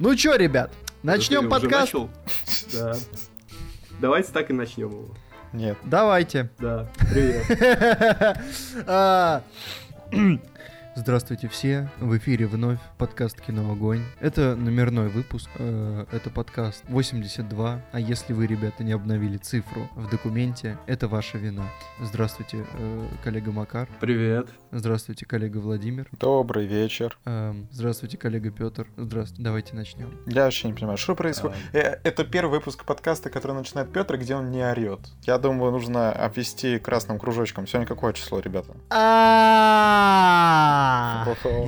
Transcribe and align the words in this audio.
Ну 0.00 0.14
чё, 0.14 0.36
ребят, 0.36 0.72
начнем 1.02 1.48
подкаст? 1.48 1.92
начал? 1.92 2.08
Да. 2.72 2.94
Давайте 4.00 4.32
так 4.32 4.48
и 4.48 4.52
начнем 4.52 4.90
его. 4.90 5.08
Нет. 5.52 5.76
Давайте. 5.82 6.50
Да, 6.60 6.88
привет. 7.10 8.38
А, 8.86 9.42
Здравствуйте 10.98 11.48
все, 11.48 11.88
в 12.00 12.16
эфире 12.18 12.46
вновь 12.46 12.80
подкаст 12.96 13.40
«Кино 13.40 13.70
Огонь». 13.70 14.02
Это 14.18 14.56
номерной 14.56 15.08
выпуск, 15.08 15.48
э, 15.56 16.06
это 16.10 16.28
подкаст 16.28 16.82
82, 16.88 17.82
а 17.92 18.00
если 18.00 18.32
вы, 18.32 18.48
ребята, 18.48 18.82
не 18.82 18.90
обновили 18.90 19.36
цифру 19.36 19.88
в 19.94 20.10
документе, 20.10 20.76
это 20.86 21.06
ваша 21.06 21.38
вина. 21.38 21.68
Здравствуйте, 22.00 22.66
э, 22.72 23.08
коллега 23.22 23.52
Макар, 23.52 23.88
Привет. 24.00 24.48
Здравствуйте, 24.70 25.24
коллега 25.26 25.58
Владимир, 25.58 26.08
Добрый 26.18 26.66
вечер. 26.66 27.16
эм, 27.24 27.68
здравствуйте, 27.72 28.16
коллега 28.18 28.50
Петр, 28.50 28.86
здравствуйте, 28.96 29.42
давайте 29.42 29.74
начнем. 29.76 30.10
Я 30.26 30.44
вообще 30.44 30.68
не 30.68 30.74
понимаю, 30.74 30.98
что 30.98 31.14
происходит. 31.14 31.56
Э, 31.72 31.98
Это 32.04 32.24
первый 32.24 32.58
выпуск 32.58 32.84
подкаста, 32.84 33.30
который 33.30 33.52
начинает 33.52 33.90
Петр, 33.92 34.16
где 34.18 34.34
он 34.34 34.50
не 34.50 34.62
орет. 34.62 35.00
Я 35.24 35.38
думаю, 35.38 35.72
нужно 35.72 36.12
обвести 36.12 36.78
красным 36.78 37.18
кружочком. 37.18 37.66
Сегодня 37.66 37.86
какое 37.86 38.12
число, 38.12 38.40
ребята? 38.40 38.74
А. 38.90 40.18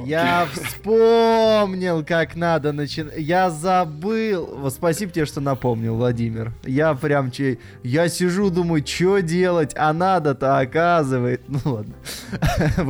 Я 0.05 0.47
вспомнил, 0.53 2.05
как 2.05 2.37
надо 2.37 2.73
начинать. 2.73 3.15
Я 3.19 3.51
забыл. 3.51 4.71
Спасибо 4.71 5.13
тебе, 5.13 5.27
что 5.27 5.41
напомнил, 5.41 5.97
Владимир. 5.97 6.53
Я 6.65 6.95
прям 6.95 7.31
че... 7.31 7.59
Я 7.83 8.09
сижу, 8.09 8.51
думаю, 8.51 8.87
что 8.87 9.21
делать, 9.21 9.73
а 9.77 9.93
надо-то 9.93 10.59
оказывает. 10.59 11.43
Ну 11.49 11.59
ладно. 11.65 11.95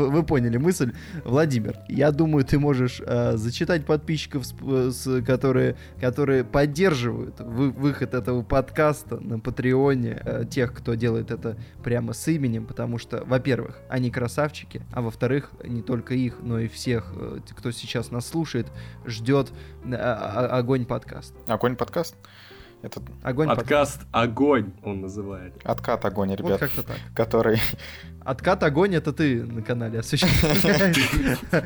Вы, 0.01 0.11
вы 0.11 0.23
поняли 0.23 0.57
мысль. 0.57 0.93
Владимир, 1.25 1.77
я 1.89 2.11
думаю, 2.11 2.45
ты 2.45 2.59
можешь 2.59 3.03
э, 3.05 3.37
зачитать 3.37 3.85
подписчиков, 3.85 4.47
с- 4.47 4.55
э, 4.63 4.91
с- 4.91 5.23
которые, 5.23 5.77
которые 6.01 6.43
поддерживают 6.43 7.39
вы- 7.41 7.71
выход 7.71 8.15
этого 8.15 8.43
подкаста 8.43 9.19
на 9.21 9.39
Патреоне, 9.39 10.21
э, 10.24 10.45
тех, 10.51 10.73
кто 10.73 10.95
делает 10.95 11.30
это 11.30 11.57
прямо 11.85 12.15
с 12.15 12.27
именем, 12.29 12.65
потому 12.65 12.97
что, 12.97 13.23
во-первых, 13.27 13.79
они 13.91 14.11
красавчики, 14.11 14.83
а 14.93 15.02
во-вторых, 15.02 15.51
не 15.65 15.83
только 15.83 16.15
их, 16.15 16.39
но 16.43 16.59
и 16.59 16.69
всех, 16.69 17.13
э, 17.15 17.41
кто 17.57 17.71
сейчас 17.71 18.11
нас 18.11 18.27
слушает, 18.27 18.69
ждет 19.05 19.52
э, 19.85 19.95
огонь 19.95 20.87
подкаст. 20.87 21.35
Огонь 21.46 21.77
подкаст? 21.77 22.15
Это 22.83 23.03
Огонь 23.23 23.47
подкаст. 23.49 23.99
Подкаст 23.99 24.01
«Огонь» 24.11 24.73
он 24.83 25.03
называет. 25.03 25.55
откат 25.65 26.03
огонь, 26.07 26.31
Вот 26.31 26.39
ребят, 26.39 26.61
как-то 26.61 26.83
так. 26.83 26.97
который... 27.15 27.61
Откат 28.25 28.63
огонь 28.63 28.95
это 28.95 29.13
ты 29.13 29.43
на 29.43 29.61
канале 29.61 29.99
осуществляешь. 29.99 31.39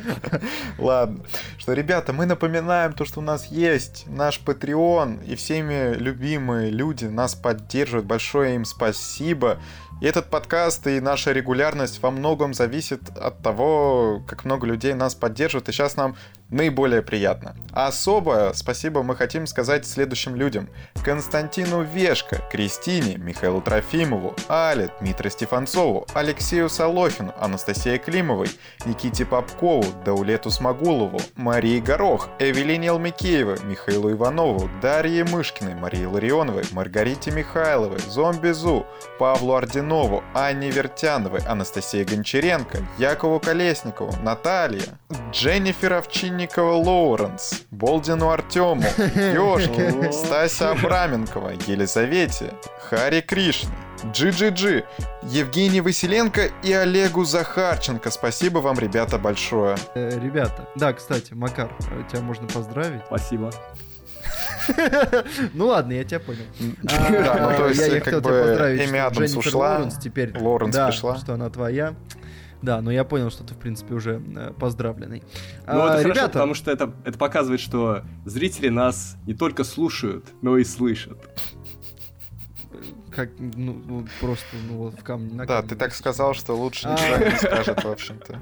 Ладно. 0.79 1.25
Что, 1.59 1.73
ребята, 1.73 2.13
мы 2.13 2.27
напоминаем 2.27 2.93
то, 2.95 3.05
что 3.05 3.21
у 3.21 3.23
нас 3.23 3.47
есть 3.47 4.07
наш 4.09 4.41
Patreon, 4.45 5.25
и 5.25 5.37
всеми 5.37 5.95
любимые 5.95 6.71
люди 6.71 7.05
нас 7.05 7.35
поддерживают. 7.35 8.07
Большое 8.07 8.57
им 8.57 8.65
спасибо. 8.65 9.59
И 10.01 10.07
этот 10.07 10.31
подкаст 10.31 10.87
и 10.87 11.01
наша 11.01 11.33
регулярность 11.33 12.03
во 12.03 12.11
многом 12.11 12.55
зависит 12.55 13.09
от 13.17 13.39
того, 13.43 14.23
как 14.27 14.45
много 14.45 14.67
людей 14.67 14.95
нас 14.95 15.15
поддерживают, 15.15 15.69
и 15.69 15.73
сейчас 15.73 15.97
нам 15.97 16.17
наиболее 16.55 17.03
приятно. 17.03 17.55
А 17.73 17.89
особое 17.89 18.53
спасибо 18.53 19.03
мы 19.03 19.17
хотим 19.17 19.47
сказать 19.47 19.85
следующим 19.87 20.37
людям. 20.37 20.69
Константину 21.05 21.83
Вешко, 21.83 22.41
Кристине, 22.51 23.17
Михаилу 23.17 23.61
Трофимову, 23.61 24.35
Але, 24.49 24.91
Дмитрию 25.01 25.31
Стефанцову, 25.33 26.07
Алексею 26.15 26.69
Солохину, 26.69 27.35
Анастасии 27.41 27.99
Климовой, 27.99 28.49
Никите 28.87 29.25
Попкову, 29.25 29.85
Даулету 30.05 30.51
Смогулову, 30.51 31.21
Марии 31.35 31.81
Горох, 31.81 32.29
Эвелине 32.39 32.91
Алмикеевой, 32.91 33.59
Михаилу 33.65 34.13
Иванову, 34.13 34.71
Дарье 34.81 35.25
Мышкиной, 35.25 35.75
Марии 35.75 36.05
Ларионовой, 36.05 36.65
Маргарите 36.73 37.33
Михайловой, 37.33 37.99
Зомби 37.99 38.53
Зу, 38.53 38.87
Павлу 39.19 39.55
Ординову, 39.55 40.23
Анне 40.33 40.71
Вертяновой, 40.71 41.41
Анастасии 41.41 42.05
Гончаренко, 42.05 42.79
Якову 42.99 43.41
Колесникову, 43.41 44.15
Наталье, 44.23 44.83
Дженнифер 45.33 45.95
Овчинникова 46.45 46.73
Лоуренс, 46.75 47.63
Болдину 47.71 48.29
Артему, 48.31 48.83
Ёшке, 49.35 50.13
Стася 50.13 50.71
Абраменкова, 50.73 51.53
Елизавете, 51.67 52.53
Хари 52.89 53.21
Кришне, 53.23 53.71
GGG, 54.13 54.85
Евгений 55.23 55.81
Василенко 55.81 56.51
и 56.63 56.73
Олегу 56.73 57.25
Захарченко. 57.25 58.11
Спасибо 58.11 58.59
вам, 58.59 58.79
ребята, 58.79 59.19
большое. 59.19 59.77
Э, 59.95 60.11
Ребята, 60.21 60.69
да, 60.77 60.93
кстати, 60.93 61.33
Макар, 61.33 61.71
э, 61.91 62.03
тебя 62.11 62.21
можно 62.21 62.47
поздравить. 62.47 63.03
Спасибо. 63.07 63.51
Ну 65.53 65.67
ладно, 65.67 65.93
я 65.93 66.05
тебя 66.05 66.21
понял. 66.21 66.45
Да, 66.83 67.51
ну 67.51 67.57
то 67.57 67.65
А, 67.67 67.69
есть, 67.69 67.91
как 67.91 68.05
хотел 68.05 68.21
бы, 68.21 68.31
тебя 68.31 68.43
поздравить, 68.45 68.81
Эми 68.89 68.99
Адамс 68.99 69.37
ушла, 69.37 69.69
Лоуренс 69.77 69.99
теперь, 69.99 70.39
Лоуренс 70.39 70.75
да, 70.75 70.87
пришла. 70.89 71.17
что 71.17 71.35
она 71.35 71.51
твоя. 71.51 71.95
Да, 72.63 72.81
но 72.81 72.91
я 72.91 73.05
понял, 73.05 73.31
что 73.31 73.45
ты, 73.45 73.55
в 73.55 73.59
принципе, 73.59 73.95
уже 73.95 74.23
э, 74.37 74.53
поздравленный. 74.59 75.23
Ну, 75.67 75.83
А, 75.83 75.87
это 75.87 76.03
хорошо, 76.03 76.09
ребята, 76.09 76.29
потому 76.33 76.55
что 76.55 76.71
это, 76.71 76.93
это 77.05 77.19
показывает, 77.19 77.61
что 77.61 78.03
зрители 78.25 78.69
нас 78.71 79.17
не 79.27 79.35
только 79.35 79.65
слушают, 79.65 80.25
но 80.43 80.57
и 80.59 80.65
слышат. 80.65 81.19
как, 83.15 83.31
ну, 83.39 83.81
ну, 83.87 84.07
просто, 84.21 84.47
ну, 84.69 84.79
вот 84.79 84.99
в 84.99 85.03
камне 85.05 85.33
на 85.35 85.47
Да, 85.47 85.57
камне 85.57 85.69
ты 85.71 85.77
так 85.77 85.95
сказал, 85.95 86.35
что 86.35 86.55
лучше 86.55 86.89
А. 86.89 86.93
ничего 86.95 87.31
не 87.31 87.37
скажет, 87.37 87.85
в 87.85 87.89
общем-то. 87.91 88.41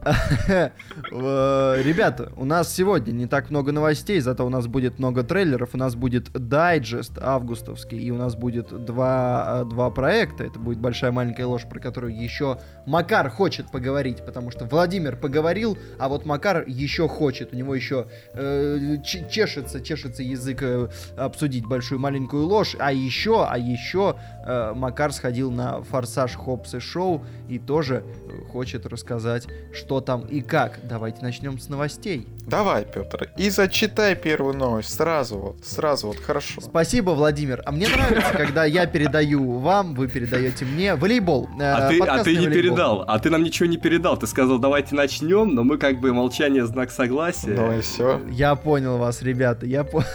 Э, 1.12 1.82
Ребята, 1.82 2.32
у 2.36 2.44
нас 2.44 2.72
сегодня 2.72 3.12
не 3.12 3.26
так 3.26 3.50
много 3.50 3.72
новостей, 3.72 4.20
зато 4.20 4.46
у 4.46 4.48
нас 4.48 4.66
будет 4.66 4.98
много 4.98 5.22
трейлеров, 5.22 5.70
у 5.74 5.78
нас 5.78 5.94
будет 5.94 6.30
дайджест 6.32 7.18
августовский, 7.18 7.98
и 7.98 8.10
у 8.10 8.16
нас 8.16 8.34
будет 8.34 8.68
два, 8.84 9.62
э, 9.62 9.64
два 9.64 9.90
проекта. 9.90 10.44
Это 10.44 10.58
будет 10.58 10.78
большая 10.78 11.12
маленькая 11.12 11.46
ложь, 11.46 11.66
про 11.68 11.80
которую 11.80 12.16
еще 12.16 12.58
Макар 12.86 13.28
хочет 13.30 13.70
поговорить, 13.70 14.24
потому 14.24 14.50
что 14.50 14.64
Владимир 14.64 15.16
поговорил, 15.16 15.76
а 15.98 16.08
вот 16.08 16.26
Макар 16.26 16.64
еще 16.66 17.08
хочет. 17.08 17.52
У 17.52 17.56
него 17.56 17.74
еще 17.74 18.06
э, 18.34 18.96
чешется, 19.04 19.80
чешется 19.80 20.22
язык 20.22 20.62
э, 20.62 20.88
обсудить 21.16 21.66
большую 21.66 21.98
маленькую 21.98 22.46
ложь. 22.46 22.76
А 22.78 22.92
еще, 22.92 23.46
а 23.48 23.58
еще 23.58 24.16
э, 24.46 24.72
Макар 24.74 25.12
сходил 25.12 25.50
на 25.50 25.82
Форсаж 25.82 26.34
Хопс 26.36 26.74
и 26.74 26.78
Шоу 26.78 27.24
и 27.48 27.58
тоже 27.58 28.04
э, 28.04 28.44
хочет 28.50 28.86
рассказать, 28.86 29.46
что 29.72 29.89
там 29.98 30.20
и 30.26 30.40
как. 30.40 30.78
Давайте 30.84 31.22
начнем 31.22 31.58
с 31.58 31.68
новостей. 31.68 32.28
Давай, 32.46 32.84
Петр, 32.84 33.30
и 33.36 33.50
зачитай 33.50 34.14
первую 34.14 34.54
новость. 34.56 34.94
Сразу 34.94 35.38
вот, 35.38 35.64
сразу 35.64 36.08
вот, 36.08 36.18
хорошо. 36.18 36.60
Спасибо, 36.60 37.10
Владимир. 37.10 37.62
А 37.66 37.72
мне 37.72 37.88
нравится, 37.88 38.32
когда 38.32 38.64
я 38.64 38.86
передаю 38.86 39.58
вам, 39.58 39.94
вы 39.94 40.06
передаете 40.06 40.64
мне 40.64 40.94
волейбол. 40.94 41.48
Э, 41.60 41.72
А 41.72 41.88
ты, 41.88 41.98
а 42.00 42.22
ты 42.22 42.30
не 42.36 42.46
волейбол. 42.46 42.54
передал, 42.54 43.04
а 43.08 43.18
ты 43.18 43.30
нам 43.30 43.42
ничего 43.42 43.68
не 43.68 43.76
передал. 43.78 44.16
Ты 44.16 44.26
сказал, 44.28 44.58
давайте 44.58 44.94
начнем, 44.94 45.54
но 45.54 45.64
мы 45.64 45.78
как 45.78 45.98
бы 46.00 46.12
молчание 46.12 46.66
знак 46.66 46.90
согласия. 46.92 47.48
Ну 47.50 47.72
и 47.76 47.80
все. 47.80 48.20
Я 48.30 48.54
понял 48.54 48.98
вас, 48.98 49.22
ребята. 49.22 49.66
Я 49.66 49.82
по... 49.82 50.04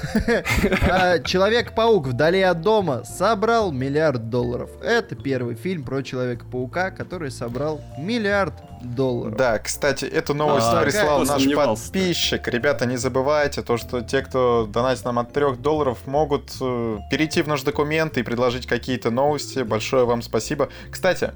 А, 0.89 1.19
Человек-паук 1.19 2.07
вдали 2.07 2.41
от 2.41 2.61
дома 2.61 3.03
собрал 3.05 3.71
миллиард 3.71 4.29
долларов. 4.29 4.69
Это 4.83 5.15
первый 5.15 5.55
фильм 5.55 5.83
про 5.83 6.01
Человека-паука, 6.03 6.91
который 6.91 7.31
собрал 7.31 7.81
миллиард 7.97 8.53
долларов. 8.81 9.35
Да, 9.37 9.57
кстати, 9.65 10.05
эту 10.05 10.35
новость 10.35 10.67
А, 10.69 10.81
прислал 10.83 11.25
наш 11.25 11.43
подписчик. 11.51 12.47
Ребята, 12.47 12.85
не 12.85 12.97
забывайте, 12.97 13.63
то, 13.63 13.77
что 13.77 14.01
те, 14.01 14.21
кто 14.21 14.67
донатит 14.71 15.03
нам 15.05 15.17
от 15.17 15.33
3 15.33 15.55
долларов, 15.57 15.97
могут 16.05 16.55
э, 16.61 16.99
перейти 17.09 17.41
в 17.41 17.47
наш 17.47 17.63
документ 17.63 18.17
и 18.19 18.23
предложить 18.23 18.67
какие-то 18.67 19.09
новости. 19.09 19.63
Большое 19.63 20.05
вам 20.05 20.21
спасибо. 20.21 20.69
Кстати, 20.91 21.33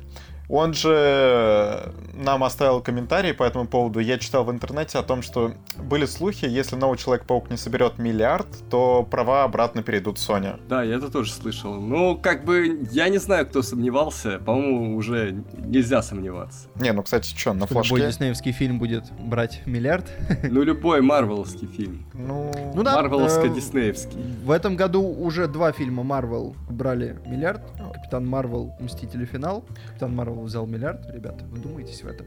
он 0.49 0.73
же 0.73 1.93
нам 2.13 2.43
оставил 2.43 2.81
комментарий 2.81 3.33
по 3.33 3.43
этому 3.43 3.67
поводу. 3.67 3.99
Я 3.99 4.17
читал 4.17 4.43
в 4.43 4.51
интернете 4.51 4.97
о 4.97 5.03
том, 5.03 5.21
что 5.21 5.53
были 5.77 6.05
слухи, 6.05 6.45
если 6.45 6.75
новый 6.75 6.97
Человек-паук 6.97 7.49
не 7.49 7.57
соберет 7.57 7.99
миллиард, 7.99 8.47
то 8.69 9.03
права 9.09 9.43
обратно 9.43 9.83
перейдут 9.83 10.17
Sony. 10.17 10.59
Да, 10.67 10.83
я 10.83 10.95
это 10.95 11.09
тоже 11.09 11.31
слышал. 11.31 11.75
Ну, 11.75 12.17
как 12.17 12.43
бы, 12.45 12.87
я 12.91 13.09
не 13.09 13.19
знаю, 13.19 13.47
кто 13.47 13.61
сомневался. 13.61 14.39
По-моему, 14.39 14.97
уже 14.97 15.43
нельзя 15.57 16.01
сомневаться. 16.01 16.67
Не, 16.75 16.91
ну, 16.93 17.03
кстати, 17.03 17.33
что, 17.37 17.53
на 17.53 17.65
Любой 17.69 17.83
флажке? 17.83 18.07
диснеевский 18.07 18.51
фильм 18.51 18.79
будет 18.79 19.05
брать 19.19 19.61
миллиард. 19.65 20.05
Ну, 20.49 20.63
любой 20.63 21.01
марвеловский 21.01 21.67
фильм. 21.67 22.05
Ну, 22.13 22.51
Ну 22.73 22.83
да, 22.83 22.93
э, 22.93 23.03
Марвеловско-диснеевский. 23.03 24.43
В 24.43 24.51
этом 24.51 24.75
году 24.75 25.03
уже 25.03 25.47
два 25.47 25.71
фильма 25.71 26.03
Марвел 26.03 26.55
брали 26.69 27.19
миллиард. 27.25 27.61
Капитан 27.93 28.27
Марвел, 28.27 28.73
Мстители 28.79 29.25
Финал. 29.25 29.63
Капитан 29.89 30.15
Марвел 30.15 30.38
Взял 30.43 30.65
миллиард, 30.65 31.09
ребята, 31.11 31.45
вы 31.45 31.59
думаетесь 31.59 32.03
в 32.03 32.07
это? 32.07 32.25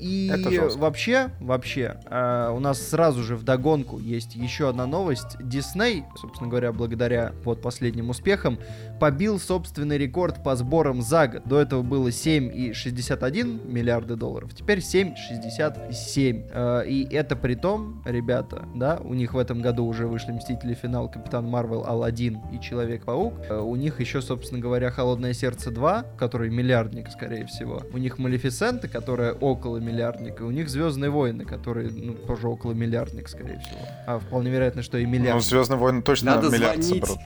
И 0.00 0.30
Это 0.32 0.76
вообще, 0.76 1.30
вообще, 1.40 2.00
э, 2.06 2.50
у 2.54 2.58
нас 2.60 2.80
сразу 2.80 3.22
же 3.22 3.36
в 3.36 3.42
догонку 3.42 3.98
есть 3.98 4.34
еще 4.34 4.68
одна 4.68 4.86
новость. 4.86 5.36
Дисней, 5.40 6.04
собственно 6.16 6.48
говоря, 6.48 6.72
благодаря 6.72 7.32
вот 7.44 7.62
последним 7.62 8.10
успехам, 8.10 8.58
побил 9.00 9.38
собственный 9.38 9.98
рекорд 9.98 10.42
по 10.42 10.56
сборам 10.56 11.02
за 11.02 11.26
год. 11.28 11.42
До 11.44 11.60
этого 11.60 11.82
было 11.82 12.08
7,61 12.08 13.70
миллиарда 13.70 14.16
долларов, 14.16 14.54
теперь 14.54 14.78
7,67. 14.78 16.50
Э, 16.52 16.84
и 16.86 17.06
это 17.14 17.36
при 17.36 17.54
том, 17.54 18.02
ребята, 18.04 18.64
да, 18.74 18.98
у 19.02 19.14
них 19.14 19.34
в 19.34 19.38
этом 19.38 19.60
году 19.60 19.84
уже 19.86 20.06
вышли 20.06 20.32
Мстители 20.32 20.74
финал, 20.74 21.10
Капитан 21.10 21.46
Марвел, 21.48 21.84
Алладин 21.86 22.40
и 22.52 22.60
Человек-паук. 22.60 23.34
Э, 23.48 23.58
у 23.60 23.76
них 23.76 24.00
еще, 24.00 24.22
собственно 24.22 24.60
говоря, 24.60 24.90
Холодное 24.90 25.32
сердце 25.32 25.70
2, 25.70 26.04
который 26.18 26.50
миллиардник, 26.50 27.10
скорее 27.10 27.46
всего. 27.46 27.82
У 27.92 27.98
них 27.98 28.18
Малефисента, 28.18 28.88
которая 28.88 29.32
около 29.32 29.78
миллиардника. 29.78 30.42
У 30.42 30.50
них 30.50 30.68
Звездные 30.68 31.10
войны, 31.10 31.44
которые, 31.44 31.90
ну, 31.90 32.14
тоже 32.14 32.48
около 32.48 32.72
миллиардник, 32.72 33.28
скорее 33.28 33.58
всего. 33.60 33.80
А 34.06 34.18
вполне 34.18 34.50
вероятно, 34.50 34.82
что 34.82 34.98
и 34.98 35.04
Ну, 35.04 35.10
миллиард. 35.12 35.42
Звездные 35.44 35.78
войны 35.78 36.02
точно 36.02 36.36
Надо 36.36 36.48
миллиард 36.50 36.82
звонить. 36.82 37.04
соберут. 37.06 37.18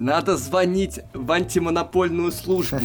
Надо 0.00 0.38
звонить 0.38 1.00
в 1.12 1.30
антимонопольную 1.30 2.32
службу. 2.32 2.80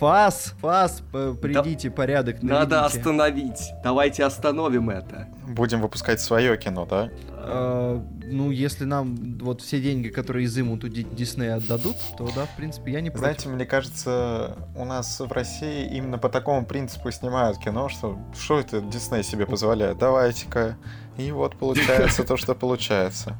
ФАС, 0.00 0.54
ФАС, 0.60 1.02
придите, 1.40 1.88
порядок 1.90 2.42
Надо 2.42 2.80
наведите. 2.80 2.98
остановить. 2.98 3.70
Давайте 3.84 4.24
остановим 4.24 4.90
это. 4.90 5.28
Будем 5.46 5.80
выпускать 5.80 6.20
свое 6.20 6.58
кино, 6.58 6.84
да? 6.84 7.10
Э, 7.30 8.00
ну, 8.24 8.50
если 8.50 8.84
нам 8.84 9.16
вот 9.40 9.62
все 9.62 9.80
деньги, 9.80 10.08
которые 10.08 10.46
изымут 10.46 10.82
у 10.82 10.88
Ди- 10.88 11.04
Диснея 11.04 11.56
отдадут, 11.56 11.96
то 12.18 12.28
да, 12.34 12.46
в 12.46 12.56
принципе, 12.56 12.92
я 12.92 13.00
не 13.00 13.10
против. 13.10 13.20
Знаете, 13.20 13.48
мне 13.48 13.64
кажется, 13.64 14.56
у 14.76 14.84
нас 14.84 15.20
в 15.20 15.30
России 15.32 15.88
именно 15.96 16.18
по 16.18 16.28
такому 16.28 16.66
принципу 16.66 17.10
снимают 17.12 17.58
кино, 17.58 17.88
что 17.88 18.18
что 18.38 18.58
это 18.58 18.80
Дисней 18.80 19.22
себе 19.22 19.46
позволяет? 19.46 19.98
Давайте-ка. 19.98 20.76
И 21.16 21.30
вот 21.30 21.56
получается 21.56 22.24
то, 22.24 22.36
что 22.36 22.54
получается. 22.56 23.36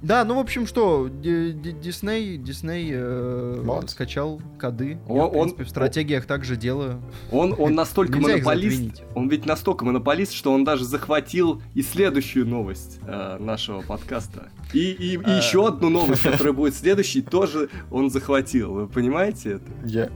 Да, 0.00 0.24
ну, 0.24 0.36
в 0.36 0.38
общем, 0.38 0.66
что, 0.66 1.08
Ди- 1.08 1.50
Ди- 1.52 1.72
Дисней, 1.72 2.36
Дисней 2.38 2.90
э, 2.92 3.62
Молодцы. 3.64 3.94
скачал 3.94 4.40
коды. 4.58 4.98
Я, 5.08 5.14
Он- 5.14 5.28
в 5.28 5.32
принципе, 5.32 5.64
в 5.64 5.68
стратегиях 5.70 6.26
также 6.26 6.56
делаю. 6.56 7.00
Он, 7.32 7.54
он 7.58 7.74
настолько 7.74 8.20
монополист, 8.20 9.02
он 9.16 9.28
ведь 9.28 9.44
настолько 9.44 9.84
монополист, 9.84 10.32
что 10.32 10.52
он 10.52 10.62
даже 10.64 10.84
захватил 10.84 11.60
и 11.74 11.82
следующую 11.82 12.46
новость 12.46 13.00
э, 13.06 13.38
нашего 13.40 13.82
подкаста. 13.82 14.48
И, 14.72 14.90
и, 14.92 15.14
и 15.14 15.20
А. 15.24 15.36
еще 15.38 15.66
одну 15.66 15.88
новость, 15.88 16.22
которая 16.22 16.52
будет 16.52 16.74
следующей, 16.76 17.22
тоже 17.22 17.68
он 17.90 18.10
захватил. 18.10 18.72
Вы 18.74 18.86
понимаете 18.86 19.52
это? 19.54 19.64
Я... 19.84 20.10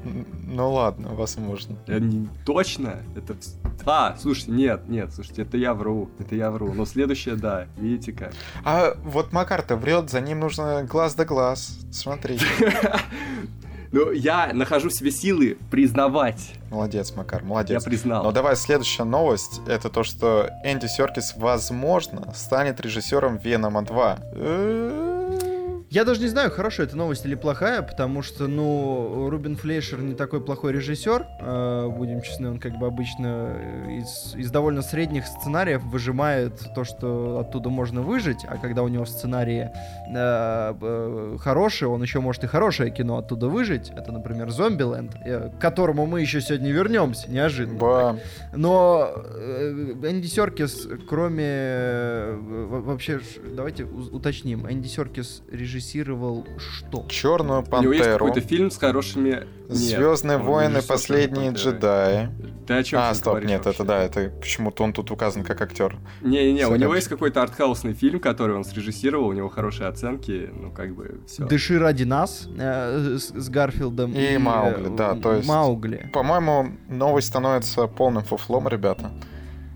Ну 0.47 0.71
ладно, 0.73 1.09
возможно. 1.15 1.77
Э, 1.89 1.99
не- 1.99 2.29
точно? 2.47 2.99
Это... 3.17 3.35
А, 3.87 4.17
слушайте, 4.19 4.53
нет, 4.53 4.89
нет, 4.89 5.13
слушайте, 5.13 5.43
это 5.43 5.57
я 5.57 5.75
вру, 5.75 6.11
это 6.19 6.35
я 6.35 6.51
вру. 6.51 6.73
Но 6.73 6.85
следующее, 6.85 7.35
да, 7.37 7.67
видите 7.77 8.13
как. 8.13 8.33
А 8.65 8.95
вот 9.05 9.33
Макар-то 9.33 9.77
врет, 9.77 10.11
за 10.11 10.21
ним 10.21 10.41
нужно 10.41 10.85
глаз 10.85 11.15
да 11.15 11.25
глаз. 11.25 11.79
Смотрите. 11.91 12.45
Ну, 13.95 14.11
я 14.11 14.53
нахожу 14.55 14.89
в 14.89 14.95
себе 14.95 15.11
силы 15.11 15.59
признавать. 15.71 16.55
Молодец, 16.71 17.13
Макар, 17.15 17.43
Я 17.43 17.47
молодец. 17.47 17.85
признал. 17.85 18.25
Но 18.25 18.33
давай 18.33 18.57
следующая 18.57 19.05
новость. 19.05 19.61
Это 19.69 19.91
то, 19.91 20.03
что 20.03 20.49
Энди 20.65 20.87
Серкис, 20.87 21.35
возможно, 21.37 22.33
станет 22.35 22.81
режиссером 22.81 23.37
Венома 23.37 23.83
2. 23.83 24.19
Я 25.93 26.05
даже 26.07 26.23
не 26.23 26.29
знаю, 26.29 26.51
хорошая 26.51 26.87
это 26.87 26.97
новость 26.97 27.27
или 27.27 27.35
плохая, 27.35 27.83
потому 27.83 28.23
что, 28.23 28.47
ну, 28.47 29.29
Рубин 29.29 29.57
Флейшер 29.57 30.01
не 30.01 30.15
такой 30.15 30.41
плохой 30.43 30.73
режиссер, 30.73 31.27
э, 31.39 31.89
будем 31.95 32.23
честны, 32.23 32.49
он 32.49 32.59
как 32.59 32.79
бы 32.79 32.87
обычно 32.87 33.59
из, 33.91 34.35
из 34.35 34.51
довольно 34.51 34.81
средних 34.81 35.27
сценариев 35.27 35.83
выжимает 35.85 36.55
то, 36.75 36.85
что 36.85 37.41
оттуда 37.41 37.69
можно 37.69 38.01
выжить, 38.01 38.39
а 38.49 38.57
когда 38.57 38.83
у 38.83 38.89
него 38.89 39.05
сценарии 39.05 39.69
э, 40.09 40.75
э, 40.81 41.37
хорошие, 41.39 41.91
он 41.91 42.01
еще 42.01 42.21
может 42.21 42.43
и 42.45 42.47
хорошее 42.47 42.91
кино 42.91 43.19
оттуда 43.19 43.49
выжить. 43.49 43.91
Это, 43.91 44.13
например, 44.13 44.51
Зомбиленд, 44.51 45.15
э, 45.27 45.51
к 45.51 45.61
которому 45.61 46.07
мы 46.07 46.23
еще 46.23 46.41
сегодня 46.41 46.71
вернемся, 46.71 47.31
неожиданно. 47.31 47.79
Ба. 47.79 48.19
Но 48.57 49.13
э, 49.15 49.95
Энди 50.05 50.27
Серкис, 50.27 50.89
кроме... 51.07 51.45
э, 51.45 52.39
во- 52.41 52.81
Вообще, 52.81 53.21
давайте 53.55 53.85
уточним. 53.85 54.67
Энди 54.71 54.87
Серкис 54.89 55.43
режиссировал 55.83 56.47
что? 56.59 57.05
Черную 57.09 57.61
У 57.71 57.77
него 57.83 57.93
есть 57.93 58.05
пантеру. 58.05 58.27
какой-то 58.27 58.47
фильм 58.47 58.71
с 58.71 58.77
хорошими... 58.79 59.47
Нет, 59.69 59.79
Звездные 59.79 60.37
он 60.37 60.45
войны, 60.45 60.83
последние 60.83 61.51
джедаи. 61.53 62.29
Ты 62.67 62.75
о 62.75 62.83
чем 62.83 63.01
А, 63.01 63.15
стоп, 63.15 63.33
говоришь 63.33 63.49
нет, 63.51 63.61
это 63.61 63.69
вообще? 63.69 63.85
да, 63.85 64.03
это 64.03 64.31
почему-то 64.39 64.85
он 64.85 64.93
тут 64.93 65.11
указан 65.11 65.43
как 65.45 65.61
актер. 65.63 65.97
Не-не-не, 66.21 66.67
у 66.69 66.77
него 66.77 66.95
есть 66.95 67.09
какой-то 67.09 67.43
артхаусный 67.43 67.95
фильм, 67.95 68.21
который 68.21 68.55
он 68.55 68.65
срежиссировал, 68.65 69.29
у 69.29 69.33
него 69.33 69.49
хорошие 69.49 69.89
оценки, 69.89 70.51
ну 70.53 70.71
как 70.71 70.95
бы 70.95 71.23
все. 71.27 71.47
Дыши 71.47 71.79
ради 71.79 72.05
нас 72.05 72.49
э, 72.59 73.17
с, 73.19 73.31
с 73.31 73.49
Гарфилдом. 73.49 74.13
И 74.13 74.37
Маугли, 74.37 74.95
да, 74.95 75.15
то 75.15 75.33
есть- 75.35 75.49
Маугли. 75.49 76.11
По-моему, 76.13 76.73
новость 76.89 77.29
становится 77.29 77.87
полным 77.87 78.23
фуфлом, 78.25 78.69
ребята. 78.69 79.11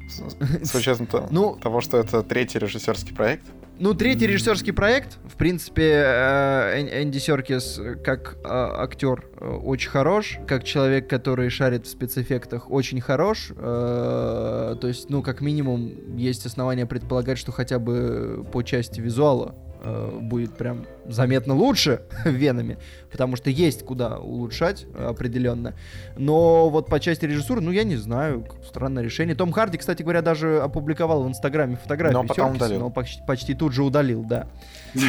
С, 0.08 0.69
с 0.70 0.75
учетом 0.76 1.06
то- 1.06 1.26
Ну- 1.31 1.56
того, 1.56 1.81
что 1.81 1.97
это 1.97 2.23
третий 2.23 2.58
режиссерский 2.58 3.14
проект. 3.14 3.47
Ну, 3.78 3.93
третий 3.93 4.26
режиссерский 4.26 4.73
проект. 4.73 5.19
В 5.28 5.37
принципе, 5.37 5.82
э, 5.82 6.81
Эн- 6.81 7.02
Энди 7.02 7.19
Серкис 7.19 7.78
э, 7.78 7.96
как 7.96 8.38
э, 8.43 8.49
актер 8.49 9.26
очень 9.38 9.90
хорош, 9.90 10.38
как 10.46 10.64
человек, 10.64 11.11
который 11.11 11.50
шарит 11.50 11.87
в 11.87 11.90
спецэффектах, 11.90 12.70
очень 12.70 13.02
хорош. 13.02 13.52
То 13.56 14.78
есть, 14.82 15.11
ну, 15.11 15.23
как 15.23 15.40
минимум, 15.43 16.17
есть 16.17 16.46
основания 16.46 16.87
предполагать, 16.87 17.37
что 17.38 17.52
хотя 17.52 17.78
бы 17.78 18.46
по 18.50 18.62
части 18.62 19.00
визуала 19.00 19.55
э, 19.86 20.18
будет 20.20 20.54
прям 20.56 20.84
заметно 21.06 21.54
лучше 21.54 22.00
венами, 22.24 22.78
потому 23.10 23.36
что 23.36 23.50
есть 23.50 23.84
куда 23.84 24.18
улучшать 24.18 24.86
э, 24.94 25.06
определенно. 25.06 25.74
Но 26.16 26.68
вот 26.70 26.88
по 26.88 26.98
части 27.00 27.24
режиссуры, 27.24 27.60
ну 27.60 27.70
я 27.70 27.84
не 27.84 27.96
знаю, 27.96 28.44
странное 28.66 29.02
решение. 29.04 29.34
Том 29.36 29.52
Харди, 29.52 29.78
кстати 29.78 30.02
говоря, 30.02 30.22
даже 30.22 30.60
опубликовал 30.60 31.22
в 31.22 31.28
Инстаграме 31.28 31.76
фотографию 31.76 32.22
Но 32.22 32.26
потом 32.26 32.48
Серкиса, 32.50 32.64
удалил. 32.66 32.80
но 32.80 32.90
почти, 32.90 33.22
почти 33.26 33.54
тут 33.54 33.72
же 33.72 33.82
удалил, 33.84 34.24
да. 34.24 34.46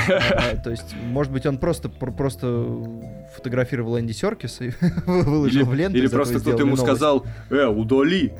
А, 0.09 0.55
То 0.63 0.69
есть, 0.69 0.95
может 1.03 1.31
быть, 1.33 1.45
он 1.45 1.57
просто 1.57 1.89
пр- 1.89 2.11
просто 2.13 2.65
фотографировал 3.35 3.99
Энди 3.99 4.11
Серкиса 4.11 4.65
и 4.65 4.71
выложил 5.05 5.65
в 5.65 5.73
ленту. 5.73 5.97
Или 5.97 6.07
просто 6.07 6.39
кто-то 6.39 6.61
ему 6.63 6.75
сказал, 6.77 7.25
э, 7.49 7.65
удали. 7.65 8.33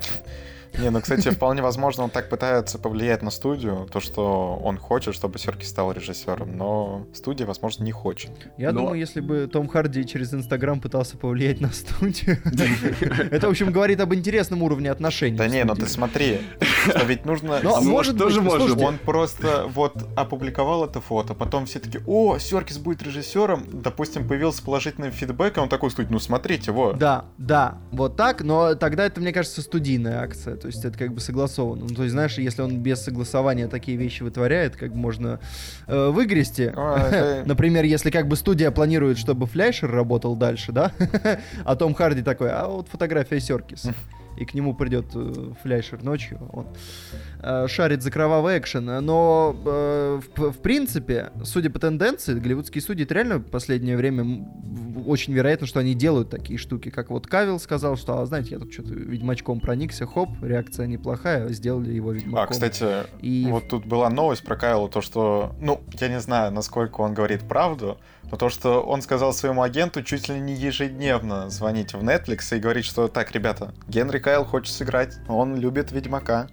Не, 0.78 0.90
ну, 0.90 1.00
кстати, 1.00 1.30
вполне 1.30 1.62
возможно, 1.62 2.04
он 2.04 2.10
так 2.10 2.28
пытается 2.28 2.78
повлиять 2.78 3.22
на 3.22 3.30
студию, 3.30 3.88
то, 3.90 4.00
что 4.00 4.60
он 4.62 4.78
хочет, 4.78 5.14
чтобы 5.14 5.38
Серки 5.38 5.64
стал 5.64 5.92
режиссером, 5.92 6.56
но 6.56 7.06
студия, 7.12 7.46
возможно, 7.46 7.84
не 7.84 7.92
хочет. 7.92 8.30
Я 8.56 8.72
Но- 8.72 8.80
думаю, 8.80 8.98
если 8.98 9.20
бы 9.20 9.48
Том 9.50 9.68
Харди 9.68 10.04
через 10.06 10.32
Инстаграм 10.34 10.80
пытался 10.80 11.16
повлиять 11.16 11.60
на 11.60 11.70
студию, 11.72 12.38
это, 13.30 13.46
в 13.46 13.50
общем, 13.50 13.72
говорит 13.72 14.00
об 14.00 14.14
интересном 14.14 14.62
уровне 14.62 14.90
отношений. 14.90 15.36
Да 15.36 15.48
не, 15.48 15.64
ну 15.64 15.74
ты 15.74 15.86
смотри, 15.86 16.40
что 16.88 17.04
ведь 17.04 17.24
нужно... 17.24 17.60
Ну, 17.62 17.74
А 17.74 17.80
может, 17.80 17.88
может 17.88 18.18
тоже 18.18 18.40
ну, 18.42 18.50
может 18.50 18.80
Он 18.80 18.98
просто 18.98 19.66
вот 19.68 19.94
опубликовал 20.16 20.84
это 20.84 21.00
фото, 21.00 21.34
потом 21.34 21.66
все 21.66 21.78
таки 21.78 21.98
о, 22.06 22.38
Серкис 22.38 22.78
будет 22.78 23.02
режиссером, 23.02 23.64
допустим, 23.82 24.26
появился 24.26 24.62
положительный 24.62 25.10
фидбэк, 25.10 25.56
и 25.56 25.60
он 25.60 25.68
такой 25.68 25.90
стоит, 25.90 26.10
ну 26.10 26.18
смотрите, 26.18 26.72
вот. 26.72 26.98
Да, 26.98 27.24
да, 27.38 27.78
вот 27.90 28.16
так, 28.16 28.42
но 28.42 28.74
тогда 28.74 29.06
это, 29.06 29.20
мне 29.20 29.32
кажется, 29.32 29.62
студийная 29.62 30.20
акция, 30.20 30.56
то 30.60 30.66
есть 30.66 30.84
это 30.84 30.98
как 30.98 31.12
бы 31.12 31.20
согласовано. 31.20 31.86
Ну, 31.88 31.94
то 31.94 32.02
есть, 32.02 32.12
знаешь, 32.12 32.38
если 32.38 32.62
он 32.62 32.78
без 32.80 33.02
согласования 33.02 33.68
такие 33.68 33.96
вещи 33.96 34.22
вытворяет, 34.22 34.76
как 34.76 34.92
можно 34.94 35.40
э, 35.86 36.08
выгрести. 36.08 36.62
Это- 36.62 37.42
Например, 37.46 37.84
если 37.84 38.10
как 38.10 38.28
бы 38.28 38.36
студия 38.36 38.70
планирует, 38.70 39.18
чтобы 39.18 39.46
Фляйшер 39.46 39.90
работал 39.90 40.36
дальше, 40.36 40.72
да, 40.72 40.92
а 41.64 41.76
Том 41.76 41.94
Харди 41.94 42.22
такой, 42.22 42.50
а 42.50 42.66
вот 42.66 42.88
фотография 42.88 43.40
Серкис. 43.40 43.86
И 44.38 44.44
к 44.44 44.54
нему 44.54 44.72
придет 44.72 45.06
э, 45.14 45.52
Фляйшер 45.62 46.04
ночью, 46.04 46.38
он 46.52 46.68
э, 47.42 47.66
шарит 47.66 48.02
за 48.02 48.12
кровавый 48.12 48.58
экшен. 48.58 48.84
Но, 49.04 49.56
э, 49.66 50.20
в, 50.36 50.50
в 50.52 50.58
принципе, 50.58 51.32
судя 51.42 51.70
по 51.70 51.80
тенденции, 51.80 52.38
голливудские 52.38 52.80
судьи 52.80 53.04
это 53.04 53.14
реально 53.14 53.38
в 53.38 53.50
последнее 53.50 53.96
время 53.96 54.46
очень 55.06 55.32
вероятно, 55.32 55.66
что 55.66 55.80
они 55.80 55.94
делают 55.94 56.30
такие 56.30 56.58
штуки. 56.58 56.90
Как 56.90 57.10
вот 57.10 57.26
Кавилл 57.26 57.58
сказал, 57.58 57.96
что, 57.96 58.20
а, 58.20 58.26
знаете, 58.26 58.50
я 58.52 58.58
тут 58.60 58.72
что-то 58.72 58.94
Ведьмачком 58.94 59.58
проникся, 59.58 60.06
хоп, 60.06 60.28
реакция 60.40 60.86
неплохая, 60.86 61.48
сделали 61.48 61.92
его 61.92 62.12
Ведьмаком. 62.12 62.44
А, 62.44 62.46
кстати, 62.46 62.86
И 63.20 63.46
вот 63.50 63.68
тут 63.68 63.86
была 63.86 64.08
новость 64.08 64.44
про 64.44 64.56
Кайла, 64.56 64.88
то 64.88 65.00
что, 65.00 65.56
ну, 65.60 65.80
я 66.00 66.08
не 66.08 66.20
знаю, 66.20 66.52
насколько 66.52 67.00
он 67.00 67.14
говорит 67.14 67.42
правду, 67.48 67.98
но 68.30 68.36
то, 68.36 68.48
что 68.48 68.80
он 68.82 69.02
сказал 69.02 69.32
своему 69.32 69.62
агенту 69.62 70.02
чуть 70.02 70.28
ли 70.28 70.38
не 70.38 70.54
ежедневно 70.54 71.50
звонить 71.50 71.94
в 71.94 72.02
Netflix 72.02 72.56
и 72.56 72.60
говорить, 72.60 72.84
что 72.84 73.08
так, 73.08 73.32
ребята, 73.32 73.72
Генри 73.88 74.18
Кайл 74.18 74.44
хочет 74.44 74.74
сыграть, 74.74 75.16
он 75.28 75.56
любит 75.56 75.92
Ведьмака. 75.92 76.48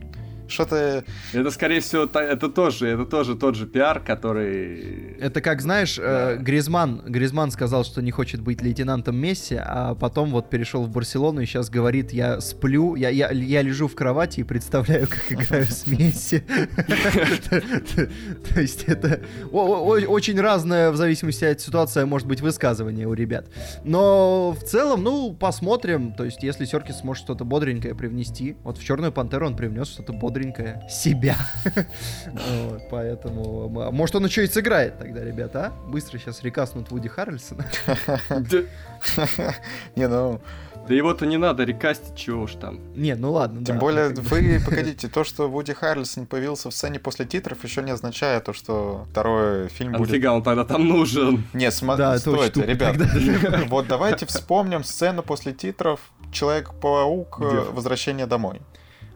Что-то... 0.47 1.03
Это, 1.33 1.51
скорее 1.51 1.79
всего, 1.79 2.05
та- 2.05 2.23
это 2.23 2.49
тоже, 2.49 2.87
это 2.87 3.05
тоже 3.05 3.35
тот 3.35 3.55
же 3.55 3.65
пиар, 3.65 3.99
который... 3.99 5.17
Это 5.19 5.41
как, 5.41 5.61
знаешь, 5.61 5.97
э, 5.97 6.35
Да. 6.37 6.43
Гризман, 6.43 7.01
Гризман 7.05 7.51
сказал, 7.51 7.83
что 7.83 8.01
не 8.01 8.11
хочет 8.11 8.41
быть 8.41 8.61
лейтенантом 8.61 9.15
Месси, 9.17 9.55
а 9.59 9.95
потом 9.95 10.31
вот 10.31 10.49
перешел 10.49 10.83
в 10.83 10.89
Барселону 10.89 11.41
и 11.41 11.45
сейчас 11.45 11.69
говорит, 11.69 12.13
я 12.13 12.41
сплю, 12.41 12.95
я, 12.95 13.09
я, 13.09 13.31
я 13.31 13.61
лежу 13.61 13.87
в 13.87 13.95
кровати 13.95 14.41
и 14.41 14.43
представляю, 14.43 15.07
как 15.07 15.31
играю 15.31 15.65
с 15.65 15.87
Месси. 15.87 16.43
То 18.53 18.61
есть 18.61 18.83
это 18.83 19.21
очень 19.51 20.39
разное 20.39 20.91
в 20.91 20.95
зависимости 20.95 21.45
от 21.45 21.59
ситуации 21.61 22.03
может 22.03 22.27
быть 22.27 22.41
высказывание 22.41 23.07
у 23.07 23.13
ребят. 23.13 23.49
Но 23.83 24.55
в 24.59 24.63
целом, 24.63 25.03
ну, 25.03 25.33
посмотрим. 25.33 26.13
То 26.13 26.25
есть 26.25 26.43
если 26.43 26.65
Серкис 26.65 26.99
сможет 26.99 27.23
что-то 27.23 27.45
бодренькое 27.45 27.95
привнести, 27.95 28.55
вот 28.63 28.77
в 28.77 28.83
Черную 28.83 29.11
Пантеру 29.11 29.47
он 29.47 29.55
привнес 29.55 29.87
что-то 29.87 30.13
бодренькое. 30.13 30.34
Себя. 30.89 31.37
Вот, 32.65 32.81
Поэтому, 32.89 33.67
м- 33.67 33.95
может, 33.95 34.15
он 34.15 34.25
еще 34.25 34.43
и 34.43 34.47
сыграет 34.47 34.97
тогда, 34.99 35.23
ребята, 35.23 35.67
а? 35.67 35.89
Быстро 35.89 36.17
сейчас 36.17 36.43
рекаснут 36.43 36.91
Вуди 36.91 37.07
Харрельсона. 37.07 37.65
Не, 39.95 40.07
ну... 40.07 40.41
да 40.87 40.93
его-то 40.93 41.25
не 41.25 41.37
надо 41.37 41.63
рекастить, 41.63 42.15
чего 42.15 42.43
уж 42.43 42.53
там. 42.53 42.79
Не, 42.95 43.15
ну 43.15 43.31
ладно, 43.31 43.63
Тем 43.63 43.75
да, 43.75 43.79
более, 43.81 44.09
вы, 44.15 44.61
погодите, 44.63 45.07
то, 45.07 45.23
что 45.23 45.49
Вуди 45.49 45.73
Харрельсон 45.73 46.25
появился 46.25 46.69
в 46.69 46.73
сцене 46.73 46.99
после 46.99 47.25
титров, 47.25 47.63
еще 47.63 47.81
не 47.81 47.91
означает 47.91 48.43
то, 48.43 48.53
что 48.53 49.05
второй 49.11 49.69
фильм 49.69 49.95
А 49.95 49.97
будет... 49.97 50.09
нафига 50.09 50.33
он 50.33 50.43
тогда 50.43 50.65
там 50.65 50.87
нужен? 50.87 51.43
Не, 51.53 51.71
Да, 51.97 52.11
очень 52.11 52.19
стойте, 52.19 52.65
ребят. 52.65 52.97
Вот 53.67 53.87
давайте 53.87 54.25
вспомним 54.25 54.83
сцену 54.83 55.23
после 55.23 55.53
титров 55.53 55.99
Человек-паук. 56.31 57.39
Возвращение 57.39 58.25
домой. 58.25 58.61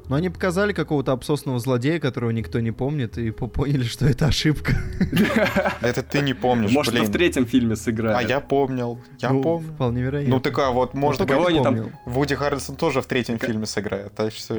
Но 0.09 0.15
они 0.15 0.29
показали 0.29 0.73
какого-то 0.73 1.11
обсосного 1.11 1.59
злодея, 1.59 1.99
которого 1.99 2.31
никто 2.31 2.59
не 2.59 2.71
помнит, 2.71 3.17
и 3.19 3.29
по- 3.31 3.47
поняли, 3.47 3.83
что 3.83 4.05
это 4.07 4.25
ошибка. 4.25 4.73
Это 5.81 6.01
ты 6.03 6.21
не 6.21 6.33
помнишь, 6.33 6.71
Может, 6.71 6.93
в 6.95 7.11
третьем 7.11 7.45
фильме 7.45 7.75
сыграет. 7.75 8.17
А 8.17 8.21
я 8.27 8.39
помнил. 8.39 8.99
Я 9.19 9.29
Ну, 9.29 9.41
помню. 9.41 9.71
Вполне 9.73 10.01
вероятно. 10.01 10.35
Ну 10.35 10.41
так 10.41 10.57
а 10.59 10.71
вот 10.71 10.93
может 10.95 11.19
только 11.19 11.33
кого 11.35 11.49
не 11.49 11.57
они 11.57 11.63
там- 11.63 11.75
помнил. 11.75 11.91
Вуди 12.05 12.35
Харрельсон 12.35 12.75
тоже 12.75 13.01
в 13.01 13.05
третьем 13.05 13.37
фильме 13.39 13.65
сыграет. 13.65 14.13
Так 14.15 14.33
что 14.33 14.57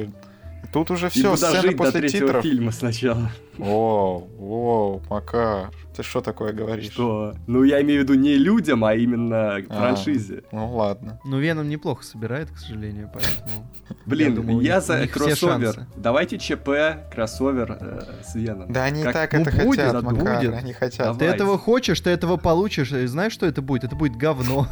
тут 0.71 0.89
уже 0.89 1.09
все, 1.09 1.35
сцена 1.35 1.73
после 1.73 2.07
титров. 2.07 2.43
фильма 2.43 2.71
сначала. 2.71 3.29
О, 3.59 4.25
о, 4.39 5.01
Макар, 5.09 5.69
ты 5.95 6.03
что 6.03 6.21
такое 6.21 6.53
говоришь? 6.53 6.85
Что? 6.91 7.33
Ну, 7.47 7.63
я 7.63 7.81
имею 7.81 8.01
в 8.01 8.03
виду 8.03 8.13
не 8.13 8.35
людям, 8.35 8.83
а 8.85 8.95
именно 8.95 9.55
А. 9.55 9.61
франшизе. 9.69 10.43
Ну 10.51 10.75
ладно. 10.75 11.19
Ну, 11.25 11.39
Веном 11.39 11.69
неплохо 11.69 12.03
собирает, 12.03 12.49
к 12.51 12.57
сожалению, 12.57 13.09
поэтому... 13.13 13.67
Блин, 14.05 14.59
Я 14.59 14.81
за 14.81 15.07
кроссовер. 15.07 15.85
Давайте 15.95 16.37
ЧП, 16.37 16.69
кроссовер 17.13 17.77
э, 17.79 18.01
с 18.25 18.35
Веном. 18.35 18.71
Да 18.71 18.85
они 18.85 19.03
так 19.03 19.33
это 19.33 19.51
хотят, 19.51 20.01
Макар, 20.01 20.53
они 20.53 20.73
хотят. 20.73 21.17
Ты 21.17 21.25
этого 21.25 21.57
хочешь, 21.57 21.99
ты 21.99 22.09
этого 22.09 22.37
получишь. 22.37 22.91
И 22.91 23.05
знаешь, 23.05 23.33
что 23.33 23.45
это 23.45 23.61
будет? 23.61 23.83
Это 23.83 23.95
будет 23.95 24.15
говно. 24.15 24.67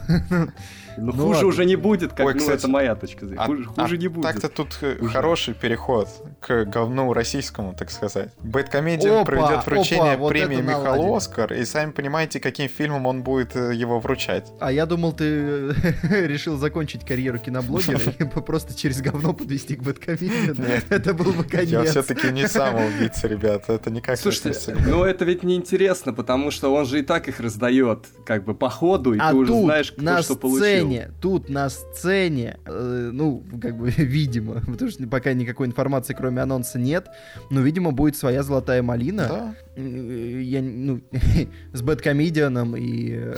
Ну, 0.98 1.14
Ну 1.14 1.28
хуже 1.28 1.46
уже 1.46 1.66
не 1.66 1.76
будет, 1.78 2.12
как 2.14 2.36
ну, 2.36 2.50
это 2.50 2.68
моя 2.68 2.96
точка 2.96 3.26
зрения. 3.26 3.42
А- 3.42 3.46
Хуже, 3.46 3.70
а 3.76 3.82
хуже 3.84 3.98
не 3.98 4.08
будет. 4.10 4.24
Так-то 4.24 4.50
тут 4.50 4.78
хороший 5.12 5.54
переход 5.54 6.10
к 6.42 6.66
говну 6.66 7.14
российскому, 7.14 7.74
так 7.74 7.90
сказать. 7.92 8.34
Бэткомедиан 8.42 9.26
проведет 9.26 9.66
вручение 9.66 10.18
премии 10.18 10.62
наладили. 10.62 11.09
Оскар, 11.16 11.54
и 11.54 11.66
сами 11.66 11.92
понимаете, 11.92 12.40
каким 12.40 12.70
фильмом 12.70 13.06
он 13.08 13.24
будет 13.24 13.56
э, 13.56 13.74
его 13.74 14.00
вручать. 14.00 14.52
А 14.60 14.72
я 14.72 14.86
думал, 14.86 15.14
ты 15.14 15.74
решил 16.10 16.58
закончить 16.58 17.06
карьеру 17.06 17.40
киноблогера 17.40 18.00
и 18.20 18.24
просто 18.26 18.74
через 18.76 19.02
говно 19.02 19.34
подвести 19.34 19.76
к 19.76 19.82
бэткомедиану. 19.84 20.68
Нет. 20.68 20.86
Это 20.90 21.14
был 21.14 21.32
бы 21.34 21.44
Я 21.52 21.58
конец. 21.60 21.90
все-таки 21.92 22.32
не 22.32 22.48
самоубийца, 22.48 23.28
ребята, 23.28 23.74
это 23.74 23.90
никак 23.92 24.16
не 24.18 24.22
Слушайте, 24.22 24.50
относится 24.50 24.76
к- 24.76 24.88
ну 24.88 25.04
это 25.04 25.26
ведь 25.26 25.44
неинтересно, 25.44 26.14
потому 26.14 26.52
что 26.52 26.74
он 26.74 26.86
же 26.86 27.00
и 27.00 27.02
так 27.04 27.28
их 27.28 27.40
раздает, 27.40 28.06
как 28.26 28.44
бы 28.46 28.54
по 28.54 28.70
ходу, 28.70 29.14
и 29.14 29.20
А 29.20 29.32
ты 29.32 29.36
уже 29.36 29.54
знаешь, 29.54 29.92
кто 29.92 30.02
на 30.02 30.22
что 30.22 30.36
получил. 30.36 30.60
сцене, 30.64 31.12
тут 31.22 31.50
на 31.50 31.70
сцене, 31.70 32.58
э, 32.66 33.10
ну, 33.14 33.44
как 33.62 33.78
бы, 33.78 33.90
видимо, 33.90 34.62
потому 34.66 34.92
что 34.92 35.08
пока 35.08 35.34
никакой 35.34 35.68
информации, 35.68 36.14
кроме 36.14 36.42
анонса, 36.42 36.80
нет, 36.80 37.08
но, 37.50 37.62
видимо, 37.62 37.92
будет 37.92 38.16
своя 38.16 38.44
золотая 38.44 38.82
малина. 38.82 39.28
Да. 39.28 39.56
Э, 39.80 40.42
Я, 40.42 40.62
ну, 40.62 41.02
с 41.74 41.82
Бэткомедианом 41.82 42.76
и, 42.76 43.12
э, 43.14 43.36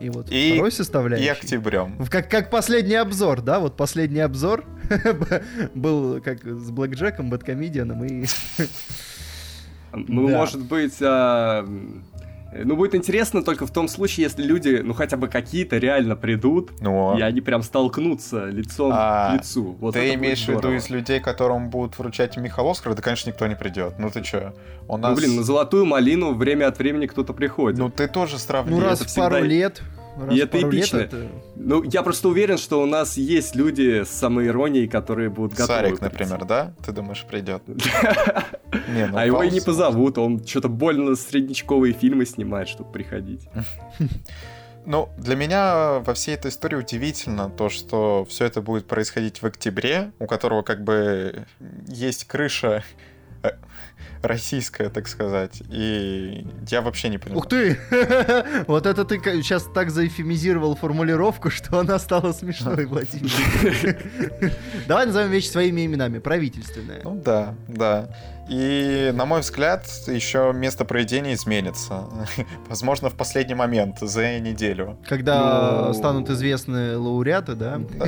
и 0.00 0.10
вот 0.10 0.30
И- 0.30 0.52
второй 0.52 0.68
И 0.68 0.72
составляющей. 0.72 1.28
октябрем. 1.30 1.96
В- 1.98 2.10
Как, 2.10 2.30
как 2.30 2.50
последний 2.50 2.96
обзор, 2.96 3.40
да? 3.40 3.60
Вот 3.60 3.76
последний 3.76 4.20
обзор 4.20 4.64
был 5.74 6.20
как 6.20 6.44
с 6.44 6.70
Блэк 6.70 6.94
Джеком, 6.94 7.30
Бэткомедианом 7.30 8.04
и... 8.04 8.26
Ну, 9.92 10.28
Да. 10.28 10.36
может 10.38 10.60
быть, 10.64 10.96
а, 11.00 11.64
ну, 12.64 12.76
будет 12.76 12.94
интересно 12.94 13.42
только 13.42 13.66
в 13.66 13.70
том 13.72 13.88
случае, 13.88 14.24
если 14.24 14.42
люди, 14.42 14.80
ну, 14.84 14.94
хотя 14.94 15.16
бы 15.16 15.28
какие-то 15.28 15.78
реально 15.78 16.14
придут, 16.16 16.70
Ну, 16.80 17.16
и 17.18 17.20
они 17.22 17.40
прям 17.40 17.62
столкнутся 17.62 18.46
лицом 18.46 18.90
А, 18.94 19.30
к 19.30 19.40
лицу. 19.40 19.76
Вот 19.80 19.94
ты 19.94 20.14
имеешь 20.14 20.44
в 20.44 20.48
виду 20.48 20.72
из 20.72 20.90
людей, 20.90 21.20
которым 21.20 21.70
будут 21.70 21.98
вручать 21.98 22.36
Михаил 22.36 22.68
Оскар? 22.70 22.94
Да, 22.94 23.02
конечно, 23.02 23.30
никто 23.30 23.46
не 23.46 23.56
придет. 23.56 23.94
Ну 23.98 24.10
ты 24.10 24.22
чё? 24.22 24.54
У 24.88 24.96
нас... 24.96 25.10
Ну, 25.10 25.16
блин, 25.16 25.36
на 25.36 25.42
золотую 25.42 25.86
малину 25.86 26.34
время 26.34 26.68
от 26.68 26.78
времени 26.78 27.06
кто-то 27.06 27.32
приходит. 27.32 27.78
Ну 27.78 27.90
ты 27.90 28.06
тоже 28.08 28.34
Ну, 28.34 28.38
сравни. 28.38 28.80
раз 28.80 29.00
это 29.00 29.10
в 29.10 29.14
пару 29.14 29.34
всегда- 29.36 29.48
лет... 29.48 29.82
Раз 30.16 30.34
И 30.34 30.38
это 30.38 30.58
пару 30.58 30.70
лет 30.70 30.84
эпично. 30.84 30.96
это- 30.98 31.28
Ну, 31.56 31.82
я 31.82 32.02
просто 32.02 32.28
уверен, 32.28 32.56
что 32.58 32.80
у 32.82 32.86
нас 32.86 33.16
есть 33.16 33.56
люди 33.56 34.04
с 34.04 34.10
самоиронией, 34.10 34.86
которые 34.88 35.28
будут 35.28 35.52
готовы. 35.52 35.66
Сарик, 35.66 35.98
прийти. 35.98 36.04
например, 36.04 36.44
да? 36.44 36.74
Ты 36.84 36.92
думаешь, 36.92 37.24
придет? 37.28 37.62
Не, 37.68 39.06
ну, 39.06 39.16
А 39.16 39.26
его 39.26 39.42
и 39.42 39.50
не 39.50 39.60
позовут, 39.60 40.18
он 40.18 40.44
что-то 40.44 40.68
больно 40.68 41.14
среднячковые 41.16 41.92
фильмы 41.94 42.26
снимает, 42.26 42.68
чтобы 42.68 42.90
приходить. 42.92 43.48
Ну, 44.86 45.08
для 45.16 45.34
меня 45.34 46.00
во 46.00 46.12
всей 46.12 46.34
этой 46.34 46.50
истории 46.50 46.76
удивительно 46.76 47.48
то, 47.48 47.70
что 47.70 48.26
все 48.28 48.44
это 48.44 48.60
будет 48.60 48.86
происходить 48.86 49.40
в 49.40 49.46
октябре, 49.46 50.12
у 50.18 50.26
которого 50.26 50.60
как 50.60 50.84
бы 50.84 51.46
есть 51.88 52.24
крыша 52.26 52.82
российская, 54.24 54.88
так 54.90 55.08
сказать. 55.08 55.62
И 55.70 56.46
я 56.68 56.80
вообще 56.82 57.08
не 57.08 57.18
понимаю. 57.18 57.38
Ух 57.38 57.48
ты! 57.48 57.78
Вот 58.66 58.86
это 58.86 59.04
ты 59.04 59.18
сейчас 59.42 59.64
так 59.74 59.90
заэфемизировал 59.90 60.76
формулировку, 60.76 61.50
что 61.50 61.78
она 61.78 61.98
стала 61.98 62.32
смешной, 62.32 62.86
Владимир. 62.86 63.30
Давай 64.88 65.06
назовем 65.06 65.30
вещи 65.30 65.48
своими 65.48 65.86
именами. 65.86 66.18
Правительственная. 66.18 67.00
Ну 67.04 67.20
да, 67.24 67.54
да. 67.68 68.08
И, 68.50 69.10
на 69.14 69.24
мой 69.24 69.40
взгляд, 69.40 69.86
еще 70.06 70.52
место 70.54 70.84
проведения 70.84 71.32
изменится. 71.34 72.04
Возможно, 72.68 73.08
в 73.08 73.14
последний 73.14 73.54
момент, 73.54 73.98
за 74.00 74.38
неделю. 74.38 74.98
Когда 75.08 75.86
Ну- 75.88 75.94
станут 75.94 76.28
известны 76.30 76.98
лауреаты, 76.98 77.54
да? 77.54 77.78
Да. 77.78 78.06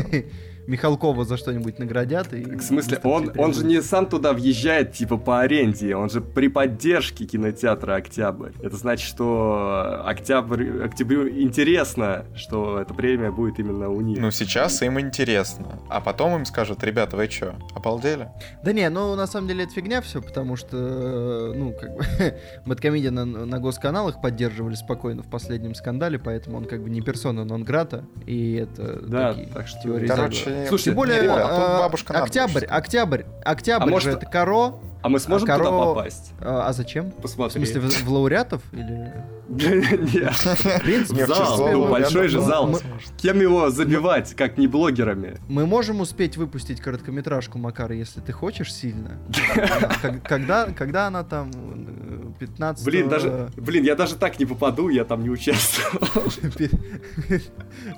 Михалкова 0.66 1.24
за 1.24 1.36
что-нибудь 1.36 1.78
наградят. 1.78 2.32
И... 2.32 2.42
В 2.44 2.62
смысле, 2.62 2.98
он, 3.04 3.32
он 3.36 3.54
же 3.54 3.64
не 3.64 3.80
сам 3.82 4.06
туда 4.06 4.32
въезжает, 4.32 4.92
типа, 4.92 5.16
по 5.16 5.40
аренде, 5.40 5.94
он 5.96 6.10
же 6.10 6.20
при 6.20 6.48
поддержке 6.48 7.24
кинотеатра 7.24 7.94
«Октябрь». 7.94 8.50
Это 8.62 8.76
значит, 8.76 9.06
что 9.08 10.02
октябрь, 10.04 10.82
октябрю 10.84 11.28
интересно, 11.28 12.24
что 12.34 12.80
эта 12.80 12.94
премия 12.94 13.30
будет 13.30 13.58
именно 13.58 13.88
у 13.88 14.00
них. 14.00 14.18
Ну, 14.18 14.30
сейчас 14.30 14.82
им 14.82 14.98
интересно. 15.00 15.80
А 15.88 16.00
потом 16.00 16.36
им 16.36 16.44
скажут, 16.44 16.82
ребята, 16.84 17.16
вы 17.16 17.28
что, 17.30 17.54
обалдели? 17.74 18.28
Да 18.62 18.72
не, 18.72 18.88
ну 18.90 19.14
на 19.14 19.26
самом 19.26 19.48
деле 19.48 19.64
это 19.64 19.72
фигня 19.72 20.00
все, 20.00 20.20
потому 20.22 20.56
что, 20.56 20.76
э, 20.76 21.52
ну, 21.56 21.72
как 21.72 21.96
бы, 21.96 22.04
Бэткомедиан 22.66 23.14
на, 23.14 23.24
на 23.24 23.58
госканалах 23.60 24.20
поддерживали 24.20 24.74
спокойно 24.74 25.22
в 25.22 25.30
последнем 25.30 25.74
скандале, 25.74 26.18
поэтому 26.18 26.58
он 26.58 26.64
как 26.64 26.82
бы 26.82 26.90
не 26.90 27.00
персона 27.00 27.44
нон-грата, 27.44 28.04
и 28.26 28.54
это 28.54 29.00
Да, 29.06 29.28
такие 29.34 29.48
так 29.48 29.68
что- 29.68 29.82
теории 29.82 30.06
Короче, 30.06 30.50
заговора. 30.56 30.68
Слушайте, 30.68 30.90
Тем 30.90 30.94
более, 30.96 31.22
ребят, 31.22 31.38
а 31.38 31.48
тут 31.48 31.58
э, 31.68 31.78
бабушка 31.80 32.12
надо 32.12 32.24
октябрь, 32.24 32.64
октябрь, 32.64 33.22
октябрь 33.44 33.82
А 33.82 33.86
же 33.86 33.90
может- 33.92 34.14
это 34.14 34.26
коро, 34.26 34.74
А 35.02 35.08
мы 35.08 35.18
сможем 35.20 35.50
а 35.50 35.56
туда 35.58 35.68
коро- 35.70 35.84
попасть? 35.94 36.32
а, 36.40 36.68
а 36.68 36.72
зачем? 36.72 37.10
В 37.10 37.22
Посмотри. 37.22 37.64
смысле, 37.64 37.80
в, 37.80 38.04
в 38.04 38.12
лауреатов? 38.12 38.62
Или... 38.72 39.12
Нет. 39.48 40.32
В 40.34 40.80
принципе, 40.80 41.18
Не, 41.20 41.24
в 41.24 41.28
Зал, 41.28 41.68
ну, 41.70 41.88
большой 41.88 42.26
же 42.26 42.38
ну, 42.40 42.44
зал. 42.46 42.80
Кем 43.16 43.40
его 43.40 43.70
забивать, 43.70 44.34
как 44.34 44.58
не 44.58 44.66
блогерами? 44.66 45.36
Мы 45.48 45.66
можем 45.66 46.00
успеть 46.00 46.36
выпустить 46.36 46.80
короткометражку, 46.80 47.56
Макар, 47.56 47.92
если 47.92 48.20
ты 48.20 48.32
хочешь 48.32 48.74
сильно. 48.74 49.18
Когда, 50.24 50.66
когда 50.76 51.06
она 51.06 51.22
там 51.22 51.50
э, 51.54 52.05
15 52.38 52.84
Блин, 52.84 53.08
даже, 53.08 53.48
блин, 53.56 53.84
я 53.84 53.94
даже 53.94 54.16
так 54.16 54.38
не 54.38 54.46
попаду, 54.46 54.88
я 54.88 55.04
там 55.04 55.22
не 55.22 55.30
участвовал. 55.30 56.30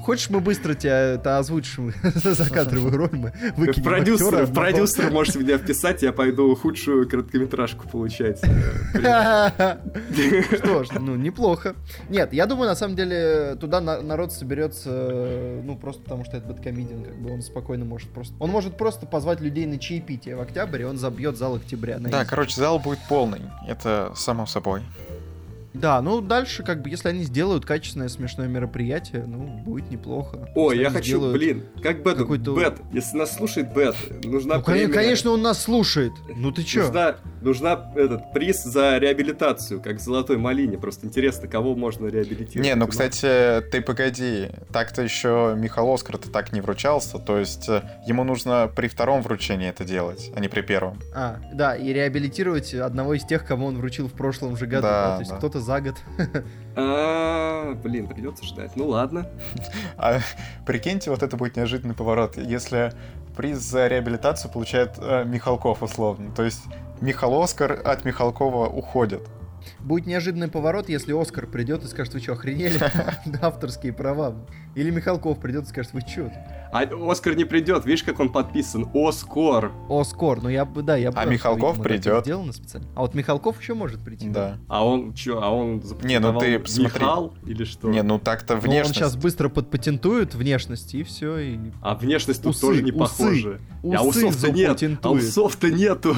Хочешь, 0.00 0.30
мы 0.30 0.40
быстро 0.40 0.75
тебя 0.75 1.14
это 1.14 1.38
озвучим 1.38 1.92
за 2.02 2.49
кадровую 2.50 2.97
роль, 2.97 3.11
мы 3.12 3.33
выкинем 3.57 3.85
Продюсер, 3.85 4.26
актера 4.26 4.47
в 4.47 4.52
продюсер 4.54 5.11
можете 5.11 5.38
меня 5.40 5.59
вписать, 5.59 6.02
я 6.02 6.12
пойду 6.12 6.54
худшую 6.54 7.09
короткометражку 7.09 7.88
получать. 7.88 8.38
Что 8.99 10.85
ж, 10.85 10.88
ну, 10.99 11.16
неплохо. 11.16 11.75
Нет, 12.09 12.33
я 12.33 12.47
думаю, 12.47 12.68
на 12.68 12.75
самом 12.76 12.97
деле, 12.97 13.57
туда 13.61 13.80
на- 13.80 14.02
народ 14.02 14.33
соберется, 14.33 15.61
ну, 15.64 15.76
просто 15.76 16.02
потому 16.02 16.25
что 16.25 16.37
это 16.37 16.49
бэткомедиан, 16.49 17.04
как 17.04 17.16
бы 17.21 17.33
он 17.33 17.42
спокойно 17.42 17.85
может 17.85 18.09
просто... 18.11 18.35
Он 18.38 18.50
может 18.50 18.76
просто 18.76 19.07
позвать 19.07 19.40
людей 19.40 19.66
на 19.66 19.78
чаепитие 19.78 20.37
в 20.37 20.40
октябре, 20.40 20.87
он 20.87 20.97
забьет 20.99 21.37
зал 21.37 21.57
октября. 21.57 21.99
Да, 21.99 22.25
короче, 22.25 22.57
зал 22.57 22.78
будет 22.78 22.99
полный. 23.09 23.42
Это 23.66 24.12
само 24.27 24.48
собой. 24.48 24.81
Да, 25.75 26.00
ну 26.02 26.20
дальше, 26.20 26.62
как 26.62 26.82
бы, 26.82 26.88
если 26.90 27.08
они 27.08 27.22
сделают 27.25 27.64
качественное 27.64 28.08
смешное 28.08 28.48
мероприятие, 28.48 29.25
ну, 29.26 29.46
будет 29.64 29.90
неплохо. 29.90 30.48
Ой, 30.54 30.75
Если 30.76 30.84
я 30.84 30.90
хочу, 30.90 31.32
блин, 31.32 31.64
как 31.82 32.02
Бет, 32.02 32.16
какой-то- 32.16 32.54
Бет, 32.56 32.78
если 32.92 33.16
нас 33.18 33.37
слушает 33.37 33.72
Бет, 33.75 33.94
нужна 34.25 34.56
Ну, 34.56 34.62
премия. 34.62 34.88
конечно, 34.92 35.30
он 35.30 35.42
нас 35.42 35.62
слушает. 35.62 36.12
Ну 36.37 36.50
ты 36.52 36.64
чё? 36.64 36.84
Нужна, 36.84 37.16
нужна 37.42 37.92
этот 37.96 38.32
приз 38.32 38.64
за 38.64 38.98
реабилитацию, 38.98 39.80
как 39.80 39.96
в 39.98 40.00
«Золотой 40.00 40.38
малине». 40.38 40.78
Просто 40.78 41.06
интересно, 41.06 41.48
кого 41.48 41.75
можно 41.76 42.06
реабилитировать. 42.06 42.66
Не, 42.66 42.75
ну, 42.75 42.87
кстати, 42.87 43.60
ты 43.70 43.80
погоди. 43.82 44.48
Так-то 44.72 45.02
еще 45.02 45.54
Михаил 45.56 45.92
Оскар-то 45.92 46.30
так 46.30 46.52
не 46.52 46.60
вручался. 46.60 47.18
То 47.18 47.38
есть 47.38 47.68
э, 47.68 47.82
ему 48.06 48.25
нужно 48.25 48.70
при 48.75 48.88
втором 48.88 49.22
вручении 49.22 49.68
это 49.68 49.84
делать, 49.84 50.30
а 50.34 50.40
не 50.40 50.48
при 50.48 50.62
первом. 50.62 50.98
А, 51.14 51.37
да, 51.52 51.76
и 51.76 51.92
реабилитировать 51.92 52.72
одного 52.75 53.14
из 53.14 53.25
тех, 53.25 53.44
кого 53.46 53.66
он 53.66 53.78
вручил 53.78 54.08
в 54.08 54.12
прошлом 54.12 54.56
же 54.56 54.66
году. 54.66 54.82
Да, 54.82 55.08
да, 55.08 55.14
То 55.16 55.20
есть 55.20 55.30
да. 55.32 55.37
кто-то 55.38 55.57
за 55.60 55.80
год. 55.80 55.96
А, 56.76 57.74
блин, 57.74 58.06
придется 58.06 58.44
ждать. 58.44 58.72
Ну 58.76 58.88
ладно. 58.88 59.26
А 59.96 60.20
прикиньте, 60.64 61.10
вот 61.10 61.22
это 61.22 61.36
будет 61.36 61.56
неожиданный 61.56 61.94
поворот. 61.94 62.36
Если 62.36 62.92
приз 63.36 63.58
за 63.58 63.88
реабилитацию 63.88 64.50
получает 64.50 64.94
э, 64.98 65.24
Михалков 65.24 65.82
условно. 65.82 66.30
То 66.34 66.44
есть 66.44 66.62
Михаил 67.00 67.42
Оскар 67.42 67.80
от 67.84 68.04
Михалкова 68.04 68.68
уходит. 68.68 69.28
Будет 69.80 70.06
неожиданный 70.06 70.48
поворот, 70.48 70.88
если 70.88 71.18
Оскар 71.18 71.46
придет 71.46 71.84
и 71.84 71.88
скажет, 71.88 72.14
вы 72.14 72.20
что, 72.20 72.32
охренели? 72.32 72.78
Авторские 73.42 73.92
права. 73.92 74.34
Или 74.74 74.90
Михалков 74.90 75.38
придет 75.40 75.64
и 75.64 75.66
скажет, 75.66 75.92
вы 75.92 76.02
чё? 76.02 76.30
А 76.72 76.82
Оскар 77.10 77.34
не 77.37 77.44
придет, 77.44 77.87
видишь, 77.87 78.02
как 78.02 78.20
он 78.20 78.30
подписан? 78.30 78.87
Оскар. 78.94 79.72
Оскар, 79.88 80.42
ну 80.42 80.48
я 80.48 80.64
бы, 80.64 80.82
да, 80.82 80.96
я 80.96 81.10
бы... 81.10 81.18
А 81.18 81.25
рад, 81.25 81.32
Михалков 81.32 81.82
придет. 81.82 82.25
Сделано 82.25 82.52
специально. 82.52 82.87
А 82.94 83.00
вот 83.00 83.14
Михалков 83.14 83.60
еще 83.60 83.75
может 83.75 84.00
прийти. 84.00 84.28
Да. 84.28 84.58
А 84.68 84.84
он 84.84 85.14
что, 85.16 85.42
а 85.42 85.50
он 85.50 85.82
Не, 86.02 86.18
ну 86.20 86.38
ты 86.38 86.58
посмотри. 86.58 87.00
Михал 87.00 87.34
или 87.46 87.64
что? 87.64 87.88
Не, 87.88 88.02
ну 88.02 88.18
так-то 88.18 88.54
Но 88.54 88.60
он 88.60 88.66
внешность. 88.66 88.94
сейчас 88.96 89.16
быстро 89.16 89.48
подпатентует 89.48 90.34
внешность, 90.34 90.94
и 90.94 91.02
все, 91.02 91.38
и... 91.38 91.58
А 91.80 91.94
внешность 91.94 92.42
тут 92.42 92.54
Усы, 92.54 92.60
тоже 92.60 92.82
не 92.82 92.92
усы. 92.92 92.98
похожа. 92.98 93.60
а 93.82 94.02
Усы 94.04 94.26
усов-то 94.26 94.52
нет. 94.52 94.82
А 95.02 95.10
усов-то 95.10 95.70
нету. 95.70 96.16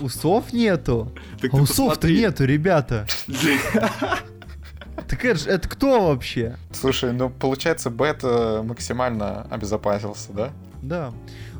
Усов 0.00 0.52
нету. 0.52 1.12
Так 1.40 1.52
А 1.54 1.56
усов-то 1.56 2.08
нету, 2.08 2.44
ребята. 2.44 3.06
Так 5.08 5.24
это, 5.24 5.48
это 5.50 5.68
кто 5.68 6.08
вообще? 6.08 6.56
Слушай, 6.72 7.12
ну 7.12 7.30
получается, 7.30 7.90
Бет 7.90 8.20
э, 8.22 8.62
максимально 8.62 9.42
обезопасился, 9.50 10.32
да? 10.32 10.50
Да. 10.82 11.12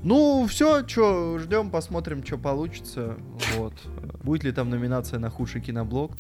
Ну, 0.03 0.47
все, 0.49 0.87
что, 0.87 1.39
ждем, 1.39 1.71
посмотрим, 1.71 2.25
что 2.25 2.39
получится. 2.39 3.17
Вот. 3.57 3.73
Будет 4.23 4.45
ли 4.45 4.53
там 4.53 4.71
номинация 4.71 5.19
на 5.19 5.29
худший 5.31 5.61
киноблог? 5.61 6.13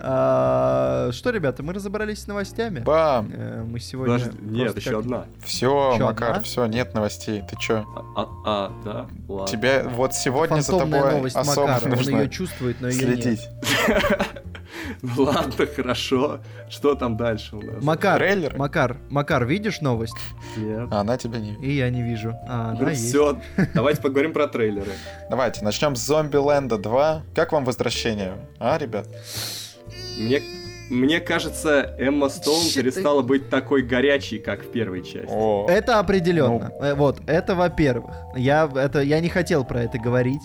А, 0.00 1.10
что, 1.12 1.30
ребята, 1.30 1.62
мы 1.64 1.72
разобрались 1.72 2.22
с 2.22 2.26
новостями. 2.28 2.80
Бам! 2.80 3.30
Э, 3.34 3.64
Мы 3.68 3.80
сегодня... 3.80 4.18
Подожди, 4.18 4.38
нет, 4.42 4.76
еще 4.76 4.90
как- 4.90 4.98
одна. 5.00 5.24
Все, 5.44 5.94
Чё, 5.96 6.04
Макар, 6.06 6.30
одна? 6.30 6.42
все, 6.42 6.66
нет 6.66 6.94
новостей. 6.94 7.42
Ты 7.50 7.56
чё? 7.56 7.84
А, 7.96 8.22
а, 8.22 8.28
а, 8.44 8.72
да, 8.84 9.06
ладно. 9.26 9.48
Тебя 9.48 9.82
вот 9.88 10.14
сегодня 10.14 10.60
за 10.60 10.70
Фантомная 10.72 11.00
тобой 11.00 11.14
новость 11.16 11.36
особо 11.36 11.66
Макара. 11.66 11.84
Он 11.84 11.90
нужно 11.96 12.16
ее 12.18 12.28
чувствует, 12.30 12.80
но 12.80 12.88
ее 12.88 12.94
следить. 12.94 13.48
Ну 15.02 15.22
ладно, 15.24 15.66
хорошо. 15.66 16.40
Что 16.68 16.94
там 16.94 17.16
дальше 17.16 17.56
у 17.56 17.62
нас? 17.62 17.82
Макар, 17.82 18.18
Трейлер? 18.18 18.56
Макар, 18.56 18.96
Макар, 19.10 19.44
видишь 19.46 19.80
новость? 19.80 20.16
Нет. 20.56 20.88
А 20.90 21.00
она 21.00 21.16
тебя 21.16 21.38
не... 21.38 21.54
И 21.56 21.72
я 21.72 21.90
не 21.90 22.02
вижу. 22.02 22.34
А, 22.48 22.74
Ну 22.78 22.88
все, 22.94 23.40
давайте 23.74 24.00
поговорим 24.02 24.32
про 24.32 24.46
трейлеры. 24.46 24.92
Давайте, 25.30 25.64
начнем 25.64 25.96
с 25.96 26.04
Зомби-Ленда 26.06 26.78
2. 26.78 27.22
Как 27.34 27.52
вам 27.52 27.64
возвращение? 27.64 28.34
А, 28.58 28.78
ребят? 28.78 29.08
Мне, 30.18 30.42
мне 30.90 31.20
кажется, 31.20 31.94
Эмма 31.98 32.28
Стоун 32.28 32.62
Щит, 32.62 32.76
перестала 32.76 33.22
быть 33.22 33.48
такой 33.50 33.82
горячей, 33.82 34.38
как 34.38 34.62
в 34.62 34.70
первой 34.70 35.02
части. 35.02 35.28
О, 35.28 35.66
Это 35.68 35.98
определенно. 35.98 36.72
Ну. 36.78 36.84
Э, 36.84 36.94
Вот, 36.94 37.20
это 37.26 37.54
во-первых. 37.54 38.14
Я, 38.36 38.70
это, 38.74 39.00
я 39.00 39.20
не 39.20 39.28
хотел 39.28 39.64
про 39.64 39.82
это 39.82 39.98
говорить. 39.98 40.42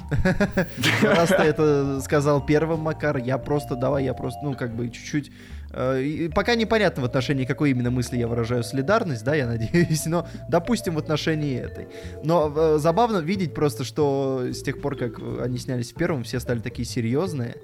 Раз 1.02 1.30
ты 1.30 1.36
это 1.36 2.02
сказал 2.02 2.46
первым, 2.46 2.82
Макар, 2.82 3.18
я 3.18 3.38
просто, 3.38 3.76
давай, 3.76 4.06
я 4.06 4.14
просто, 4.14 4.40
ну, 4.44 4.54
как 4.54 4.76
бы, 4.76 4.90
чуть-чуть... 4.90 5.32
э, 5.74 6.02
и 6.02 6.30
Пока 6.30 6.56
непонятно 6.56 7.02
в 7.02 7.06
отношении 7.06 7.46
какой 7.46 7.72
именно 7.72 7.92
мысли 7.92 8.18
я 8.18 8.28
выражаю 8.28 8.64
солидарность, 8.64 9.24
да, 9.24 9.36
я 9.36 9.48
надеюсь, 9.54 10.06
но 10.06 10.28
допустим 10.50 10.96
в 10.96 10.98
отношении 10.98 11.60
этой. 11.60 11.88
Но 12.24 12.52
э, 12.56 12.78
забавно 12.80 13.18
видеть 13.18 13.54
просто, 13.54 13.84
что 13.84 14.48
с 14.52 14.62
тех 14.62 14.82
пор, 14.82 14.96
как 14.96 15.20
они 15.42 15.58
снялись 15.58 15.92
в 15.92 15.96
первом, 15.96 16.24
все 16.24 16.40
стали 16.40 16.60
такие 16.60 16.86
серьезные. 16.86 17.58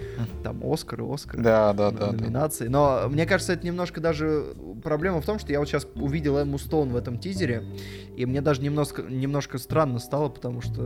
Там 0.44 0.62
Оскары, 0.64 1.06
Оскары 1.06 1.44
да, 1.44 1.74
да, 1.74 1.92
да. 1.92 2.08
да. 2.08 2.12
номинации. 2.12 2.68
Но 2.68 3.08
мне 3.10 3.26
кажется, 3.26 3.54
это 3.54 3.66
немножко 3.66 4.02
даже 4.02 4.54
проблема 4.84 5.22
в 5.22 5.26
том, 5.26 5.40
что 5.40 5.52
я 5.52 5.60
вот 5.60 5.68
сейчас 5.68 5.88
увидел 5.96 6.38
Эмму 6.38 6.58
Стоун 6.58 6.90
в 6.90 6.96
этом 6.96 7.20
тизере, 7.20 7.64
и 8.16 8.26
мне 8.26 8.42
даже 8.42 8.62
немножко, 8.62 9.02
немножко 9.04 9.58
странно 9.58 10.00
стало, 10.00 10.30
потому 10.30 10.62
что 10.62 10.82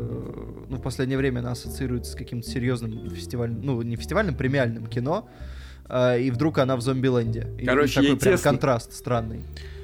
ну, 0.69 0.77
в 0.77 0.81
последнее 0.81 1.17
время 1.17 1.39
она 1.39 1.51
ассоциируется 1.51 2.11
с 2.11 2.15
каким-то 2.15 2.47
серьезным 2.47 3.09
фестивальным, 3.09 3.61
ну, 3.61 3.81
не 3.81 3.95
фестивальным, 3.95 4.35
премиальным 4.35 4.87
кино, 4.87 5.29
и 5.89 6.31
вдруг 6.31 6.57
она 6.59 6.75
в 6.75 6.81
Зомбиленде. 6.81 7.47
И- 7.57 7.63
и 7.63 7.65
Короче, 7.65 7.95
такой 8.01 8.17
прям 8.17 8.33
тесно. 8.35 8.51
контраст 8.51 8.93
странный. 8.93 9.41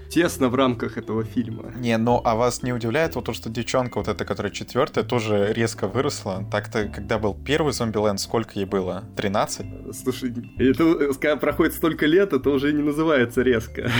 Тесно 0.10 0.50
в 0.50 0.56
рамках 0.56 0.98
этого 0.98 1.24
фильма. 1.24 1.72
Не, 1.78 1.96
ну 1.98 2.20
а 2.26 2.34
вас 2.34 2.64
не 2.64 2.74
удивляет 2.74 3.14
вот 3.14 3.26
то, 3.26 3.34
что 3.34 3.48
девчонка 3.50 4.00
вот 4.00 4.08
эта, 4.08 4.26
которая 4.26 4.52
четвертая, 4.52 5.04
тоже 5.04 5.54
резко 5.54 5.88
выросла? 5.88 6.44
Так-то, 6.52 6.86
когда 6.88 7.20
был 7.20 7.36
первый 7.36 7.74
Зомбиленд, 7.74 8.20
сколько 8.20 8.54
ей 8.56 8.66
было? 8.66 9.04
13? 9.18 9.68
Слушай, 9.96 10.34
это, 10.58 11.14
когда 11.14 11.36
проходит 11.36 11.76
столько 11.76 12.08
лет, 12.08 12.34
это 12.34 12.50
уже 12.50 12.74
не 12.74 12.82
называется 12.82 13.44
резко. 13.44 13.92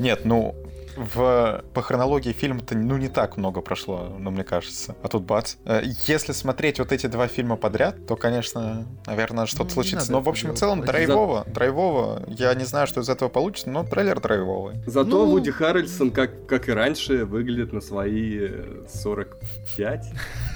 Нет, 0.00 0.20
ну, 0.24 0.54
в, 0.96 1.64
по 1.74 1.82
хронологии 1.82 2.32
фильма-то 2.32 2.76
ну 2.76 2.96
не 2.96 3.08
так 3.08 3.36
много 3.36 3.60
прошло, 3.60 4.14
ну 4.18 4.30
мне 4.30 4.44
кажется. 4.44 4.94
А 5.02 5.08
тут 5.08 5.24
бац. 5.24 5.56
Э, 5.64 5.82
Если 6.06 6.32
смотреть 6.32 6.78
вот 6.78 6.92
эти 6.92 7.06
два 7.06 7.26
фильма 7.28 7.56
подряд, 7.56 8.06
то, 8.06 8.16
конечно, 8.16 8.86
наверное, 9.06 9.46
что-то 9.46 9.64
Ну, 9.64 9.70
случится. 9.70 10.12
Но, 10.12 10.20
в 10.20 10.28
общем 10.28 10.52
и 10.52 10.56
целом, 10.56 10.80
драйвово, 10.82 11.44
драйвово. 11.46 12.22
Я 12.28 12.54
не 12.54 12.64
знаю, 12.64 12.86
что 12.86 13.00
из 13.00 13.08
этого 13.08 13.28
получится, 13.28 13.70
но 13.70 13.84
трейлер 13.84 14.20
драйвовый. 14.20 14.76
Зато 14.86 15.24
Ну- 15.24 15.26
Вуди 15.30 15.50
Харрельсон, 15.50 16.10
как, 16.10 16.46
как 16.46 16.68
и 16.68 16.72
раньше, 16.72 17.24
выглядит 17.24 17.72
на 17.72 17.80
свои 17.80 18.38
э, 18.40 18.84
45. 18.92 20.06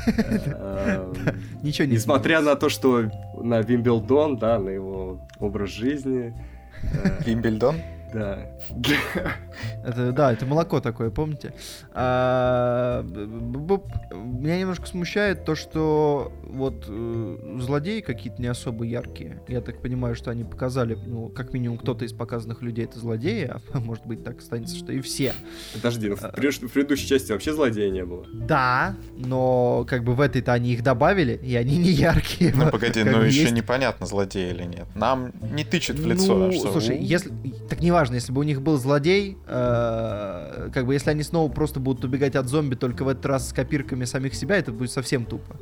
Эм, 0.07 1.15
Ничего 1.63 1.87
не 1.87 1.95
Несмотря 1.95 2.41
на 2.41 2.55
то, 2.57 2.69
что 2.69 3.11
на 3.35 3.61
Вимблдон, 3.61 4.37
да, 4.39 4.59
на 4.59 4.69
его 4.71 5.21
образ 5.41 5.71
жизни. 5.71 6.35
э, 6.83 7.23
Вимбельдон? 7.25 7.77
Да. 8.13 8.47
Это, 9.85 10.13
да, 10.13 10.33
это 10.33 10.47
молоко 10.47 10.81
такое, 10.81 11.11
помните? 11.11 11.53
А, 11.93 13.03
меня 13.03 14.59
немножко 14.59 14.87
смущает 14.87 15.45
то, 15.45 15.55
что 15.55 16.33
вот 16.45 16.85
э, 16.89 17.57
злодеи 17.61 18.01
какие-то 18.01 18.41
не 18.41 18.49
особо 18.49 18.85
яркие. 18.85 19.43
Я 19.49 19.61
так 19.61 19.81
понимаю, 19.81 20.15
что 20.15 20.31
они 20.31 20.45
показали, 20.45 20.95
ну, 20.95 21.29
как 21.29 21.53
минимум 21.53 21.79
кто-то 21.79 22.05
из 22.05 22.13
показанных 22.13 22.63
людей 22.63 22.85
это 22.85 22.99
злодеи, 22.99 23.51
а 23.73 23.79
может 23.81 24.07
быть 24.07 24.23
так 24.25 24.39
останется, 24.39 24.77
что 24.77 24.93
и 24.93 25.01
все. 25.01 25.35
Подожди, 25.75 26.09
ну 26.09 26.17
в, 26.17 26.31
пред- 26.33 26.63
в 26.63 26.69
предыдущей 26.73 27.07
части 27.09 27.33
вообще 27.33 27.53
злодея 27.53 27.91
не 27.91 28.05
было. 28.05 28.27
Да, 28.33 28.95
но 29.17 29.85
как 29.89 30.05
бы 30.05 30.15
в 30.15 30.21
этой-то 30.21 30.53
они 30.53 30.73
их 30.73 30.83
добавили, 30.83 31.33
и 31.43 31.55
они 31.57 31.77
не 31.79 31.91
яркие. 31.91 32.53
Ну 32.55 32.71
погоди, 32.71 33.03
ну 33.05 33.23
еще 33.23 33.43
есть- 33.43 33.53
непонятно, 33.55 34.07
злодей 34.07 34.51
или 34.53 34.65
нет. 34.65 34.87
Нам 34.95 35.33
не 35.53 35.65
тычет 35.65 35.99
в 35.99 36.07
лицо. 36.07 36.37
Ну, 36.37 36.53
что, 36.53 36.73
слушай, 36.73 36.97
«У, 36.99 37.03
если... 37.03 37.33
Так 37.69 37.81
неважно, 37.99 38.15
если 38.15 38.31
бы 38.31 38.41
у 38.41 38.45
них 38.45 38.63
был 38.63 38.79
злодей, 38.79 39.39
э, 39.49 40.71
как 40.73 40.87
бы 40.87 40.95
если 40.95 41.11
они 41.11 41.25
снова 41.25 41.51
просто 41.51 41.81
будут 41.81 42.05
убегать 42.05 42.37
от 42.37 42.47
зомби, 42.47 42.77
только 42.77 43.03
в 43.03 43.09
этот 43.09 43.27
раз 43.27 43.49
с 43.49 43.53
копирками 43.53 44.05
самих 44.05 44.37
себя, 44.37 44.57
это 44.57 44.71
будет 44.71 44.93
совсем 44.93 45.25
тупо. 45.25 45.57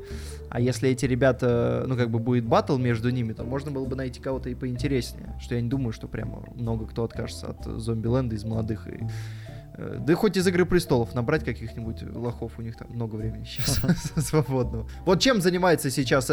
А 0.51 0.61
если 0.61 0.90
эти 0.90 1.07
ребята, 1.07 1.85
ну 1.87 1.96
как 1.96 2.11
бы 2.11 2.18
будет 2.18 2.44
батл 2.44 2.77
между 2.77 3.09
ними, 3.09 3.33
то 3.33 3.44
можно 3.44 3.70
было 3.70 3.87
бы 3.87 3.96
найти 3.96 4.20
кого-то 4.20 4.51
и 4.51 4.55
поинтереснее. 4.55 5.35
Что 5.40 5.55
я 5.55 5.62
не 5.62 5.70
думаю, 5.70 5.94
что 5.94 6.09
прямо 6.09 6.44
много 6.55 6.87
кто 6.87 7.05
откажется 7.05 7.46
от 7.46 7.64
зомби-ленда 7.64 8.37
из 8.37 8.44
молодых 8.44 8.87
и 8.87 9.01
э, 9.79 9.99
да 10.07 10.14
хоть 10.14 10.37
из 10.37 10.46
Игры 10.46 10.66
Престолов 10.66 11.14
набрать 11.14 11.42
каких-нибудь 11.42 12.03
лохов, 12.14 12.59
у 12.59 12.62
них 12.62 12.77
там 12.77 12.88
много 12.90 13.16
времени 13.16 13.44
сейчас 13.44 13.81
свободного. 14.29 14.87
Вот 15.07 15.20
чем 15.20 15.40
занимается 15.40 15.90
сейчас 15.90 16.31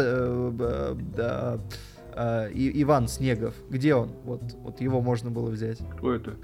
э, 2.14 2.48
э, 2.48 2.52
и, 2.52 2.82
Иван 2.82 3.08
Снегов. 3.08 3.54
Где 3.70 3.94
он? 3.94 4.10
Вот, 4.24 4.40
вот 4.62 4.80
его 4.80 5.00
можно 5.00 5.30
было 5.30 5.50
взять. 5.50 5.78
Кто 5.96 6.14
это? 6.14 6.34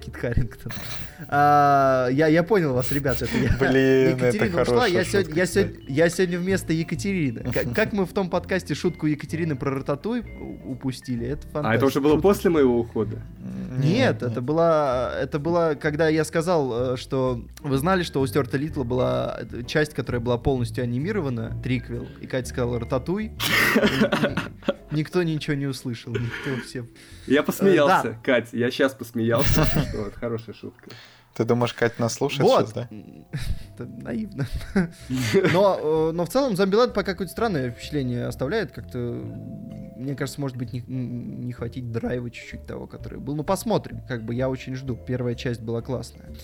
Кит 0.00 0.16
Харингтон. 0.16 0.72
А, 1.28 2.08
я, 2.10 2.26
я 2.26 2.42
понял 2.42 2.72
вас, 2.72 2.90
ребят. 2.92 3.20
Это 3.22 3.36
я. 3.36 3.56
Блин, 3.58 4.16
Екатерина 4.16 4.60
это 4.60 4.62
ушла. 4.62 4.86
Я, 4.86 5.04
сегодня, 5.04 5.34
я, 5.34 5.46
сегодня, 5.46 5.80
я 5.88 6.08
сегодня 6.08 6.38
вместо 6.38 6.72
Екатерины. 6.72 7.52
Как, 7.52 7.72
как 7.74 7.92
мы 7.92 8.06
в 8.06 8.12
том 8.12 8.30
подкасте 8.30 8.74
шутку 8.74 9.06
Екатерины 9.06 9.56
про 9.56 9.70
Рататуй 9.70 10.24
упустили, 10.64 11.26
это 11.26 11.42
фантастика. 11.42 11.70
А 11.70 11.74
это 11.74 11.86
уже 11.86 12.00
было 12.00 12.20
после 12.20 12.50
моего 12.50 12.78
ухода? 12.78 13.18
Нет, 13.78 14.22
это 14.22 14.40
было, 14.40 15.12
это 15.18 15.38
было, 15.38 15.76
когда 15.80 16.08
я 16.08 16.24
сказал, 16.24 16.94
э, 16.94 16.96
что 16.96 17.44
вы 17.60 17.78
знали, 17.78 18.02
что 18.02 18.20
у 18.20 18.26
Стюарта 18.26 18.56
Литла 18.56 18.84
была 18.84 19.40
часть, 19.66 19.94
которая 19.94 20.20
была 20.20 20.38
полностью 20.38 20.84
анимирована, 20.84 21.56
триквел, 21.62 22.06
и 22.20 22.26
Катя 22.26 22.48
сказала 22.48 22.80
«Рататуй». 22.80 23.32
Никто 24.90 25.22
ничего 25.22 25.54
не 25.54 25.66
услышал, 25.66 26.12
никто 26.12 26.62
все... 26.64 26.86
Я 27.26 27.42
посмеялся, 27.42 28.08
э, 28.08 28.24
Кать, 28.24 28.48
я 28.52 28.70
сейчас 28.70 28.94
посмеялся. 28.94 29.66
Вот, 29.94 30.14
хорошая 30.14 30.54
шутка. 30.54 30.90
Ты 31.34 31.44
думаешь, 31.44 31.72
Катя 31.72 31.94
нас 31.98 32.14
слушает 32.14 32.42
вот. 32.42 32.68
сейчас, 32.68 32.72
да? 32.72 32.88
Это 33.74 33.86
наивно. 33.86 34.46
но, 35.52 35.78
э, 35.80 36.12
но 36.12 36.24
в 36.24 36.28
целом 36.28 36.56
Зомбиланд 36.56 36.92
пока 36.92 37.12
какое-то 37.12 37.32
странное 37.32 37.70
впечатление 37.70 38.26
оставляет. 38.26 38.72
Как-то, 38.72 38.98
мне 38.98 40.14
кажется, 40.16 40.40
может 40.40 40.56
быть, 40.56 40.72
не, 40.72 40.80
не 40.80 41.52
хватить 41.52 41.92
драйва 41.92 42.30
чуть-чуть 42.30 42.66
того, 42.66 42.86
который 42.86 43.20
был. 43.20 43.36
Ну, 43.36 43.44
посмотрим. 43.44 44.00
Как 44.08 44.24
бы 44.24 44.34
я 44.34 44.48
очень 44.48 44.74
жду. 44.74 44.96
Первая 44.96 45.34
часть 45.34 45.62
была 45.62 45.82
классная. 45.82 46.34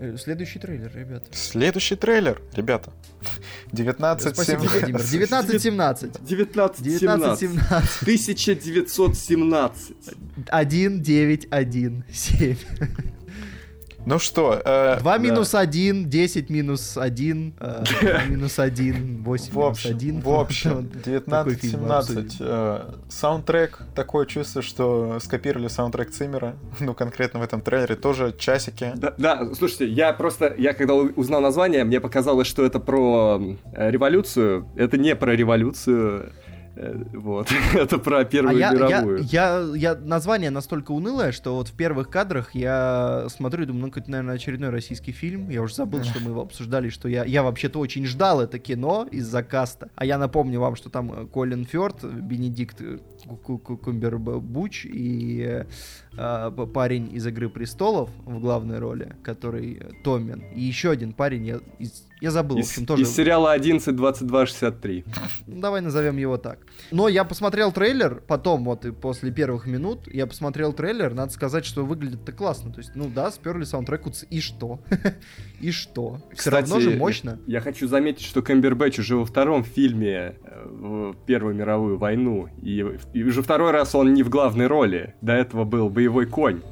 Э, 0.00 0.16
следующий 0.16 0.58
трейлер, 0.58 0.90
ребята. 0.94 1.26
Следующий 1.32 1.94
трейлер, 1.94 2.40
ребята. 2.54 2.90
19 3.72 4.34
Спасибо, 4.34 4.60
Владимир. 4.60 4.96
1917. 4.96 6.16
1917. 6.16 7.40
1917. 8.02 8.02
1917. 8.02 9.92
Ну 14.06 14.18
что? 14.18 14.60
Э, 14.64 14.98
2 15.00 15.18
да. 15.18 15.22
минус 15.22 15.54
1, 15.54 16.08
10 16.08 16.50
минус 16.50 16.96
1, 16.96 17.54
э, 17.60 17.84
2 18.00 18.24
минус 18.28 18.58
1, 18.58 19.22
8 19.22 19.52
в 19.52 19.60
общем, 19.60 19.90
минус 19.90 20.02
1. 20.02 20.20
В 20.20 20.30
общем, 20.30 20.90
19-17. 21.04 22.36
Э, 22.40 22.94
саундтрек, 23.08 23.82
такое 23.94 24.26
чувство, 24.26 24.62
что 24.62 25.18
скопировали 25.20 25.68
саундтрек 25.68 26.10
Циммера, 26.10 26.56
ну, 26.80 26.94
конкретно 26.94 27.40
в 27.40 27.42
этом 27.42 27.60
трейлере, 27.60 27.96
тоже 27.96 28.34
часики. 28.36 28.92
Да, 28.96 29.14
да, 29.18 29.54
слушайте, 29.54 29.86
я 29.86 30.12
просто, 30.12 30.54
я 30.56 30.72
когда 30.72 30.94
узнал 30.94 31.40
название, 31.40 31.84
мне 31.84 32.00
показалось, 32.00 32.46
что 32.46 32.64
это 32.64 32.80
про 32.80 33.40
э, 33.72 33.90
революцию. 33.90 34.66
Это 34.76 34.96
не 34.96 35.14
про 35.14 35.36
революцию. 35.36 36.32
Э, 36.80 36.94
вот. 37.12 37.52
Это 37.74 37.98
про 37.98 38.24
Первую 38.24 38.66
а 38.66 38.72
мировую. 38.72 39.22
Я, 39.24 39.60
я, 39.74 39.92
я, 39.92 39.94
название 39.94 40.50
настолько 40.50 40.92
унылое, 40.92 41.30
что 41.32 41.54
вот 41.54 41.68
в 41.68 41.72
первых 41.72 42.08
кадрах 42.08 42.54
я 42.54 43.26
смотрю 43.28 43.64
и 43.64 43.66
думаю, 43.66 43.86
ну, 43.94 44.00
это, 44.00 44.10
наверное, 44.10 44.36
очередной 44.36 44.70
российский 44.70 45.12
фильм. 45.12 45.50
Я 45.50 45.62
уже 45.62 45.74
забыл, 45.74 46.02
что 46.04 46.20
мы 46.20 46.30
его 46.30 46.40
обсуждали, 46.42 46.88
что 46.88 47.08
я, 47.08 47.24
я 47.24 47.42
вообще-то 47.42 47.78
очень 47.78 48.06
ждал 48.06 48.40
это 48.40 48.58
кино 48.58 49.06
из-за 49.10 49.42
каста. 49.42 49.90
А 49.94 50.06
я 50.06 50.16
напомню 50.16 50.58
вам, 50.60 50.74
что 50.74 50.88
там 50.88 51.12
э, 51.12 51.26
Колин 51.26 51.66
Фёрд, 51.66 52.02
Бенедикт 52.04 52.80
Кумбербуч 53.26 54.86
и 54.86 55.64
э, 56.16 56.66
парень 56.74 57.14
из 57.14 57.26
«Игры 57.26 57.48
престолов» 57.48 58.10
в 58.24 58.40
главной 58.40 58.78
роли, 58.78 59.16
который 59.22 59.82
Томин. 60.04 60.42
И 60.54 60.60
еще 60.60 60.90
один 60.90 61.12
парень, 61.12 61.46
я 61.46 61.60
из 61.78 62.06
я 62.20 62.30
забыл, 62.30 62.58
из, 62.58 62.66
в 62.66 62.70
общем, 62.70 62.86
тоже. 62.86 63.02
Из 63.02 63.14
сериала 63.14 63.56
11.22.63. 63.56 65.04
Ну, 65.46 65.60
давай 65.60 65.80
назовем 65.80 66.18
его 66.18 66.36
так. 66.36 66.58
Но 66.90 67.08
я 67.08 67.24
посмотрел 67.24 67.72
трейлер, 67.72 68.22
потом, 68.26 68.64
вот 68.64 68.84
и 68.84 68.92
после 68.92 69.32
первых 69.32 69.66
минут, 69.66 70.06
я 70.06 70.26
посмотрел 70.26 70.72
трейлер, 70.72 71.14
надо 71.14 71.32
сказать, 71.32 71.64
что 71.64 71.84
выглядит-то 71.84 72.32
классно. 72.32 72.72
То 72.72 72.78
есть, 72.78 72.92
ну 72.94 73.10
да, 73.12 73.30
сперли 73.30 73.64
саундтрек, 73.64 74.02
и 74.30 74.40
что? 74.40 74.80
и 75.60 75.70
что? 75.70 76.20
Все 76.34 76.50
равно 76.50 76.80
же 76.80 76.90
мощно. 76.90 77.38
Я 77.46 77.60
хочу 77.60 77.88
заметить, 77.88 78.24
что 78.24 78.42
Кэмбербэтч 78.42 78.98
уже 78.98 79.16
во 79.16 79.24
втором 79.24 79.64
фильме 79.64 80.36
э, 80.42 80.66
в 80.68 81.16
Первую 81.26 81.54
мировую 81.54 81.98
войну, 81.98 82.48
и, 82.62 82.84
и 83.12 83.22
уже 83.24 83.42
второй 83.42 83.70
раз 83.70 83.94
он 83.94 84.14
не 84.14 84.22
в 84.22 84.28
главной 84.28 84.66
роли. 84.66 85.14
До 85.20 85.32
этого 85.32 85.64
был 85.64 85.88
боевой 85.88 86.26
конь. 86.26 86.62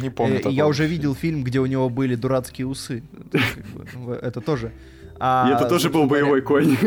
Не 0.00 0.10
помню. 0.10 0.40
Э, 0.44 0.50
я 0.50 0.66
уже 0.66 0.86
видел 0.86 1.14
фильм, 1.14 1.44
где 1.44 1.60
у 1.60 1.66
него 1.66 1.88
были 1.88 2.14
дурацкие 2.14 2.66
усы. 2.66 3.02
Это 4.22 4.40
тоже. 4.40 4.72
А, 5.20 5.48
и 5.48 5.54
это 5.54 5.68
тоже 5.68 5.90
был 5.90 6.06
боевой 6.06 6.42
конь. 6.42 6.76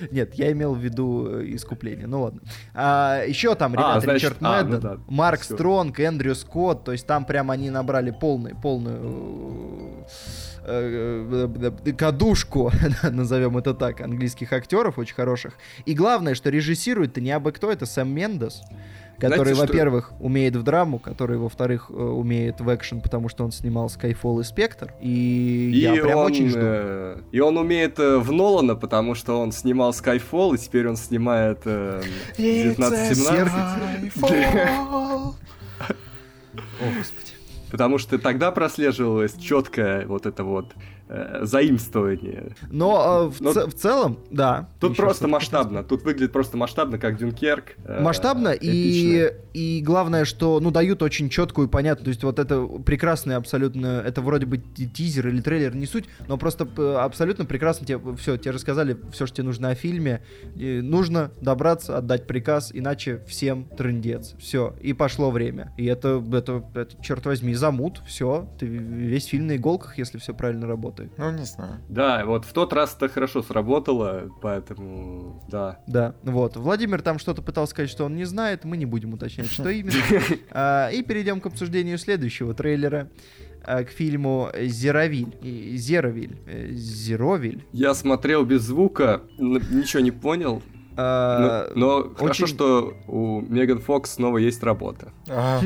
Нет, 0.10 0.34
я 0.34 0.52
имел 0.52 0.74
в 0.74 0.78
виду 0.78 1.26
э, 1.28 1.54
искупление. 1.54 2.06
Ну 2.06 2.22
ладно. 2.22 2.40
А, 2.74 3.22
еще 3.24 3.54
там, 3.54 3.74
ребята, 3.74 3.94
а, 3.94 4.00
значит, 4.00 4.22
Ричард 4.22 4.38
а, 4.40 4.62
Мэдден, 4.62 4.74
ну 4.74 4.80
да, 4.80 4.98
Марк 5.08 5.40
все. 5.40 5.54
Стронг, 5.54 6.00
Эндрю 6.00 6.34
Скотт. 6.34 6.84
То 6.84 6.92
есть 6.92 7.06
там 7.06 7.24
прям 7.24 7.50
они 7.50 7.70
набрали 7.70 8.10
полный, 8.10 8.54
полную 8.54 10.06
э, 10.64 11.72
кадушку, 11.96 12.72
назовем 13.02 13.58
это 13.58 13.74
так, 13.74 14.00
английских 14.00 14.52
актеров 14.52 14.98
очень 14.98 15.14
хороших. 15.14 15.54
И 15.84 15.94
главное, 15.94 16.34
что 16.34 16.50
режиссирует-то 16.50 17.20
не 17.20 17.32
абы 17.32 17.52
кто, 17.52 17.70
это 17.70 17.86
Сэм 17.86 18.08
Мендес 18.08 18.62
который, 19.20 19.54
во-первых, 19.54 20.12
что... 20.14 20.24
умеет 20.24 20.56
в 20.56 20.62
драму, 20.62 20.98
который, 20.98 21.38
во-вторых, 21.38 21.86
э, 21.90 21.92
умеет 21.92 22.60
в 22.60 22.74
экшен, 22.74 23.00
потому 23.00 23.28
что 23.28 23.44
он 23.44 23.52
снимал 23.52 23.86
Skyfall 23.86 24.40
и 24.40 24.44
Spectre. 24.44 24.90
И, 25.00 25.70
и 25.72 25.78
я 25.78 25.92
прям 25.94 26.18
он, 26.18 26.26
очень 26.26 26.48
жду. 26.48 26.58
Э, 26.60 27.20
и 27.30 27.40
он 27.40 27.56
умеет 27.58 27.98
э, 27.98 28.18
в 28.18 28.32
Нолана, 28.32 28.74
потому 28.74 29.14
что 29.14 29.40
он 29.40 29.52
снимал 29.52 29.90
Skyfall, 29.90 30.54
и 30.54 30.58
теперь 30.58 30.88
он 30.88 30.96
снимает 30.96 31.60
э, 31.64 32.02
1917. 32.32 34.12
О, 36.80 36.94
Господи. 36.96 37.30
Потому 37.70 37.98
что 37.98 38.18
тогда 38.18 38.50
прослеживалось 38.50 39.34
четкое 39.36 40.06
вот 40.06 40.26
это 40.26 40.42
вот 40.42 40.74
э, 41.10 41.40
заимствование. 41.42 42.54
Но, 42.70 43.26
э, 43.26 43.30
в, 43.30 43.40
Но 43.40 43.52
в 43.52 43.74
целом, 43.74 44.18
да. 44.30 44.68
Тут 44.78 44.96
просто 44.96 45.26
масштабно. 45.28 45.82
Тут 45.82 46.04
выглядит 46.04 46.32
просто 46.32 46.56
масштабно, 46.56 46.98
как 46.98 47.18
Дюнкерк. 47.18 47.74
Э, 47.84 48.00
масштабно 48.00 48.50
и, 48.50 49.32
и 49.52 49.82
главное, 49.84 50.24
что 50.24 50.60
ну 50.60 50.70
дают 50.70 51.02
очень 51.02 51.28
четкую 51.28 51.68
и 51.68 51.70
понятную. 51.70 52.04
То 52.04 52.10
есть 52.10 52.22
вот 52.22 52.38
это 52.38 52.64
прекрасное 52.86 53.36
абсолютно, 53.36 54.02
это 54.06 54.22
вроде 54.22 54.46
бы 54.46 54.58
тизер 54.58 55.28
или 55.28 55.40
трейлер, 55.40 55.74
не 55.74 55.86
суть, 55.86 56.04
но 56.28 56.38
просто 56.38 56.68
абсолютно 57.02 57.44
прекрасно 57.44 57.86
тебе 57.86 58.00
все, 58.16 58.36
тебе 58.36 58.52
рассказали 58.52 58.96
все, 59.12 59.26
что 59.26 59.36
тебе 59.38 59.46
нужно 59.46 59.70
о 59.70 59.74
фильме. 59.74 60.22
И 60.54 60.80
нужно 60.80 61.32
добраться, 61.40 61.98
отдать 61.98 62.26
приказ, 62.26 62.70
иначе 62.72 63.22
всем 63.26 63.64
трендец. 63.64 64.34
Все, 64.38 64.74
и 64.80 64.92
пошло 64.92 65.30
время. 65.30 65.72
И 65.76 65.86
это, 65.86 66.24
это, 66.32 66.64
это 66.74 67.02
черт 67.02 67.26
возьми, 67.26 67.54
замут, 67.54 68.02
все. 68.06 68.48
Ты 68.58 68.66
весь 68.66 69.24
фильм 69.24 69.48
на 69.48 69.56
иголках, 69.56 69.98
если 69.98 70.18
все 70.18 70.34
правильно 70.34 70.66
работает 70.66 70.99
работает. 71.00 71.12
Ну, 71.18 71.30
не 71.38 71.44
знаю. 71.44 71.80
Да, 71.88 72.24
вот 72.24 72.44
в 72.44 72.52
тот 72.52 72.72
раз 72.72 72.94
это 72.94 73.08
хорошо 73.08 73.42
сработало, 73.42 74.30
поэтому 74.40 75.42
да. 75.48 75.80
Да, 75.86 76.14
вот. 76.22 76.56
Владимир 76.56 77.02
там 77.02 77.18
что-то 77.18 77.42
пытался 77.42 77.70
сказать, 77.70 77.90
что 77.90 78.04
он 78.04 78.16
не 78.16 78.24
знает, 78.24 78.64
мы 78.64 78.76
не 78.76 78.86
будем 78.86 79.14
уточнять, 79.14 79.50
что 79.50 79.68
именно. 79.68 79.90
А, 80.52 80.90
и 80.90 81.02
перейдем 81.02 81.40
к 81.40 81.46
обсуждению 81.46 81.98
следующего 81.98 82.54
трейлера 82.54 83.08
а, 83.62 83.84
к 83.84 83.90
фильму 83.90 84.50
Зеровиль. 84.58 85.36
Зеровиль. 85.42 86.38
Э, 86.46 86.70
Зеровиль. 86.70 87.64
Я 87.72 87.94
смотрел 87.94 88.44
без 88.44 88.62
звука, 88.62 89.22
ничего 89.38 90.00
не 90.02 90.10
понял. 90.10 90.62
А, 90.96 91.70
но, 91.74 91.80
но 91.80 91.96
очень... 91.98 92.16
хорошо, 92.16 92.46
что 92.46 92.94
у 93.06 93.40
Меган 93.40 93.78
Фокс 93.78 94.14
снова 94.14 94.38
есть 94.38 94.62
работа. 94.62 95.12
А, 95.28 95.60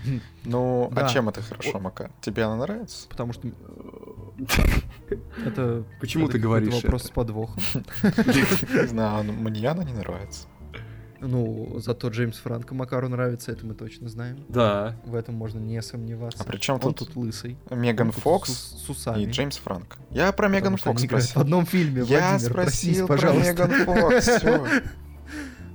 ну, 0.44 0.90
а 0.94 1.08
чем 1.08 1.28
это 1.28 1.42
хорошо, 1.42 1.78
Мака? 1.78 2.10
Тебе 2.20 2.44
она 2.44 2.56
нравится? 2.56 3.08
Потому 3.08 3.32
что 3.32 3.48
это 5.46 5.84
Почему 6.00 6.28
ты 6.28 6.38
говоришь 6.38 6.74
вопрос 6.74 7.04
с 7.04 7.10
подвохом. 7.10 7.62
Не 8.02 8.86
знаю, 8.86 9.32
мне 9.32 9.68
она 9.68 9.84
не 9.84 9.92
нравится. 9.92 10.46
Ну, 11.22 11.78
зато 11.78 12.08
Джеймс 12.08 12.38
Франко 12.38 12.74
Макару 12.74 13.08
нравится, 13.08 13.52
это 13.52 13.66
мы 13.66 13.74
точно 13.74 14.08
знаем. 14.08 14.44
Да. 14.48 14.96
В 15.04 15.14
этом 15.14 15.34
можно 15.34 15.58
не 15.58 15.80
сомневаться. 15.82 16.42
А 16.42 16.46
при 16.46 16.56
чем 16.56 16.80
тут, 16.80 16.98
тут 16.98 17.14
лысый? 17.14 17.58
Меган 17.70 18.10
Фокс 18.10 18.50
с, 18.50 18.86
с 18.86 18.88
усами. 18.88 19.22
и 19.22 19.26
Джеймс 19.26 19.58
Франко. 19.58 19.98
Я 20.10 20.32
про 20.32 20.48
Меган 20.48 20.78
Фокс 20.78 21.02
спросил. 21.02 21.34
В 21.34 21.42
одном 21.42 21.66
фильме, 21.66 22.02
Я 22.02 22.38
спросил 22.38 23.06
про 23.06 23.32
Меган 23.32 23.70
Фокс, 23.84 24.28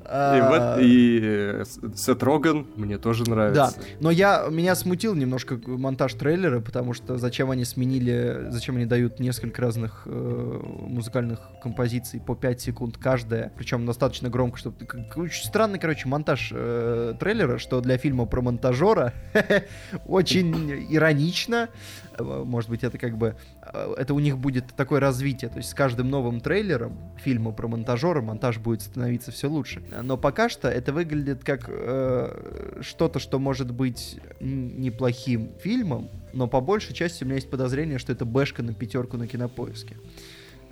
И, 0.05 0.41
вот, 0.41 0.77
и 0.81 1.19
э, 1.23 1.63
Сет 1.95 2.21
Роган 2.21 2.67
мне 2.75 2.97
тоже 2.97 3.23
нравится. 3.27 3.73
Да, 3.75 3.85
но 3.99 4.11
я, 4.11 4.47
меня 4.51 4.75
смутил 4.75 5.15
немножко 5.15 5.59
монтаж 5.65 6.13
трейлера, 6.13 6.59
потому 6.59 6.93
что 6.93 7.17
зачем 7.17 7.49
они 7.49 7.65
сменили, 7.65 8.47
зачем 8.49 8.75
они 8.75 8.85
дают 8.85 9.19
несколько 9.19 9.61
разных 9.61 10.03
э, 10.05 10.09
музыкальных 10.11 11.39
композиций 11.61 12.19
по 12.19 12.35
5 12.35 12.61
секунд 12.61 12.97
каждая, 12.97 13.51
причем 13.57 13.85
достаточно 13.85 14.29
громко, 14.29 14.57
чтобы... 14.57 14.75
Очень 15.15 15.45
странный, 15.45 15.79
короче, 15.79 16.07
монтаж 16.07 16.51
э, 16.53 17.13
трейлера, 17.19 17.57
что 17.57 17.81
для 17.81 17.97
фильма 17.97 18.25
про 18.27 18.41
монтажера 18.41 19.13
очень 20.05 20.85
иронично, 20.89 21.69
может 22.19 22.69
быть, 22.69 22.83
это 22.83 22.97
как 22.97 23.17
бы, 23.17 23.35
э, 23.61 23.93
это 23.97 24.13
у 24.13 24.19
них 24.19 24.37
будет 24.37 24.67
такое 24.75 24.99
развитие, 24.99 25.49
то 25.49 25.57
есть 25.57 25.69
с 25.69 25.73
каждым 25.73 26.09
новым 26.09 26.41
трейлером 26.41 26.97
фильма 27.17 27.51
про 27.51 27.67
монтажера 27.67 28.21
монтаж 28.21 28.57
будет 28.59 28.81
становиться 28.81 29.31
все 29.31 29.49
лучше. 29.49 29.83
Но 30.01 30.17
пока 30.17 30.49
что 30.49 30.69
это 30.69 30.93
выглядит 30.93 31.43
как 31.43 31.65
э, 31.67 32.81
что-то, 32.81 33.19
что 33.19 33.39
может 33.39 33.71
быть 33.71 34.19
неплохим 34.39 35.51
фильмом, 35.61 36.09
но 36.33 36.47
по 36.47 36.61
большей 36.61 36.93
части 36.93 37.23
у 37.23 37.25
меня 37.25 37.35
есть 37.35 37.49
подозрение, 37.49 37.97
что 37.99 38.11
это 38.11 38.25
бэшка 38.25 38.63
на 38.63 38.73
пятерку 38.73 39.17
на 39.17 39.27
кинопоиске. 39.27 39.97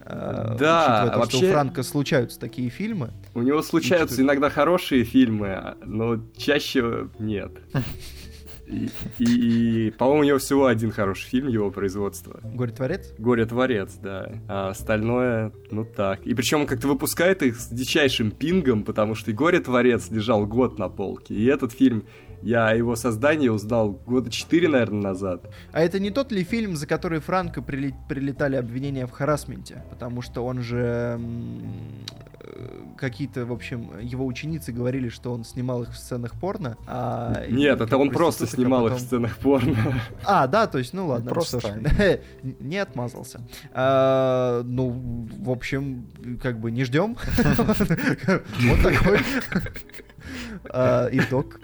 Э, 0.05 0.55
да, 0.59 1.09
то, 1.09 1.19
вообще... 1.19 1.37
что 1.37 1.47
у 1.47 1.51
Франка 1.51 1.83
случаются 1.83 2.39
такие 2.39 2.69
фильмы. 2.69 3.11
У 3.33 3.41
него 3.41 3.61
случаются 3.61 4.21
иногда 4.21 4.49
хорошие 4.49 5.03
фильмы, 5.03 5.75
но 5.83 6.19
чаще 6.37 7.09
нет. 7.19 7.51
И, 8.73 8.89
и, 9.19 9.87
и 9.87 9.91
по-моему, 9.91 10.21
у 10.21 10.23
него 10.23 10.37
всего 10.39 10.65
один 10.65 10.91
хороший 10.91 11.27
фильм 11.27 11.47
его 11.47 11.71
производства. 11.71 12.39
Горе-творец? 12.43 13.13
Горе-творец, 13.17 13.93
да. 14.01 14.31
А 14.47 14.69
остальное, 14.69 15.51
ну 15.71 15.85
так. 15.85 16.25
И 16.25 16.33
причем 16.33 16.61
он 16.61 16.67
как-то 16.67 16.87
выпускает 16.87 17.43
их 17.43 17.57
с 17.57 17.67
дичайшим 17.67 18.31
пингом, 18.31 18.83
потому 18.83 19.15
что 19.15 19.31
и 19.31 19.33
Горе-творец 19.33 20.09
лежал 20.09 20.45
год 20.45 20.79
на 20.79 20.89
полке. 20.89 21.35
И 21.35 21.45
этот 21.45 21.71
фильм 21.71 22.05
я 22.43 22.67
о 22.67 22.75
его 22.75 22.95
создании 22.95 23.47
узнал 23.47 23.91
года 23.91 24.29
четыре, 24.29 24.67
наверное, 24.67 25.01
назад. 25.01 25.49
А 25.71 25.81
это 25.81 25.99
не 25.99 26.11
тот 26.11 26.31
ли 26.31 26.43
фильм, 26.43 26.75
за 26.75 26.87
который 26.87 27.19
Франко 27.19 27.61
прили... 27.61 27.95
прилетали 28.09 28.57
обвинения 28.57 29.07
в 29.07 29.11
харасменте? 29.11 29.83
Потому 29.89 30.21
что 30.21 30.45
он 30.45 30.61
же 30.61 31.19
э, 32.41 32.83
какие-то, 32.97 33.45
в 33.45 33.53
общем, 33.53 33.91
его 34.01 34.25
ученицы 34.25 34.73
говорили, 34.73 35.07
что 35.07 35.31
он 35.31 35.45
снимал 35.45 35.83
их 35.83 35.91
в 35.91 35.97
сценах 35.97 36.33
порно. 36.33 36.77
А 36.85 37.45
Нет, 37.49 37.79
это 37.79 37.97
он 37.97 38.09
просто 38.09 38.45
снимал 38.45 38.83
потом... 38.83 38.97
их 38.97 39.03
в 39.03 39.05
сценах 39.05 39.37
порно. 39.37 40.01
А, 40.25 40.47
да, 40.47 40.67
то 40.67 40.79
есть, 40.79 40.93
ну 40.93 41.07
ладно, 41.07 41.29
просто 41.29 41.61
не 42.59 42.77
отмазался. 42.77 43.39
А, 43.73 44.63
ну, 44.63 45.27
в 45.39 45.49
общем, 45.49 46.07
как 46.41 46.59
бы 46.59 46.71
не 46.71 46.83
ждем. 46.83 47.15
Вот 48.63 48.81
такой 48.81 49.19
а, 50.69 51.09
итог. 51.11 51.59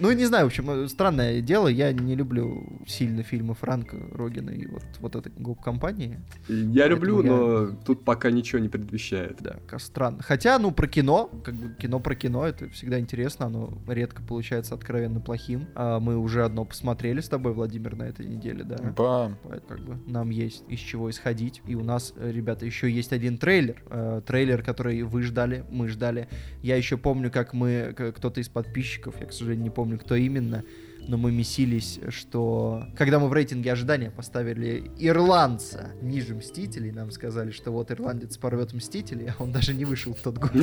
Ну, 0.00 0.12
не 0.12 0.24
знаю, 0.26 0.44
в 0.44 0.48
общем, 0.48 0.70
э, 0.70 0.88
странное 0.88 1.40
дело. 1.40 1.68
Я 1.68 1.92
не 1.92 2.14
люблю 2.14 2.80
сильно 2.86 3.22
фильмы 3.22 3.54
Франка 3.54 3.96
Рогина 4.12 4.50
и 4.50 4.66
вот, 4.66 4.82
вот 5.00 5.16
этой 5.16 5.32
гоп-компании. 5.36 6.18
Я 6.48 6.88
люблю, 6.88 7.22
я... 7.22 7.30
но 7.30 7.66
тут 7.84 8.04
пока 8.04 8.30
ничего 8.30 8.58
не 8.58 8.68
предвещает. 8.68 9.38
Да, 9.40 9.56
как 9.66 9.80
странно. 9.80 10.22
Хотя, 10.22 10.58
ну, 10.58 10.70
про 10.72 10.86
кино, 10.86 11.30
как 11.44 11.54
бы 11.54 11.74
кино 11.74 12.00
про 12.00 12.14
кино, 12.14 12.46
это 12.46 12.68
всегда 12.70 12.98
интересно, 12.98 13.46
оно 13.46 13.78
редко 13.86 14.22
получается 14.22 14.74
откровенно 14.74 15.20
плохим. 15.20 15.66
А 15.74 16.00
мы 16.00 16.16
уже 16.16 16.44
одно 16.44 16.64
посмотрели 16.64 17.20
с 17.20 17.28
тобой, 17.28 17.52
Владимир, 17.52 17.96
на 17.96 18.04
этой 18.04 18.26
неделе, 18.26 18.64
да? 18.64 18.76
Да. 18.96 19.32
Как 19.68 19.80
бы 19.80 19.98
нам 20.06 20.30
есть 20.30 20.64
из 20.68 20.80
чего 20.80 21.10
исходить. 21.10 21.62
И 21.66 21.74
у 21.74 21.84
нас, 21.84 22.14
э, 22.16 22.30
ребята, 22.32 22.66
еще 22.66 22.90
есть 22.90 23.12
один 23.12 23.38
трейлер. 23.38 23.82
Э, 23.90 24.20
трейлер, 24.26 24.62
который 24.62 25.02
вы 25.02 25.22
ждали, 25.22 25.64
мы 25.70 25.88
ждали. 25.88 26.28
Я 26.62 26.76
еще 26.76 26.96
помню, 26.96 27.30
как 27.30 27.52
мы, 27.52 27.94
кто-то 28.16 28.40
из 28.40 28.48
подписчиков, 28.48 29.20
я, 29.20 29.26
к 29.26 29.32
сожалению, 29.32 29.64
не 29.64 29.70
помню, 29.70 29.81
помню, 29.82 29.98
кто 29.98 30.14
именно, 30.14 30.62
но 31.08 31.16
мы 31.16 31.32
месились, 31.32 31.98
что... 32.10 32.84
Когда 32.96 33.18
мы 33.18 33.26
в 33.26 33.32
рейтинге 33.32 33.72
ожидания 33.72 34.12
поставили 34.12 34.92
ирландца 34.96 35.90
ниже 36.00 36.36
Мстителей, 36.36 36.92
нам 36.92 37.10
сказали, 37.10 37.50
что 37.50 37.72
вот 37.72 37.90
ирландец 37.90 38.36
порвет 38.36 38.72
Мстителей, 38.72 39.30
а 39.30 39.42
он 39.42 39.50
даже 39.50 39.74
не 39.74 39.84
вышел 39.84 40.14
в 40.14 40.20
тот 40.20 40.38
год. 40.38 40.52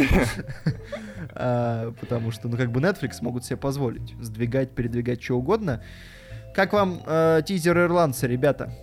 А, 1.32 1.92
потому 2.00 2.32
что, 2.32 2.48
ну, 2.48 2.56
как 2.56 2.72
бы 2.72 2.80
Netflix 2.80 3.18
могут 3.22 3.44
себе 3.44 3.58
позволить 3.58 4.16
сдвигать, 4.22 4.72
передвигать 4.72 5.22
что 5.22 5.36
угодно. 5.36 5.84
Как 6.56 6.72
вам 6.72 7.02
э, 7.06 7.42
тизер 7.46 7.78
ирландца, 7.78 8.26
ребята? 8.26 8.74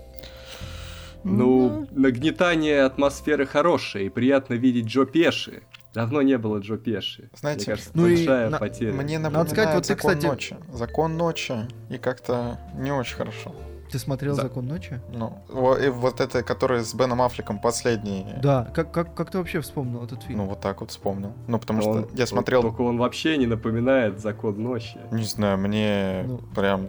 Ну, 1.24 1.88
нагнетание 1.92 2.82
атмосферы 2.82 3.46
хорошее, 3.46 4.06
и 4.06 4.08
приятно 4.10 4.52
видеть 4.52 4.84
Джо 4.84 5.06
Пеши. 5.06 5.62
Давно 5.96 6.20
не 6.20 6.36
было 6.36 6.58
Джо 6.58 6.76
Пеши. 6.76 7.30
Знаете, 7.32 7.60
мне 7.60 7.66
кажется, 7.68 7.90
ну 7.94 8.02
большая 8.02 8.50
и 8.50 8.58
потеря. 8.58 8.92
Мне 8.92 9.18
напоминает 9.18 9.32
Надо 9.32 9.50
сказать, 9.50 9.74
вот 9.74 9.86
закон 9.86 10.10
ты, 10.10 10.16
кстати... 10.18 10.26
ночи. 10.26 10.56
Закон 10.70 11.16
ночи, 11.16 11.54
и 11.88 11.96
как-то 11.96 12.60
не 12.74 12.92
очень 12.92 13.16
хорошо. 13.16 13.56
Ты 13.90 13.98
смотрел 13.98 14.36
да. 14.36 14.42
«Закон 14.42 14.66
ночи»? 14.66 15.00
Ну, 15.12 15.38
и 15.76 15.88
вот 15.88 16.20
это, 16.20 16.42
который 16.42 16.84
с 16.84 16.94
Беном 16.94 17.22
Аффлеком 17.22 17.58
последний. 17.58 18.26
Да, 18.42 18.70
как, 18.74 18.92
как, 18.92 19.14
как 19.14 19.30
ты 19.30 19.38
вообще 19.38 19.60
вспомнил 19.60 20.04
этот 20.04 20.22
фильм? 20.22 20.38
Ну, 20.38 20.44
вот 20.46 20.60
так 20.60 20.80
вот 20.80 20.90
вспомнил. 20.90 21.32
Ну, 21.46 21.58
потому 21.58 21.82
он, 21.88 22.04
что 22.04 22.16
я 22.16 22.26
смотрел... 22.26 22.62
Только 22.62 22.82
он 22.82 22.98
вообще 22.98 23.36
не 23.36 23.46
напоминает 23.46 24.20
«Закон 24.20 24.62
ночи». 24.62 24.98
Не 25.10 25.24
знаю, 25.24 25.58
мне 25.58 26.24
ну, 26.26 26.38
прям... 26.54 26.88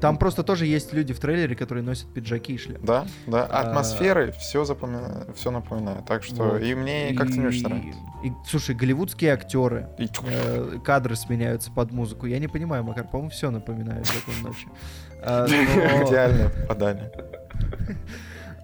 Там 0.00 0.18
просто 0.18 0.42
тоже 0.42 0.66
есть 0.66 0.92
люди 0.92 1.12
в 1.12 1.20
трейлере, 1.20 1.56
которые 1.56 1.82
носят 1.82 2.12
пиджаки 2.12 2.54
и 2.54 2.58
шляпы. 2.58 2.86
Да, 2.86 3.06
да. 3.26 3.46
А, 3.46 3.62
Атмосферы 3.62 4.28
а... 4.28 4.32
все 4.32 4.64
запоминаю, 4.64 5.32
все 5.34 5.50
напоминает. 5.50 6.04
Так 6.06 6.22
что 6.24 6.42
вот. 6.44 6.62
и 6.62 6.74
мне 6.74 7.14
как-то 7.14 7.38
не 7.38 7.46
очень 7.46 7.64
нравится. 7.64 8.00
И, 8.24 8.32
слушай, 8.46 8.74
голливудские 8.74 9.32
актеры, 9.32 9.88
и... 9.98 10.08
э, 10.24 10.78
кадры 10.84 11.16
сменяются 11.16 11.70
под 11.70 11.92
музыку. 11.92 12.26
Я 12.26 12.38
не 12.38 12.48
понимаю, 12.48 12.84
Макар, 12.84 13.06
по-моему, 13.06 13.30
все 13.30 13.50
напоминает 13.50 14.06
«Закон 14.06 14.34
ночи». 14.42 14.68
А, 15.22 15.46
Идеальное 16.06 16.50
попадание. 16.50 17.10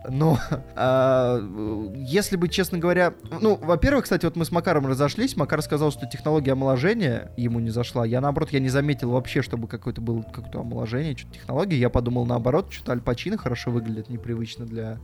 Но 0.09 0.39
а, 0.75 1.39
если 1.95 2.37
бы, 2.37 2.49
честно 2.49 2.79
говоря, 2.79 3.15
ну, 3.41 3.57
во-первых, 3.57 4.05
кстати, 4.05 4.25
вот 4.25 4.37
мы 4.37 4.45
с 4.45 4.51
Макаром 4.51 4.87
разошлись, 4.87 5.37
Макар 5.37 5.63
сказал, 5.63 5.93
что 5.93 6.07
технология 6.07 6.53
омоложения 6.53 7.31
ему 7.37 7.61
не 7.61 7.71
зашла. 7.71 8.05
Я, 8.05 8.21
наоборот, 8.21 8.51
я 8.51 8.61
не 8.61 8.69
заметил 8.69 9.11
вообще, 9.11 9.43
чтобы 9.43 9.69
какое-то 9.69 10.01
было 10.01 10.23
какое-то 10.23 10.61
омоложение, 10.61 11.17
что-то 11.17 11.35
технологии. 11.35 11.77
Я 11.77 11.91
подумал, 11.91 12.27
наоборот, 12.27 12.73
что-то 12.73 12.93
Аль 12.93 13.01
Пачино 13.01 13.39
хорошо 13.39 13.71
выглядит, 13.71 14.09
непривычно 14.09 14.67
для 14.67 14.99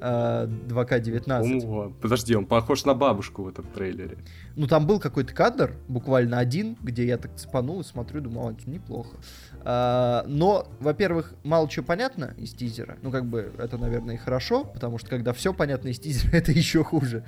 2К19. 0.00 1.88
Э, 1.88 1.92
подожди, 2.00 2.34
он 2.34 2.46
похож 2.46 2.84
на 2.84 2.94
бабушку 2.94 3.42
в 3.42 3.48
этом 3.48 3.66
трейлере. 3.66 4.16
Ну, 4.56 4.66
там 4.66 4.86
был 4.86 4.98
какой-то 4.98 5.34
кадр, 5.34 5.74
буквально 5.88 6.38
один, 6.38 6.76
где 6.80 7.06
я 7.06 7.18
так 7.18 7.36
цепанул 7.36 7.80
и 7.80 7.84
смотрю, 7.84 8.22
думаю, 8.22 8.56
а, 8.56 8.70
неплохо. 8.70 9.16
А, 9.62 10.24
но, 10.26 10.66
во-первых, 10.80 11.34
мало 11.44 11.68
чего 11.68 11.84
понятно 11.84 12.34
из 12.36 12.52
тизера. 12.52 12.96
Ну, 13.02 13.10
как 13.10 13.26
бы, 13.26 13.52
это, 13.58 13.78
наверное, 13.78 14.14
и 14.14 14.18
хорошо, 14.18 14.64
потому 14.64 14.98
что 14.98 15.08
когда 15.10 15.32
все 15.32 15.52
понятно 15.52 15.88
из 15.88 15.98
тизера, 15.98 16.30
это 16.36 16.52
еще 16.52 16.84
хуже. 16.84 17.24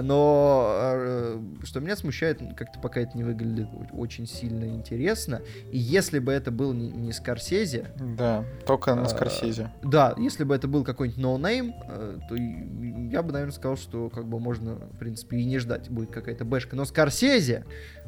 Но 0.00 0.70
э, 0.76 1.40
что 1.64 1.80
меня 1.80 1.96
смущает, 1.96 2.40
как-то 2.56 2.78
пока 2.80 3.00
это 3.00 3.16
не 3.16 3.24
выглядит 3.24 3.68
очень 3.92 4.26
сильно 4.26 4.64
интересно. 4.64 5.42
И 5.70 5.78
если 5.78 6.18
бы 6.18 6.32
это 6.32 6.50
был 6.50 6.72
не, 6.72 6.90
не 6.90 7.12
Скорсезе... 7.12 7.92
Да, 8.16 8.44
только 8.66 8.94
на 8.94 9.02
а, 9.02 9.08
Скорсезе. 9.08 9.70
Да, 9.82 10.14
если 10.18 10.44
бы 10.44 10.54
это 10.54 10.68
был 10.68 10.84
какой-нибудь 10.84 11.22
no-name, 11.22 11.74
но 11.88 12.20
то 12.28 12.34
я 12.34 13.22
бы, 13.22 13.32
наверное, 13.32 13.52
сказал, 13.52 13.76
что 13.76 14.08
как 14.08 14.26
бы 14.26 14.38
можно, 14.38 14.74
в 14.74 14.98
принципе, 14.98 15.38
и 15.38 15.44
не 15.44 15.58
ждать, 15.58 15.88
будет 15.90 16.10
какая-то 16.10 16.44
бэшка. 16.44 16.76
Но 16.76 16.84
Скорсезе, 16.84 17.64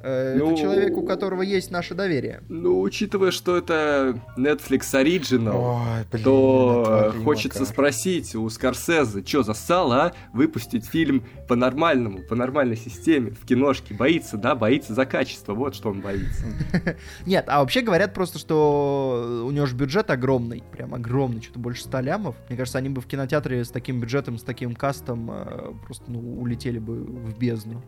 э, 0.07 0.37
ну, 0.37 0.53
это 0.53 0.61
человек, 0.61 0.97
у 0.97 1.03
которого 1.03 1.43
есть 1.43 1.71
наше 1.71 1.95
доверие. 1.95 2.43
Ну, 2.49 2.81
учитывая, 2.81 3.31
что 3.31 3.57
это 3.57 4.21
Netflix 4.37 4.93
Original, 4.93 5.55
Ой, 5.55 6.05
блин, 6.11 6.25
то 6.25 7.15
хочется 7.25 7.61
как. 7.61 7.69
спросить 7.69 8.35
у 8.35 8.49
Скорсезе, 8.49 9.25
что 9.27 9.43
зассал, 9.43 9.93
а? 9.93 10.13
Выпустить 10.33 10.87
фильм 10.87 11.25
по-нормальному, 11.49 12.21
по 12.23 12.35
нормальной 12.35 12.77
системе, 12.77 13.33
в 13.33 13.45
киношке. 13.47 13.95
Боится, 13.95 14.37
да? 14.37 14.55
Боится 14.55 14.95
за 14.95 15.07
качество, 15.07 15.55
вот 15.55 15.75
что 15.75 15.91
он 15.91 16.01
боится. 16.01 16.45
Нет, 17.27 17.47
а 17.49 17.61
вообще 17.61 17.81
говорят 17.81 18.15
просто, 18.15 18.39
что 18.39 19.43
у 19.47 19.51
него 19.51 19.67
же 19.67 19.75
бюджет 19.75 20.11
огромный, 20.11 20.63
прям 20.73 20.95
огромный, 20.95 21.43
что-то 21.43 21.59
больше 21.59 21.83
100 21.83 22.01
лямов. 22.01 22.37
Мне 22.49 22.57
кажется, 22.57 22.79
они 22.79 22.89
бы 22.89 23.01
в 23.01 23.07
кинотеатре 23.07 23.65
с 23.65 23.71
таким 23.71 24.01
бюджетом, 24.01 24.39
с 24.39 24.43
таким 24.43 24.75
кастом 24.75 25.31
э, 25.31 25.73
просто 25.85 26.05
ну, 26.11 26.41
улетели 26.41 26.79
бы 26.79 26.95
в 26.95 27.39
бездну. 27.39 27.83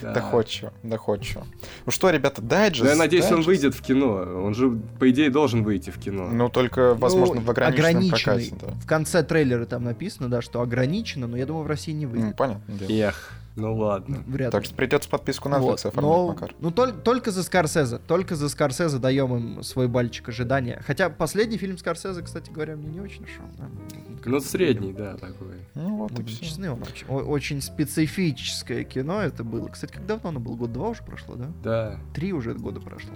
Да. 0.00 0.12
Доходчиво, 0.12 0.72
доходчиво. 0.82 1.46
Ну 1.86 1.92
что, 1.92 2.10
ребята, 2.10 2.42
дайджест? 2.42 2.84
Ну, 2.84 2.90
я 2.90 2.96
надеюсь, 2.96 3.24
дайджест. 3.24 3.38
он 3.40 3.46
выйдет 3.46 3.74
в 3.74 3.82
кино. 3.82 4.44
Он 4.44 4.54
же, 4.54 4.78
по 4.98 5.10
идее, 5.10 5.30
должен 5.30 5.62
выйти 5.62 5.90
в 5.90 5.98
кино. 5.98 6.28
Ну, 6.28 6.48
только, 6.48 6.94
возможно, 6.94 7.36
ну, 7.36 7.40
в 7.40 7.50
ограниченном 7.50 8.10
прокате. 8.10 8.54
Да. 8.60 8.72
В 8.74 8.86
конце 8.86 9.22
трейлера 9.22 9.64
там 9.66 9.84
написано, 9.84 10.28
да, 10.28 10.42
что 10.42 10.60
ограничено, 10.60 11.26
но 11.26 11.36
я 11.36 11.46
думаю, 11.46 11.64
в 11.64 11.68
России 11.68 11.92
не 11.92 12.06
выйдет. 12.06 12.28
Ну, 12.28 12.34
понятно. 12.34 12.74
Эх. 12.88 13.32
Ну 13.54 13.76
ладно. 13.76 14.22
Вряд 14.26 14.50
Так 14.52 14.62
ли. 14.62 14.66
что 14.66 14.74
придется 14.74 15.08
подписку 15.10 15.48
на 15.50 15.56
Netflix 15.56 15.60
Вот, 15.60 15.86
оформлять, 15.86 16.02
но- 16.16 16.26
Макар. 16.28 16.54
ну 16.60 16.70
тол- 16.70 16.92
только 17.02 17.30
за 17.30 17.42
Скорсезе, 17.42 17.98
только 17.98 18.34
за 18.34 18.48
Скорсезе 18.48 18.98
даем 18.98 19.36
им 19.36 19.62
свой 19.62 19.88
бальчик 19.88 20.28
ожидания. 20.30 20.82
Хотя 20.86 21.10
последний 21.10 21.58
фильм 21.58 21.76
Скорсезе, 21.76 22.22
кстати 22.22 22.50
говоря, 22.50 22.76
мне 22.76 22.88
не 22.88 23.00
очень 23.00 23.26
шел. 23.26 23.44
да. 23.58 23.64
Ну, 24.24 24.40
средний, 24.40 24.92
да, 24.92 25.16
такой. 25.16 25.56
Ну 25.74 25.96
вот 25.96 26.12
и 26.12 26.14
Будем 26.14 26.28
всё. 26.28 26.44
честны, 26.44 26.70
он 26.70 26.80
очень, 26.82 27.06
о- 27.08 27.22
очень 27.24 27.60
специфическое 27.60 28.84
кино 28.84 29.20
это 29.20 29.44
было. 29.44 29.68
Кстати, 29.68 29.92
как 29.92 30.06
давно 30.06 30.30
оно 30.30 30.40
было? 30.40 30.54
Год 30.56 30.72
два 30.72 30.88
уже 30.90 31.02
прошло, 31.02 31.34
да? 31.34 31.50
Да. 31.62 31.98
Три 32.14 32.32
уже 32.32 32.54
года 32.54 32.80
прошло. 32.80 33.12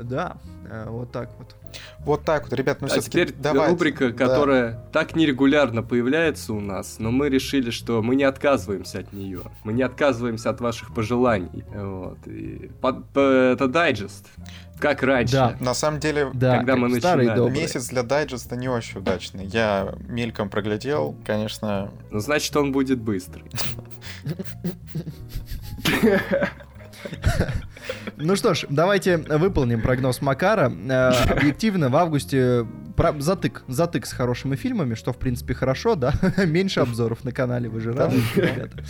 Да, 0.00 0.36
э, 0.70 0.86
вот 0.88 1.12
так 1.12 1.30
вот. 1.38 1.54
Вот 2.00 2.24
так 2.24 2.44
вот, 2.44 2.52
ребят, 2.52 2.80
ну 2.80 2.86
а 2.86 2.90
все-таки 2.90 3.10
теперь 3.10 3.34
давайте. 3.38 3.72
рубрика, 3.72 4.08
Да. 4.08 4.12
которая 4.12 4.80
так 4.92 5.14
нерегулярно 5.16 5.82
появляется 5.82 6.52
у 6.54 6.60
нас, 6.60 6.96
но 6.98 7.10
мы 7.10 7.28
решили, 7.28 7.70
что 7.70 8.02
мы 8.02 8.14
не 8.16 8.24
отказываемся 8.24 9.00
от 9.00 9.12
нее. 9.12 9.40
Мы 9.64 9.72
не 9.72 9.82
отказываемся 9.82 10.50
от 10.50 10.60
ваших 10.60 10.94
пожеланий. 10.94 11.64
Вот. 11.74 12.18
И 12.26 12.70
под- 12.80 13.04
по- 13.10 13.20
это 13.20 13.68
дайджест. 13.68 14.26
Как 14.78 15.02
раньше. 15.02 15.32
Да. 15.32 15.56
На 15.60 15.74
самом 15.74 16.00
деле, 16.00 16.30
Да, 16.34 16.58
Когда 16.58 16.72
как 16.74 16.82
мы 16.82 17.00
старые 17.00 17.30
начинали. 17.30 17.50
месяц 17.50 17.88
для 17.88 18.02
дайджеста 18.02 18.56
не 18.56 18.68
очень 18.68 19.00
удачный. 19.00 19.46
Я 19.46 19.94
мельком 20.06 20.50
проглядел, 20.50 21.16
конечно, 21.24 21.90
Ну, 22.10 22.20
значит, 22.20 22.54
он 22.56 22.72
будет 22.72 23.00
быстрый. 23.00 23.44
Ну 28.16 28.36
что 28.36 28.54
ж, 28.54 28.64
давайте 28.68 29.18
выполним 29.18 29.80
прогноз 29.80 30.20
Макара. 30.22 30.72
Э, 30.88 31.10
Объективно, 31.30 31.88
в 31.88 31.96
августе 31.96 32.66
затык, 33.18 33.62
затык 33.68 34.06
с 34.06 34.12
хорошими 34.12 34.56
фильмами, 34.56 34.94
что 34.94 35.12
в 35.12 35.18
принципе 35.18 35.54
хорошо, 35.54 35.94
да? 35.94 36.12
Меньше 36.46 36.80
обзоров 36.80 37.24
на 37.24 37.32
канале, 37.32 37.68
вы 37.68 37.80
же 37.80 37.92
рады, 37.92 38.16
ребята. 38.34 38.84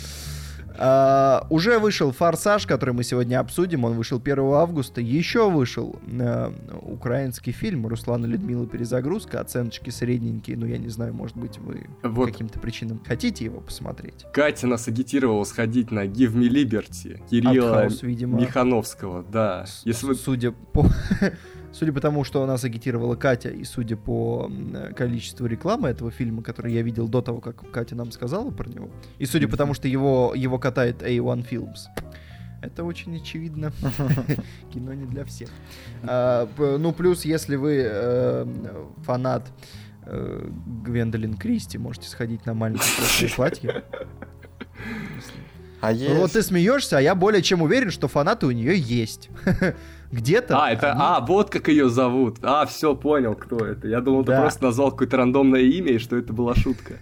А, 0.79 1.45
уже 1.49 1.79
вышел 1.79 2.11
«Форсаж», 2.11 2.65
который 2.67 2.93
мы 2.93 3.03
сегодня 3.03 3.39
обсудим. 3.39 3.83
Он 3.85 3.93
вышел 3.93 4.19
1 4.23 4.39
августа. 4.53 5.01
Еще 5.01 5.49
вышел 5.49 5.99
э, 6.07 6.51
украинский 6.81 7.51
фильм 7.51 7.87
Руслана 7.87 8.25
Людмила 8.25 8.65
«Перезагрузка». 8.67 9.39
Оценочки 9.39 9.89
средненькие. 9.89 10.57
Ну, 10.57 10.65
я 10.65 10.77
не 10.77 10.89
знаю, 10.89 11.13
может 11.13 11.35
быть, 11.37 11.57
вы 11.57 11.87
по 12.01 12.09
Вот 12.09 12.27
каким-то 12.31 12.59
причинам 12.59 13.01
хотите 13.05 13.45
его 13.45 13.59
посмотреть. 13.61 14.25
Катя 14.33 14.67
нас 14.67 14.87
агитировала 14.87 15.43
сходить 15.43 15.91
на 15.91 16.05
Give 16.05 16.33
Me 16.33 16.47
Liberty 16.47 17.21
Кирилла 17.29 17.79
Артхаус, 17.81 18.03
видимо. 18.03 18.39
Михановского, 18.39 19.23
да. 19.23 19.65
С- 19.65 19.81
Если 19.85 20.05
вы... 20.05 20.15
Судя 20.15 20.51
по... 20.51 20.85
Судя 21.73 21.93
по 21.93 22.01
тому, 22.01 22.23
что 22.23 22.45
нас 22.45 22.63
агитировала 22.63 23.15
Катя, 23.15 23.49
и 23.49 23.63
судя 23.63 23.97
по 23.97 24.51
количеству 24.95 25.45
рекламы 25.45 25.89
этого 25.89 26.11
фильма, 26.11 26.41
который 26.41 26.73
я 26.73 26.81
видел 26.81 27.07
до 27.07 27.21
того, 27.21 27.39
как 27.39 27.69
Катя 27.71 27.95
нам 27.95 28.11
сказала 28.11 28.51
про 28.51 28.69
него, 28.69 28.89
и 29.19 29.25
судя 29.25 29.47
по 29.47 29.57
тому, 29.57 29.73
что 29.73 29.87
его, 29.87 30.33
его 30.35 30.57
катает 30.59 31.01
A1 31.03 31.47
Films, 31.49 31.87
это 32.61 32.83
очень 32.83 33.15
очевидно. 33.15 33.71
Кино 34.73 34.93
не 34.93 35.05
для 35.05 35.23
всех. 35.25 35.49
А, 36.03 36.49
ну, 36.57 36.91
плюс, 36.91 37.23
если 37.23 37.55
вы 37.55 37.83
э, 37.85 38.45
фанат 39.03 39.47
э, 40.05 40.49
Гвендолин 40.83 41.35
Кристи, 41.35 41.77
можете 41.77 42.09
сходить 42.09 42.45
на 42.45 42.53
маленькое 42.53 42.89
красное 42.97 43.29
платье. 43.29 43.83
а 45.81 45.91
Ну, 45.91 45.97
есть... 45.97 46.15
Вот 46.15 46.31
ты 46.31 46.41
смеешься, 46.41 46.97
а 46.97 47.01
я 47.01 47.13
более 47.13 47.43
чем 47.43 47.61
уверен, 47.61 47.91
что 47.91 48.07
фанаты 48.07 48.47
у 48.47 48.51
нее 48.51 48.77
есть. 48.77 49.29
Где-то. 50.11 50.63
А, 50.63 50.71
это, 50.71 50.91
они- 50.91 51.01
а, 51.03 51.19
вот 51.21 51.49
как 51.49 51.67
ее 51.67 51.89
зовут. 51.89 52.37
А, 52.41 52.65
все, 52.65 52.95
понял, 52.95 53.35
кто 53.35 53.57
это. 53.57 53.87
Я 53.87 53.99
думал, 54.01 54.23
Да. 54.23 54.35
ты 54.37 54.41
просто 54.41 54.63
назвал 54.63 54.91
какое-то 54.91 55.17
рандомное 55.17 55.61
имя, 55.61 55.93
и 55.93 55.97
что 55.99 56.15
это 56.15 56.31
была 56.33 56.55
шутка. 56.55 56.93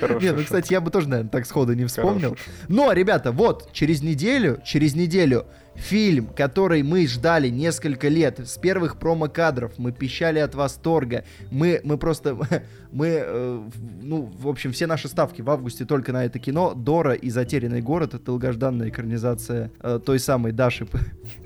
Хорошая 0.00 0.20
Не, 0.20 0.32
ну, 0.32 0.42
кстати, 0.44 0.72
я 0.72 0.80
бы 0.80 0.90
тоже, 0.90 1.08
наверное, 1.08 1.30
так 1.30 1.46
сходу 1.46 1.74
не 1.74 1.84
вспомнил. 1.84 2.36
Но, 2.68 2.92
ребята, 2.92 3.32
вот, 3.32 3.72
через 3.72 4.02
неделю, 4.02 4.60
через 4.64 4.94
неделю 4.94 5.46
фильм, 5.74 6.26
который 6.26 6.82
мы 6.82 7.06
ждали 7.06 7.48
несколько 7.48 8.08
лет, 8.08 8.40
с 8.40 8.58
первых 8.58 8.98
промо-кадров, 8.98 9.72
мы 9.78 9.92
пищали 9.92 10.38
от 10.38 10.54
восторга, 10.54 11.24
мы, 11.50 11.80
мы 11.84 11.98
просто, 11.98 12.36
мы, 12.92 13.06
э, 13.08 13.62
ну, 14.02 14.30
в 14.38 14.48
общем, 14.48 14.72
все 14.72 14.86
наши 14.86 15.08
ставки 15.08 15.42
в 15.42 15.50
августе 15.50 15.84
только 15.84 16.12
на 16.12 16.24
это 16.24 16.38
кино. 16.38 16.74
Дора 16.74 17.14
и 17.14 17.30
Затерянный 17.30 17.80
город— 17.80 18.14
это 18.14 18.24
долгожданная 18.24 18.90
экранизация 18.90 19.70
э, 19.80 19.98
той 20.04 20.18
самой 20.18 20.52
Даши 20.52 20.86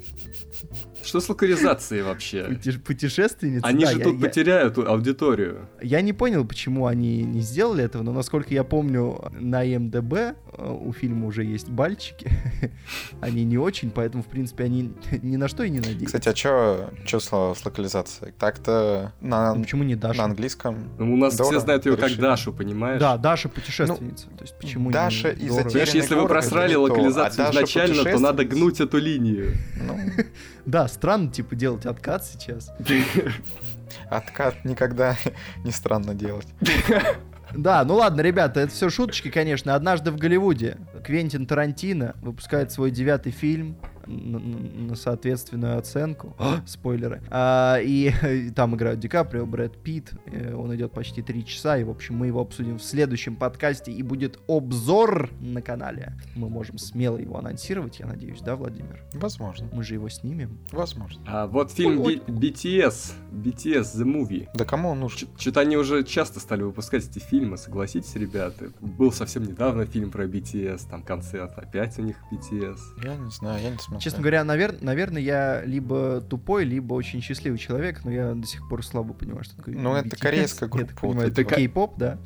Что 1.07 1.21
с 1.21 1.29
локализацией 1.29 2.03
вообще? 2.03 2.59
путешественницы. 2.85 3.65
Они 3.65 3.85
Да, 3.85 3.93
же 3.93 3.99
я- 3.99 4.05
тут 4.05 4.15
я- 4.15 4.21
потеряют 4.21 4.79
аудиторию. 4.79 5.69
Я 5.81 6.01
не 6.01 6.13
понял, 6.13 6.45
почему 6.45 6.87
они 6.87 7.23
не 7.23 7.41
сделали 7.41 7.85
этого, 7.85 8.03
но 8.03 8.13
насколько 8.13 8.53
я 8.53 8.65
помню, 8.65 9.25
на 9.39 9.65
МДБ 9.65 10.13
э, 10.59 10.71
у 10.73 10.93
фильма 10.93 11.27
уже 11.27 11.45
есть 11.45 11.69
бальчики. 11.69 12.31
они 13.21 13.45
не 13.45 13.59
очень, 13.59 13.91
поэтому, 13.91 14.23
в 14.23 14.27
принципе, 14.27 14.65
они 14.65 14.93
ни 15.23 15.37
на 15.37 15.49
что 15.49 15.63
и 15.63 15.71
не 15.71 15.79
надеются. 15.79 16.07
Кстати, 16.07 16.29
а 16.29 16.33
чё, 16.35 16.91
чё 17.05 17.21
с, 17.21 17.27
с 17.29 17.65
локализацией? 17.65 18.33
Так-то 18.39 19.13
на, 19.21 19.55
Ну, 19.55 19.63
почему 19.63 19.85
не 19.85 19.95
Даша? 19.95 20.19
на 20.19 20.25
английском... 20.25 20.77
Ну, 20.99 21.15
у 21.15 21.17
нас 21.17 21.37
Дора 21.37 21.51
все 21.51 21.61
знают 21.61 21.87
ее 21.87 21.97
как 21.97 22.09
решили. 22.09 22.21
Дашу, 22.21 22.53
понимаешь? 22.53 23.01
Да, 23.01 23.17
Даша 23.17 23.49
путешественница. 23.49 24.27
То 24.31 24.43
есть 24.43 24.57
почему 24.59 24.91
Даша 24.91 25.33
не 25.35 25.45
и 25.45 25.49
Дора? 25.49 25.63
Затерянный 25.65 25.71
Понимаешь, 25.71 25.95
если 25.95 26.15
вы 26.15 26.29
просрали 26.29 26.75
то, 26.75 26.81
локализацию 26.81 27.47
а 27.47 27.51
изначально, 27.51 28.05
то 28.05 28.19
надо 28.19 28.45
гнуть 28.45 28.81
эту 28.81 28.99
линию. 28.99 29.53
Ну, 29.77 29.99
Да, 30.67 30.89
странно, 30.89 31.31
типа, 31.31 31.55
делать 31.55 31.87
откат 31.87 32.25
сейчас. 32.25 32.73
откат 34.11 34.65
никогда 34.65 35.17
не 35.65 35.71
странно 35.71 36.15
делать. 36.15 36.49
Да, 37.55 37.85
ну 37.85 37.95
ладно, 37.95 38.21
ребята, 38.23 38.61
это 38.61 38.73
все 38.73 38.91
шуточки, 38.91 39.31
конечно. 39.31 39.77
Однажды 39.77 40.11
в 40.11 40.17
Голливуде 40.17 40.79
Квентин 41.05 41.47
Тарантино 41.47 42.17
выпускает 42.21 42.73
свой 42.73 42.91
девятый 42.91 43.31
фильм 43.31 43.79
на, 44.07 44.39
на- 44.39 44.95
соответственную 44.95 45.79
оценку. 45.79 46.35
А, 46.47 46.63
спойлеры. 46.67 47.23
А, 47.31 47.79
и, 47.83 48.13
там 48.57 48.75
играют 48.77 49.01
Ди 49.01 49.09
Каприо, 49.09 49.47
Брэд 49.47 49.77
Питт. 49.83 50.13
Э, 50.27 50.55
он 50.55 50.75
идет 50.75 50.93
почти 50.93 51.23
три 51.23 51.45
часа. 51.45 51.77
И, 51.79 51.85
в 51.85 51.91
общем, 51.91 52.17
мы 52.17 52.29
его 52.29 52.41
обсудим 52.41 52.79
в 52.79 52.83
следующем 52.83 53.37
подкасте. 53.37 53.91
И 53.93 54.03
будет 54.03 54.39
обзор 54.49 55.31
на 55.41 55.61
канале. 55.63 56.15
Мы 56.35 56.49
можем 56.49 56.79
смело 56.79 57.17
его 57.19 57.39
анонсировать, 57.39 57.99
я 58.01 58.07
надеюсь, 58.07 58.41
да, 58.41 58.57
Владимир? 58.57 59.03
Возможно, 59.15 59.69
Мы 59.73 59.83
же 59.83 59.95
его 59.95 60.09
снимем. 60.09 60.59
возможно. 60.73 61.23
А 61.27 61.47
вот 61.47 61.73
фильм 61.73 62.01
Ой, 62.01 62.23
BTS, 62.27 63.13
BTS 63.33 63.97
The 63.97 64.05
Movie. 64.05 64.49
Да 64.55 64.65
кому 64.65 64.91
он 64.91 65.01
нужен? 65.01 65.29
Что-то 65.39 65.61
они 65.61 65.77
уже 65.77 66.05
часто 66.05 66.41
стали 66.41 66.63
выпускать 66.63 67.09
эти 67.09 67.19
фильмы, 67.19 67.57
согласитесь, 67.57 68.15
ребята. 68.15 68.71
Был 68.81 69.13
совсем 69.13 69.45
недавно 69.45 69.85
фильм 69.87 70.11
про 70.11 70.27
BTS, 70.27 70.89
там 70.89 71.03
концерт, 71.03 71.53
опять 71.57 71.99
у 71.99 72.03
них 72.03 72.17
BTS. 72.31 72.79
Я 73.03 73.17
не 73.17 73.31
знаю, 73.31 73.63
я 73.63 73.71
не 73.71 73.79
смотрел. 73.79 73.96
Честно 73.99 74.21
говоря, 74.21 74.43
навер- 74.43 74.79
наверное, 74.81 75.23
я 75.23 75.63
либо 75.65 76.21
тупой, 76.21 76.65
либо 76.65 76.95
очень 76.95 77.21
счастливый 77.23 77.59
человек, 77.59 78.05
но 78.05 78.11
я 78.11 78.35
до 78.35 78.47
сих 78.47 78.69
пор 78.69 78.85
слабо 78.85 79.15
понимаю, 79.15 79.45
что 79.45 79.57
такое 79.57 79.75
Ну, 79.77 79.95
это 79.95 80.17
корейская 80.17 80.67
Я 80.67 80.71
так 80.71 80.79
группа, 80.87 81.01
понимаю, 81.01 81.29
вот 81.29 81.39
это 81.39 81.45
кей-поп, 81.45 81.99
да? 81.99 82.19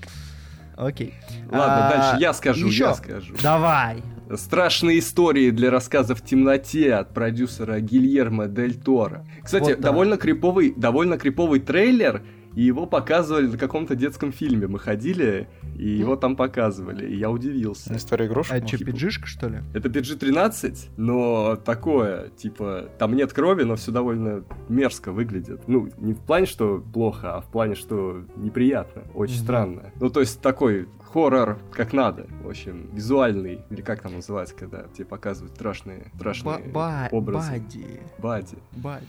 Окей. 0.77 1.15
Ладно, 1.51 1.89
А, 1.89 1.91
дальше 1.91 2.23
я 2.23 2.33
скажу, 2.33 2.69
еще. 2.69 2.85
я 2.85 2.95
скажу. 2.95 3.35
Давай. 3.43 4.03
Страшные 4.37 5.01
истории 5.01 5.51
для 5.51 5.71
рассказа 5.71 6.15
в 6.15 6.23
темноте 6.25 6.95
от 6.95 7.13
продюсера 7.13 7.81
Гильермо 7.81 8.47
Дель 8.47 8.77
Торо. 8.77 9.27
Кстати, 9.43 9.73
Вот 9.73 9.81
довольно 9.81 10.17
криповый, 10.17 10.73
довольно 10.77 11.19
криповый 11.19 11.61
трейлер, 11.61 12.23
и 12.55 12.63
его 12.63 12.87
показывали 12.87 13.47
на 13.47 13.59
каком-то 13.59 13.95
детском 13.95 14.33
фильме. 14.33 14.67
Мы 14.67 14.79
ходили, 14.79 15.49
и 15.77 15.89
его 15.89 16.17
там 16.17 16.37
показывали, 16.37 17.09
и 17.09 17.17
я 17.17 17.31
удивился. 17.31 17.95
История 17.97 18.27
игрушек? 18.27 18.53
А 18.63 18.67
что, 18.67 18.79
пиджишка, 18.79 19.27
что 19.27 19.49
ли? 19.49 19.59
Это 19.75 19.89
PG-13, 19.89 20.91
но 20.97 21.57
такое, 21.57 22.29
типа, 22.31 22.89
там 22.99 23.15
нет 23.15 23.33
крови, 23.33 23.63
но 23.65 23.77
все 23.77 23.93
довольно 23.93 24.45
мерзко 24.69 25.13
выглядит. 25.13 25.69
Ну, 25.69 25.89
не 25.99 26.13
в 26.15 26.21
плане, 26.21 26.47
что 26.47 26.79
плохо, 26.93 27.37
а 27.37 27.41
в 27.41 27.51
плане, 27.51 27.75
что 27.75 28.25
неприятно, 28.37 29.03
очень 29.15 29.37
странно. 29.37 29.93
Ну, 30.01 30.11
то 30.11 30.21
есть 30.21 30.41
такой 30.41 30.89
хоррор 31.13 31.59
как 31.73 31.93
надо, 31.93 32.27
в 32.43 32.49
общем, 32.49 32.89
визуальный, 32.93 33.61
или 33.71 33.81
как 33.81 34.03
там 34.03 34.15
называется, 34.15 34.55
когда 34.55 34.85
тебе 34.95 35.07
показывают 35.07 35.55
страшные, 35.55 36.11
страшные 36.17 36.59
ба- 36.69 37.09
образы. 37.11 37.53
Бади. 37.53 38.01
Бади. 38.19 38.59
Бади. 38.73 39.07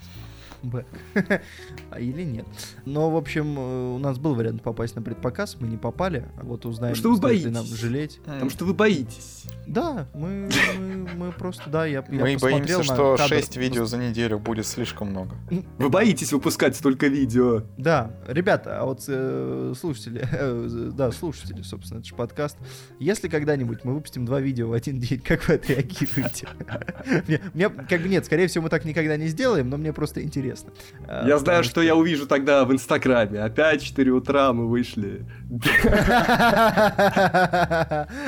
Б. 0.64 0.86
А 1.90 2.00
или 2.00 2.24
нет. 2.24 2.46
Но, 2.86 3.10
в 3.12 3.18
общем, 3.18 3.58
э, 3.58 3.96
у 3.96 3.98
нас 3.98 4.18
был 4.18 4.36
вариант 4.36 4.62
попасть 4.62 4.96
на 4.96 5.02
предпоказ, 5.02 5.58
мы 5.60 5.68
не 5.68 5.78
попали. 5.78 6.26
А 6.38 6.44
вот 6.44 6.66
узнаем, 6.66 6.96
что 6.96 7.10
вы 7.14 7.34
ли 7.34 7.46
нам 7.46 7.64
боитесь? 7.64 7.78
жалеть. 7.80 8.18
М, 8.20 8.24
Потому 8.34 8.50
что 8.50 8.66
вы 8.66 8.74
боитесь. 8.74 9.46
Да, 9.68 10.08
мы, 10.14 10.50
мы, 10.80 11.08
мы 11.16 11.32
просто, 11.32 11.70
да, 11.70 11.86
я, 11.86 12.04
я 12.10 12.22
Мы 12.22 12.38
боимся, 12.38 12.78
на 12.78 12.84
что 12.84 13.16
кадр. 13.18 13.36
6 13.36 13.58
видео 13.58 13.86
за 13.86 13.98
неделю 13.98 14.40
будет 14.40 14.66
слишком 14.66 15.10
много. 15.10 15.36
Вы 15.78 15.90
боитесь 15.90 16.32
выпускать 16.34 16.76
столько 16.76 17.08
видео. 17.08 17.64
Да, 17.78 18.12
ребята, 18.28 18.80
а 18.82 18.86
вот 18.86 19.04
э, 19.08 19.74
слушатели, 19.78 20.28
э, 20.32 20.92
да, 20.94 21.12
слушатели, 21.12 21.62
собственно, 21.62 22.00
это 22.00 22.08
же 22.08 22.16
подкаст. 22.16 22.58
Если 23.00 23.28
когда-нибудь 23.28 23.84
мы 23.84 23.94
выпустим 23.96 24.26
два 24.26 24.40
видео 24.40 24.70
в 24.70 24.74
один 24.74 25.00
день, 25.00 25.20
как 25.26 25.48
вы 25.48 25.56
отреагируете? 25.56 26.48
Мне, 27.28 27.42
мне- 27.54 27.70
как 27.70 28.02
бы 28.02 28.10
нет, 28.10 28.26
скорее 28.26 28.48
всего, 28.48 28.64
мы 28.64 28.70
так 28.70 28.86
никогда 28.86 29.18
не 29.18 29.28
сделаем, 29.28 29.70
но 29.70 29.78
мне 29.78 29.92
просто 29.94 30.22
интересно. 30.24 30.51
Интересно. 30.52 30.72
А, 31.08 31.28
Я 31.28 31.38
знаю, 31.38 31.64
что 31.64 31.82
я 31.82 31.96
увижу 31.96 32.28
тогда 32.28 32.66
в 32.66 32.72
Инстаграме. 32.72 33.42
Опять 33.42 33.82
4 33.84 34.12
утра 34.12 34.54
мы 34.54 34.68
вышли. 34.68 35.26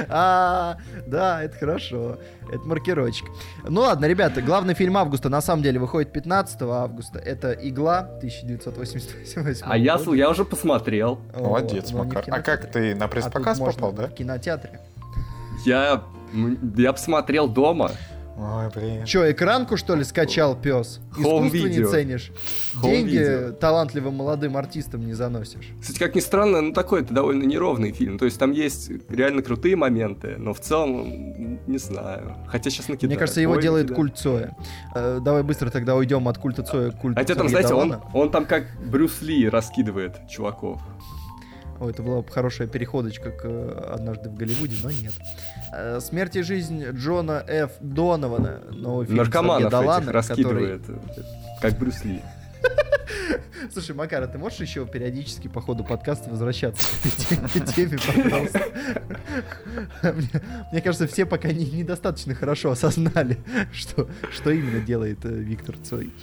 А, 0.10 0.78
Да, 1.08 1.44
это 1.44 1.58
хорошо. 1.58 2.18
Это 2.52 2.60
маркировочка. 2.66 3.28
Ну 3.68 3.82
ладно, 3.82 4.06
ребята, 4.06 4.42
главный 4.42 4.74
фильм 4.74 4.98
августа 4.98 5.30
на 5.30 5.42
самом 5.42 5.64
деле 5.64 5.80
выходит 5.80 6.12
15 6.12 6.62
августа. 6.64 7.20
Это 7.20 7.52
«Игла» 7.52 8.00
1988 8.00 9.62
А 9.64 9.78
я, 9.78 10.00
я 10.14 10.30
уже 10.30 10.46
посмотрел. 10.46 11.20
Молодец, 11.38 11.92
в 11.92 11.96
Макар. 11.98 12.26
А 12.28 12.42
как 12.42 12.72
ты 12.72 12.96
на 12.96 13.06
А 13.06 13.08
пресс-показ 13.08 13.60
можно 13.60 13.74
попал, 13.74 13.94
да? 13.94 14.08
В 14.08 14.14
кинотеатре. 14.14 14.80
Я, 15.66 16.04
я 16.78 16.94
посмотрел 16.94 17.48
дома. 17.48 17.92
Ой, 18.36 18.70
блин. 18.74 19.06
Че, 19.06 19.32
экранку, 19.32 19.78
что 19.78 19.96
ли, 19.96 20.04
скачал 20.04 20.56
пес? 20.56 21.00
Искусство 21.12 21.68
не 21.68 21.86
ценишь? 21.86 22.32
Home 22.76 22.82
Деньги 22.82 23.18
video. 23.20 23.52
талантливым 23.52 24.16
молодым 24.16 24.58
артистам 24.58 25.06
не 25.06 25.14
заносишь? 25.14 25.70
Кстати, 25.80 26.00
как 26.00 26.16
ни 26.16 26.20
странно, 26.20 26.62
ну 26.62 26.74
такой 26.74 27.02
это 27.02 27.14
довольно 27.14 27.44
неровный 27.44 27.92
фильм. 27.92 28.18
То 28.18 28.26
есть 28.26 28.40
там 28.40 28.52
есть 28.52 28.90
реально 29.10 29.44
крутые 29.44 29.76
моменты, 29.76 30.36
но 30.40 30.54
в 30.54 30.60
целом, 30.60 31.60
не 31.68 31.78
знаю. 31.78 32.36
Хотя 32.48 32.72
сейчас 32.72 32.88
накидают. 32.88 33.12
Мне 33.12 33.20
кажется, 33.20 33.40
его 33.40 33.54
Ой, 33.54 33.62
делает 33.62 33.90
накидают. 33.90 34.12
культ 34.14 34.18
Цоя. 34.18 34.56
Э, 34.96 35.20
давай 35.24 35.44
быстро 35.44 35.70
тогда 35.70 35.96
уйдем 35.96 36.28
от 36.28 36.40
культа 36.40 36.64
Цоя 36.64 36.90
к 36.90 37.00
культу 37.00 37.20
Хотя 37.20 37.36
там, 37.36 37.48
Сергея 37.48 37.68
знаете, 37.68 37.94
он, 37.96 38.02
он 38.14 38.32
там 38.32 38.46
как 38.46 38.64
Брюс 38.84 39.22
Ли 39.22 39.48
раскидывает 39.48 40.28
чуваков. 40.28 40.82
Ой, 41.84 41.92
это 41.92 42.02
была 42.02 42.22
бы 42.22 42.32
хорошая 42.32 42.68
переходочка 42.68 43.30
к 43.32 43.42
э, 43.44 43.90
«Однажды 43.94 44.30
в 44.30 44.36
Голливуде», 44.36 44.76
но 44.82 44.90
нет. 44.90 45.12
Э, 45.74 46.00
«Смерть 46.00 46.38
и 46.38 46.42
жизнь» 46.42 46.82
Джона 46.92 47.44
Ф. 47.46 47.72
Донована. 47.82 48.62
Новый 48.72 49.06
фильм 49.06 49.18
Наркоманов 49.18 49.70
Долана, 49.70 49.90
этих 49.90 50.06
который- 50.06 50.14
раскидывает, 50.14 50.82
э, 50.88 50.98
как 51.62 51.78
Брюс 51.78 52.06
Ли. 52.06 52.22
Слушай, 53.74 53.96
Макар, 53.96 54.24
а 54.24 54.28
ты 54.28 54.38
можешь 54.38 54.60
еще 54.60 54.86
периодически 54.86 55.50
по 55.50 55.60
ходу 55.60 55.84
подкаста 55.84 56.30
возвращаться 56.30 56.86
к 57.02 57.06
этой 57.32 57.60
те- 57.60 57.74
теме, 57.74 57.98
пожалуйста? 57.98 58.62
Мне 60.04 60.30
мне 60.72 60.82
кажется, 60.82 61.08
все 61.08 61.26
пока 61.26 61.52
не- 61.52 61.70
недостаточно 61.70 62.34
хорошо 62.36 62.72
осознали, 62.72 63.40
что, 63.74 64.08
что 64.32 64.52
именно 64.52 64.80
делает 64.80 65.20
Виктор 65.24 65.76
Цой 65.78 66.14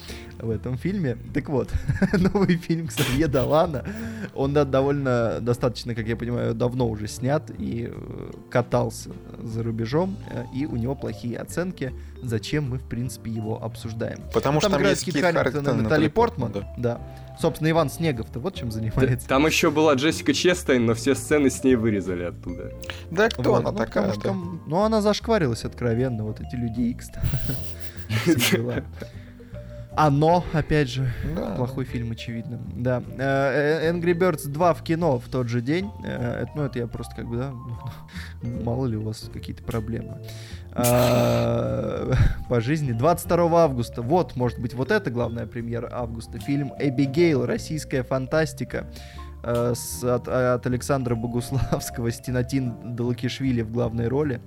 в 0.42 0.50
этом 0.50 0.76
фильме. 0.76 1.16
Так 1.34 1.48
вот, 1.48 1.70
новый 2.12 2.56
фильм 2.56 2.88
Ксавье 2.88 3.26
Далана, 3.26 3.84
он 4.34 4.52
да, 4.52 4.64
довольно 4.64 5.38
достаточно, 5.40 5.94
как 5.94 6.06
я 6.06 6.16
понимаю, 6.16 6.54
давно 6.54 6.88
уже 6.88 7.08
снят 7.08 7.50
и 7.58 7.90
э, 7.90 8.30
катался 8.50 9.10
за 9.42 9.62
рубежом, 9.62 10.16
э, 10.30 10.44
и 10.54 10.66
у 10.66 10.76
него 10.76 10.94
плохие 10.94 11.38
оценки. 11.38 11.92
Зачем 12.22 12.68
мы, 12.70 12.78
в 12.78 12.84
принципе, 12.84 13.30
его 13.30 13.62
обсуждаем? 13.62 14.20
Потому 14.34 14.60
что 14.60 14.68
Там 14.68 14.72
там 14.72 14.80
играет 14.82 14.98
есть 14.98 15.12
Кит 15.12 15.22
Харингтон 15.22 15.60
и 15.60 15.66
Натали 15.66 15.82
Натали 15.82 16.08
Портман. 16.08 16.52
Портман, 16.52 16.74
Да. 16.76 17.00
Собственно, 17.40 17.70
Иван 17.70 17.88
Снегов-то 17.88 18.38
вот 18.38 18.54
чем 18.54 18.70
занимается. 18.70 19.26
Там 19.26 19.46
еще 19.46 19.70
была 19.70 19.94
Джессика 19.94 20.34
Честейн, 20.34 20.84
но 20.84 20.92
все 20.92 21.14
сцены 21.14 21.48
с 21.48 21.64
ней 21.64 21.74
вырезали 21.74 22.24
оттуда. 22.24 22.72
Да 23.10 23.30
кто 23.30 23.52
Вот, 23.52 23.60
она 23.60 23.72
ну, 23.72 23.78
такая, 23.78 24.08
потому 24.08 24.12
что 24.12 24.22
да? 24.22 24.28
там- 24.28 24.62
ну, 24.66 24.82
она 24.82 25.00
зашкварилась 25.00 25.64
откровенно, 25.64 26.24
вот 26.24 26.40
эти 26.40 26.54
люди 26.54 26.82
Икс. 26.82 27.08
Оно, 30.06 30.44
опять 30.54 30.88
же, 30.88 31.12
Да. 31.36 31.54
плохой 31.56 31.84
фильм, 31.84 32.12
очевидно. 32.12 32.58
Да. 32.74 33.02
Э, 33.18 33.80
э, 33.88 33.92
Angry 33.92 34.14
Birds 34.14 34.48
2 34.48 34.72
в 34.74 34.82
кино 34.82 35.18
в 35.18 35.28
тот 35.28 35.48
же 35.48 35.60
день. 35.60 35.90
Э, 36.04 36.42
это- 36.42 36.50
Ну, 36.56 36.62
это 36.64 36.78
я 36.78 36.86
просто 36.86 37.14
как 37.16 37.26
бы, 37.28 37.36
да, 37.36 37.52
мало 38.64 38.86
ли 38.86 38.96
у 38.96 39.02
вас 39.02 39.28
какие-то 39.32 39.62
проблемы. 39.62 40.18
А, 40.72 42.12
По 42.48 42.60
жизни. 42.60 42.92
22 42.92 43.64
августа. 43.64 44.02
Вот, 44.02 44.36
может 44.36 44.58
быть, 44.58 44.74
вот 44.74 44.90
это 44.90 45.10
главная 45.10 45.46
премьера 45.46 45.88
августа. 45.92 46.38
Фильм 46.38 46.72
«Эбигейл. 46.78 47.44
Российская 47.44 48.02
фантастика». 48.02 48.86
с- 49.42 50.04
от, 50.04 50.28
от 50.28 50.66
Александра 50.66 51.14
Богуславского, 51.14 52.10
Стенатин 52.12 52.94
Далакишвили 52.94 53.62
в 53.62 53.72
главной 53.72 54.06
роли. 54.08 54.42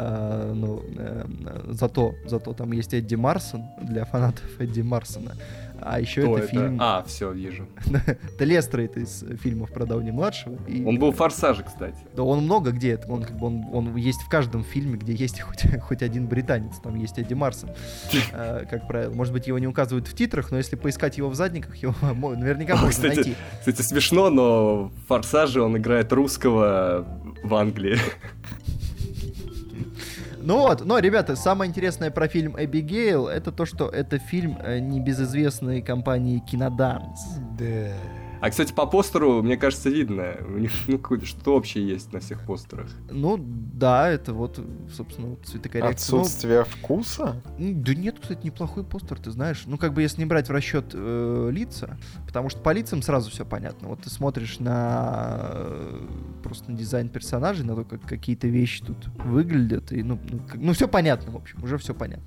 А, 0.00 0.52
ну, 0.54 0.84
э, 0.96 1.24
зато, 1.70 2.14
зато 2.24 2.52
там 2.52 2.70
есть 2.70 2.94
Эдди 2.94 3.16
Марсон 3.16 3.64
для 3.82 4.04
фанатов 4.04 4.44
Эдди 4.60 4.80
Марсона. 4.80 5.34
А 5.80 6.00
еще 6.00 6.22
Кто 6.22 6.38
это, 6.38 6.46
фильм... 6.46 6.78
А, 6.80 7.02
все, 7.04 7.32
вижу. 7.32 7.66
это 7.86 8.44
Лестер 8.44 8.80
это 8.80 9.00
из 9.00 9.24
фильмов 9.40 9.72
про 9.72 9.86
Дауни 9.86 10.10
младшего. 10.12 10.56
И, 10.68 10.84
Он 10.84 10.98
был 10.98 11.10
в 11.10 11.16
«Форсаже», 11.16 11.64
кстати. 11.64 11.98
Да 12.14 12.22
он 12.22 12.44
много 12.44 12.70
где, 12.70 12.92
это, 12.92 13.08
он, 13.08 13.22
как 13.22 13.36
бы, 13.36 13.46
он, 13.46 13.66
он 13.72 13.96
есть 13.96 14.20
в 14.22 14.28
каждом 14.28 14.62
фильме, 14.62 14.96
где 14.96 15.14
есть 15.14 15.40
хоть, 15.40 15.64
хоть 15.82 16.02
один 16.02 16.26
британец, 16.26 16.78
там 16.78 16.94
есть 16.94 17.18
Эдди 17.18 17.34
Марсон, 17.34 17.70
э, 18.32 18.66
как 18.70 18.86
правило. 18.86 19.12
Может 19.12 19.32
быть, 19.32 19.48
его 19.48 19.58
не 19.58 19.66
указывают 19.66 20.06
в 20.06 20.14
титрах, 20.14 20.52
но 20.52 20.58
если 20.58 20.76
поискать 20.76 21.18
его 21.18 21.28
в 21.28 21.34
задниках, 21.34 21.74
его 21.76 21.94
наверняка 22.36 22.76
можно 22.76 22.90
кстати, 22.90 23.16
найти. 23.16 23.34
Кстати, 23.58 23.82
смешно, 23.82 24.30
но 24.30 24.84
в 24.84 24.92
«Форсаже» 25.08 25.60
он 25.60 25.76
играет 25.76 26.12
русского 26.12 27.04
в 27.42 27.54
Англии. 27.54 27.98
Ну 30.40 30.58
вот, 30.58 30.84
но, 30.84 30.98
ребята, 30.98 31.36
самое 31.36 31.68
интересное 31.68 32.10
про 32.10 32.28
фильм 32.28 32.54
«Эбигейл» 32.58 33.26
это 33.26 33.52
то, 33.52 33.66
что 33.66 33.88
это 33.88 34.18
фильм 34.18 34.58
э, 34.62 34.78
небезызвестной 34.78 35.82
компании 35.82 36.38
«Киноданс». 36.38 37.20
Да. 37.58 37.92
А, 38.40 38.50
кстати, 38.50 38.72
по 38.72 38.86
постеру, 38.86 39.42
мне 39.42 39.56
кажется, 39.56 39.90
видно. 39.90 40.36
У 40.48 40.58
них 40.58 40.70
ну, 40.86 40.98
какое-то 40.98 41.26
что-то 41.26 41.54
общее 41.56 41.86
есть 41.86 42.12
на 42.12 42.20
всех 42.20 42.44
постерах. 42.46 42.88
Ну, 43.10 43.36
да, 43.38 44.08
это 44.08 44.32
вот, 44.32 44.58
ну, 45.18 45.38
цветокоррекция. 45.44 46.14
Ну, 46.14 46.20
Отсутствие 46.22 46.64
вкуса? 46.64 47.42
М, 47.58 47.82
Да 47.82 47.94
нет, 47.94 48.16
кстати, 48.20 48.46
неплохой 48.46 48.84
постер, 48.84 49.18
ты 49.18 49.30
знаешь. 49.30 49.64
Ну, 49.66 49.76
как 49.78 49.92
бы 49.94 50.02
если 50.02 50.20
не 50.20 50.26
брать 50.26 50.48
в 50.48 50.52
расчет 50.52 50.90
э, 50.94 51.50
лица, 51.52 51.96
потому 52.26 52.48
что 52.48 52.60
по 52.60 52.72
лицам 52.72 53.02
сразу 53.02 53.30
все 53.30 53.44
понятно. 53.44 53.88
Вот 53.88 54.02
ты 54.02 54.10
смотришь 54.10 54.58
на 54.60 55.38
э, 55.52 56.06
просто 56.42 56.70
на 56.70 56.76
дизайн 56.78 57.08
персонажей, 57.08 57.64
на 57.64 57.74
то, 57.74 57.84
как 57.84 58.02
какие-то 58.02 58.46
вещи 58.48 58.84
тут 58.84 59.08
выглядят, 59.24 59.92
и 59.92 60.02
ну, 60.02 60.18
ну, 60.30 60.38
как- 60.40 60.60
ну 60.60 60.72
все 60.72 60.86
понятно, 60.88 61.32
в 61.32 61.36
общем, 61.36 61.62
уже 61.64 61.78
все 61.78 61.94
понятно. 61.94 62.24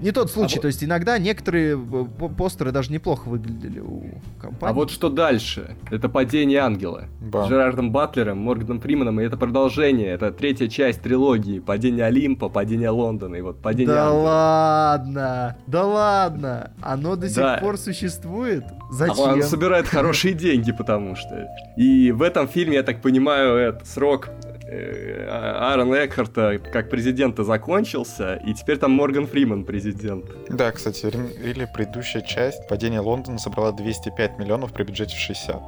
Не 0.00 0.12
тот 0.12 0.30
случай, 0.30 0.56
вот- 0.56 0.62
то 0.62 0.66
есть 0.68 0.84
иногда 0.84 1.18
некоторые 1.18 1.74
э, 1.76 2.04
по- 2.18 2.28
постеры 2.28 2.70
даже 2.72 2.92
неплохо 2.92 3.28
выглядели 3.28 3.80
у 3.80 4.04
компании. 4.40 4.70
А 4.70 4.72
вот 4.72 4.90
что 4.90 5.08
дальше? 5.08 5.76
Это 5.90 6.08
«Падение 6.08 6.60
ангела». 6.60 7.04
Бам. 7.20 7.46
С 7.46 7.50
Джерардом 7.50 7.90
Батлером, 7.90 8.38
Морганом 8.38 8.80
Фриманом, 8.80 9.20
и 9.20 9.24
это 9.24 9.36
продолжение, 9.36 10.08
это 10.08 10.30
третья 10.30 10.68
часть 10.68 11.02
трилогии 11.02 11.58
«Падение 11.58 12.04
Олимпа», 12.06 12.48
«Падение 12.48 12.90
Лондона», 12.90 13.36
и 13.36 13.40
вот 13.40 13.60
«Падение 13.60 13.94
Да 13.94 14.06
ангела». 14.08 14.22
ладно, 14.22 15.56
да 15.66 15.84
ладно, 15.84 16.70
оно 16.80 17.16
до 17.16 17.28
сих 17.28 17.36
Да. 17.38 17.58
пор 17.58 17.76
существует? 17.76 18.64
А 18.66 18.92
Зачем? 18.92 19.18
он 19.32 19.42
собирает 19.42 19.86
хорошие 19.88 20.34
деньги, 20.34 20.72
потому 20.72 21.16
что. 21.16 21.46
И 21.76 22.12
в 22.12 22.22
этом 22.22 22.46
фильме, 22.48 22.76
я 22.76 22.82
так 22.82 23.02
понимаю, 23.02 23.56
этот 23.56 23.86
срок 23.86 24.30
э, 24.70 25.26
Аарона 25.28 26.06
Экхарта 26.06 26.58
как 26.58 26.90
президента 26.90 27.44
закончился, 27.44 28.40
и 28.46 28.54
теперь 28.54 28.78
там 28.78 28.92
Морган 28.92 29.26
Фриман 29.26 29.64
президент. 29.64 30.26
Да, 30.48 30.72
кстати, 30.72 31.06
или 31.06 31.68
предыдущая 31.74 32.22
часть 32.22 32.68
«Падение 32.68 33.00
Лондона» 33.00 33.38
собрала 33.38 33.72
205 33.72 34.38
миллионов 34.38 34.72
при 34.72 34.84
бюджете 34.84 35.16
в 35.16 35.20
60. 35.20 35.62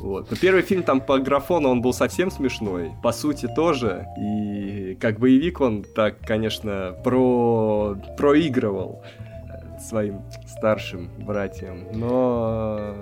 Вот. 0.00 0.30
Но 0.30 0.36
первый 0.36 0.62
фильм 0.62 0.82
там 0.82 1.00
по 1.00 1.18
графону 1.18 1.70
он 1.70 1.82
был 1.82 1.92
совсем 1.92 2.30
смешной, 2.30 2.92
по 3.02 3.12
сути 3.12 3.48
тоже. 3.54 4.06
И 4.20 4.96
как 5.00 5.18
боевик 5.18 5.60
он 5.60 5.84
так, 5.84 6.20
конечно, 6.20 6.96
про... 7.04 7.96
проигрывал 8.16 9.02
своим 9.82 10.22
старшим 10.46 11.10
братьям. 11.18 11.84
Но 11.92 12.94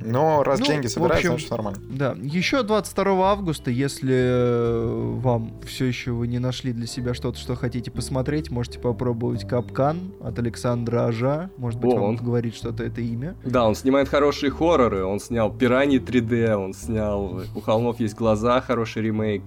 Но 0.00 0.42
раз 0.42 0.60
Ну, 0.60 0.66
деньги 0.66 0.86
собирают, 0.86 1.16
общем, 1.18 1.30
значит 1.30 1.50
нормально. 1.50 1.78
Да, 1.90 2.16
еще 2.22 2.62
22 2.62 3.30
августа, 3.30 3.70
если 3.70 4.14
э, 4.14 5.14
вам 5.20 5.60
все 5.66 5.84
еще 5.86 6.12
вы 6.12 6.26
не 6.26 6.38
нашли 6.38 6.72
для 6.72 6.86
себя 6.86 7.14
что-то, 7.14 7.38
что 7.38 7.54
хотите 7.54 7.90
посмотреть, 7.90 8.50
можете 8.50 8.78
попробовать 8.78 9.46
Капкан 9.46 10.12
от 10.20 10.38
Александра 10.38 11.06
Ажа. 11.06 11.50
Может 11.56 11.80
быть, 11.80 11.92
О, 11.92 11.96
вам 11.96 12.04
он. 12.10 12.16
говорит 12.16 12.54
что-то 12.54 12.82
это 12.84 13.00
имя. 13.00 13.34
Да, 13.44 13.66
он 13.66 13.74
снимает 13.74 14.08
хорошие 14.08 14.50
хорроры. 14.50 15.04
Он 15.04 15.20
снял 15.20 15.52
Пираньи 15.52 15.98
3D, 16.00 16.54
он 16.54 16.72
снял 16.72 17.42
У 17.54 17.60
холмов 17.60 18.00
есть 18.00 18.14
глаза, 18.14 18.60
хороший 18.60 19.02
ремейк. 19.02 19.42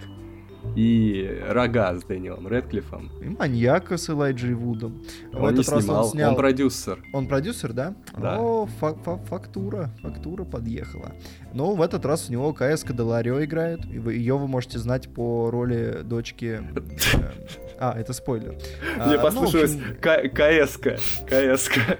И 0.75 1.39
Рога 1.49 1.95
с 1.95 2.03
Дэниелом 2.03 2.47
Редклиффом. 2.47 3.11
И 3.21 3.25
Маньяка 3.29 3.97
с 3.97 4.09
Элайджей 4.09 4.53
Вудом. 4.53 5.03
В 5.31 5.43
Он 5.43 5.53
не 5.53 5.59
этот 5.61 5.69
раз 5.69 5.83
снимал, 5.83 6.05
он 6.05 6.11
снял... 6.11 6.29
он 6.31 6.35
продюсер. 6.37 7.03
Он 7.13 7.27
продюсер, 7.27 7.73
да? 7.73 7.93
Да. 8.17 8.39
О, 8.39 8.65
фа- 8.79 8.95
фа- 8.95 9.17
фактура, 9.17 9.91
фактура 10.01 10.43
подъехала. 10.45 11.11
Но 11.53 11.75
в 11.75 11.81
этот 11.81 12.05
раз 12.05 12.29
у 12.29 12.31
него 12.31 12.53
КС 12.53 12.83
Кадаларио 12.83 13.43
играет. 13.43 13.85
Ее 13.85 14.37
вы 14.37 14.47
можете 14.47 14.79
знать 14.79 15.09
по 15.13 15.51
роли 15.51 16.01
дочки... 16.03 16.61
А, 17.83 17.93
это 17.99 18.13
спойлер. 18.13 18.55
А, 18.97 19.07
Мне 19.07 19.15
ну, 19.15 19.19
в 19.19 19.21
послышалось 19.23 19.75
общем, 19.75 19.97
К- 19.99 20.29
КС-ка. 20.29 20.95
КС-ка. 21.27 21.97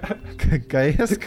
КС. 0.70 1.18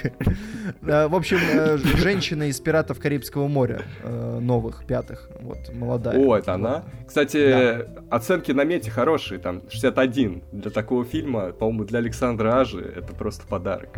В 0.81 1.15
общем, 1.15 1.37
э, 1.37 1.77
женщина 1.77 2.49
из 2.49 2.59
«Пиратов 2.59 2.99
Карибского 2.99 3.47
моря» 3.47 3.83
э, 4.01 4.39
новых, 4.41 4.85
пятых, 4.87 5.29
вот, 5.41 5.71
молодая. 5.75 6.17
О, 6.17 6.35
это 6.35 6.55
она? 6.55 6.85
Кстати, 7.05 7.85
оценки 8.09 8.51
на 8.51 8.63
мете 8.63 8.89
хорошие, 8.89 9.39
там 9.39 9.61
61. 9.69 10.41
Для 10.51 10.71
такого 10.71 11.05
фильма, 11.05 11.51
по-моему, 11.51 11.85
для 11.85 11.99
Александра 11.99 12.59
Ажи 12.59 12.81
это 12.81 13.13
просто 13.13 13.45
подарок. 13.45 13.89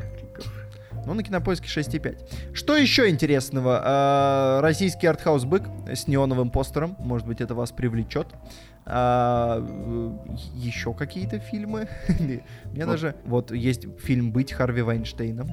Ну, 1.05 1.13
на 1.13 1.23
кинопоиске 1.23 1.67
6,5. 1.67 2.53
Что 2.53 2.75
еще 2.75 3.09
интересного? 3.09 3.81
А, 3.83 4.61
российский 4.61 5.07
артхаус 5.07 5.45
«Бык» 5.45 5.63
с 5.91 6.07
неоновым 6.07 6.51
постером. 6.51 6.95
Может 6.99 7.25
быть, 7.25 7.41
это 7.41 7.55
вас 7.55 7.71
привлечет. 7.71 8.27
А, 8.91 9.63
еще 10.55 10.93
какие-то 10.93 11.39
фильмы. 11.39 11.87
Мне 12.73 12.85
даже... 12.85 13.15
Вот 13.25 13.51
есть 13.51 13.87
фильм 13.99 14.31
«Быть 14.31 14.51
Харви 14.51 14.81
Вайнштейном». 14.81 15.47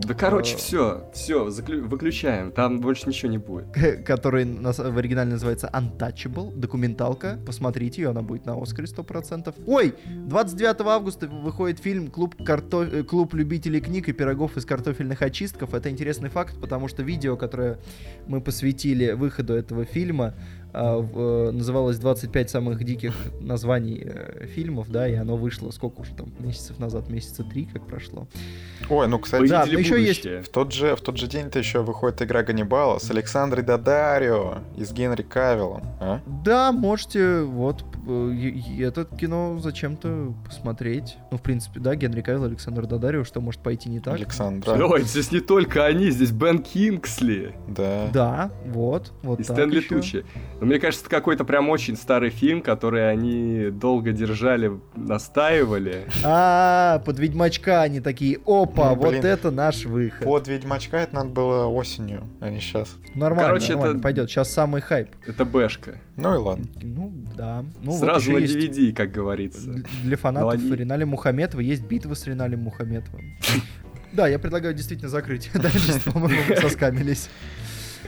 Да, 0.00 0.14
короче, 0.14 0.56
все, 0.56 1.10
все, 1.12 1.44
выключаем. 1.44 2.50
Там 2.52 2.80
больше 2.80 3.08
ничего 3.08 3.30
не 3.30 3.38
будет. 3.38 3.66
Который 4.06 4.44
в 4.44 4.98
оригинале 4.98 5.32
называется 5.32 5.70
Untouchable. 5.72 6.54
Документалка. 6.56 7.38
Посмотрите 7.44 8.02
ее, 8.02 8.10
она 8.10 8.22
будет 8.22 8.46
на 8.46 8.60
Оскаре 8.60 8.86
100%. 8.86 9.54
Ой, 9.66 9.94
29 10.06 10.80
августа 10.80 11.26
выходит 11.26 11.78
фильм 11.78 12.08
«Клуб, 12.08 12.34
карто... 12.44 12.82
Э, 12.82 13.02
Клуб 13.02 13.34
любителей 13.34 13.80
книг 13.80 14.08
и 14.08 14.12
пирогов 14.12 14.56
из 14.56 14.64
картофельных 14.64 15.20
очистков». 15.20 15.74
Это 15.74 15.90
интересный 15.90 16.30
факт, 16.30 16.58
потому 16.60 16.88
что 16.88 17.02
видео, 17.02 17.36
которое 17.36 17.78
мы 18.26 18.40
посвятили 18.40 19.12
выходу 19.12 19.54
этого 19.54 19.84
фильма, 19.84 20.34
называлось 20.72 21.98
25 21.98 22.50
самых 22.50 22.82
диких 22.84 23.14
названий 23.40 24.02
э, 24.04 24.46
фильмов, 24.46 24.90
да, 24.90 25.06
и 25.06 25.14
оно 25.14 25.36
вышло 25.36 25.70
сколько 25.70 26.00
уже 26.00 26.14
там 26.14 26.32
месяцев 26.38 26.78
назад, 26.78 27.10
месяца 27.10 27.44
три, 27.44 27.66
как 27.66 27.86
прошло. 27.86 28.26
Ой, 28.88 29.06
ну, 29.06 29.18
кстати, 29.18 29.48
да, 29.48 29.66
но 29.66 29.78
еще 29.78 30.02
есть... 30.02 30.24
В 30.24 30.48
тот 30.48 30.72
же, 30.72 30.96
в 30.96 31.00
тот 31.00 31.18
же 31.18 31.26
день-то 31.26 31.58
еще 31.58 31.82
выходит 31.82 32.22
игра 32.22 32.42
Ганнибала 32.42 32.98
с 32.98 33.10
Александрой 33.10 33.64
Дадарио 33.64 34.58
и 34.76 34.84
с 34.84 34.92
Генри 34.92 35.22
Кавиллом. 35.22 35.82
А? 36.00 36.20
Да, 36.26 36.72
можете, 36.72 37.42
вот, 37.42 37.82
э, 37.82 37.91
это 38.04 39.04
кино 39.04 39.58
зачем-то 39.60 40.34
посмотреть. 40.44 41.16
Ну, 41.30 41.38
в 41.38 41.42
принципе, 41.42 41.80
да, 41.80 41.94
Генри 41.94 42.22
Кавилл, 42.22 42.44
Александр 42.44 42.86
Дадарио, 42.86 43.24
что 43.24 43.40
может 43.40 43.60
пойти 43.60 43.88
не 43.88 44.00
так? 44.00 44.14
Александра. 44.14 44.72
Ой, 44.72 45.02
здесь 45.02 45.30
не 45.32 45.40
только 45.40 45.84
они, 45.84 46.10
здесь 46.10 46.30
Бен 46.30 46.58
Кингсли. 46.58 47.54
Да. 47.68 48.08
Да, 48.12 48.50
вот, 48.66 49.12
вот 49.22 49.40
И 49.40 49.44
Стэнли 49.44 49.80
Тучи. 49.80 50.24
Но 50.60 50.66
мне 50.66 50.78
кажется, 50.78 51.04
это 51.04 51.10
какой-то 51.14 51.44
прям 51.44 51.68
очень 51.70 51.96
старый 51.96 52.30
фильм, 52.30 52.62
который 52.62 53.10
они 53.10 53.70
долго 53.70 54.12
держали, 54.12 54.72
настаивали. 54.96 56.06
А, 56.24 57.00
под 57.04 57.18
Ведьмачка 57.18 57.82
они 57.82 58.00
такие, 58.00 58.38
опа, 58.46 58.94
вот 58.94 59.14
это 59.14 59.50
наш 59.50 59.84
выход. 59.84 60.24
Под 60.24 60.48
Ведьмачка 60.48 60.98
это 60.98 61.14
надо 61.14 61.28
было 61.28 61.66
осенью, 61.66 62.24
а 62.40 62.50
не 62.50 62.60
сейчас. 62.60 62.96
Нормально, 63.14 63.48
Короче, 63.48 63.72
нормально, 63.72 63.94
это... 63.94 64.02
пойдет. 64.02 64.30
Сейчас 64.30 64.52
самый 64.52 64.80
хайп. 64.80 65.08
Это 65.26 65.44
бэшка. 65.44 65.98
Ну 66.16 66.34
и 66.34 66.36
ладно. 66.36 66.66
Ну, 66.82 67.12
да. 67.36 67.64
Ну, 67.80 67.91
Сразу 67.98 68.32
вот 68.32 68.40
на 68.40 68.44
DVD, 68.44 68.80
есть... 68.80 68.96
как 68.96 69.12
говорится. 69.12 69.82
Для 70.02 70.16
фанатов 70.16 70.54
Молодец. 70.54 70.78
Ринали 70.78 71.04
Мухаметова 71.04 71.60
есть 71.60 71.82
битва 71.84 72.14
с 72.14 72.26
Риналем 72.26 72.60
Мухаметовым. 72.60 73.24
Да, 74.12 74.28
я 74.28 74.38
предлагаю 74.38 74.74
действительно 74.74 75.08
закрыть. 75.08 75.50
Дальше, 75.54 75.98
по-моему, 76.04 76.54
соскамились. 76.60 77.30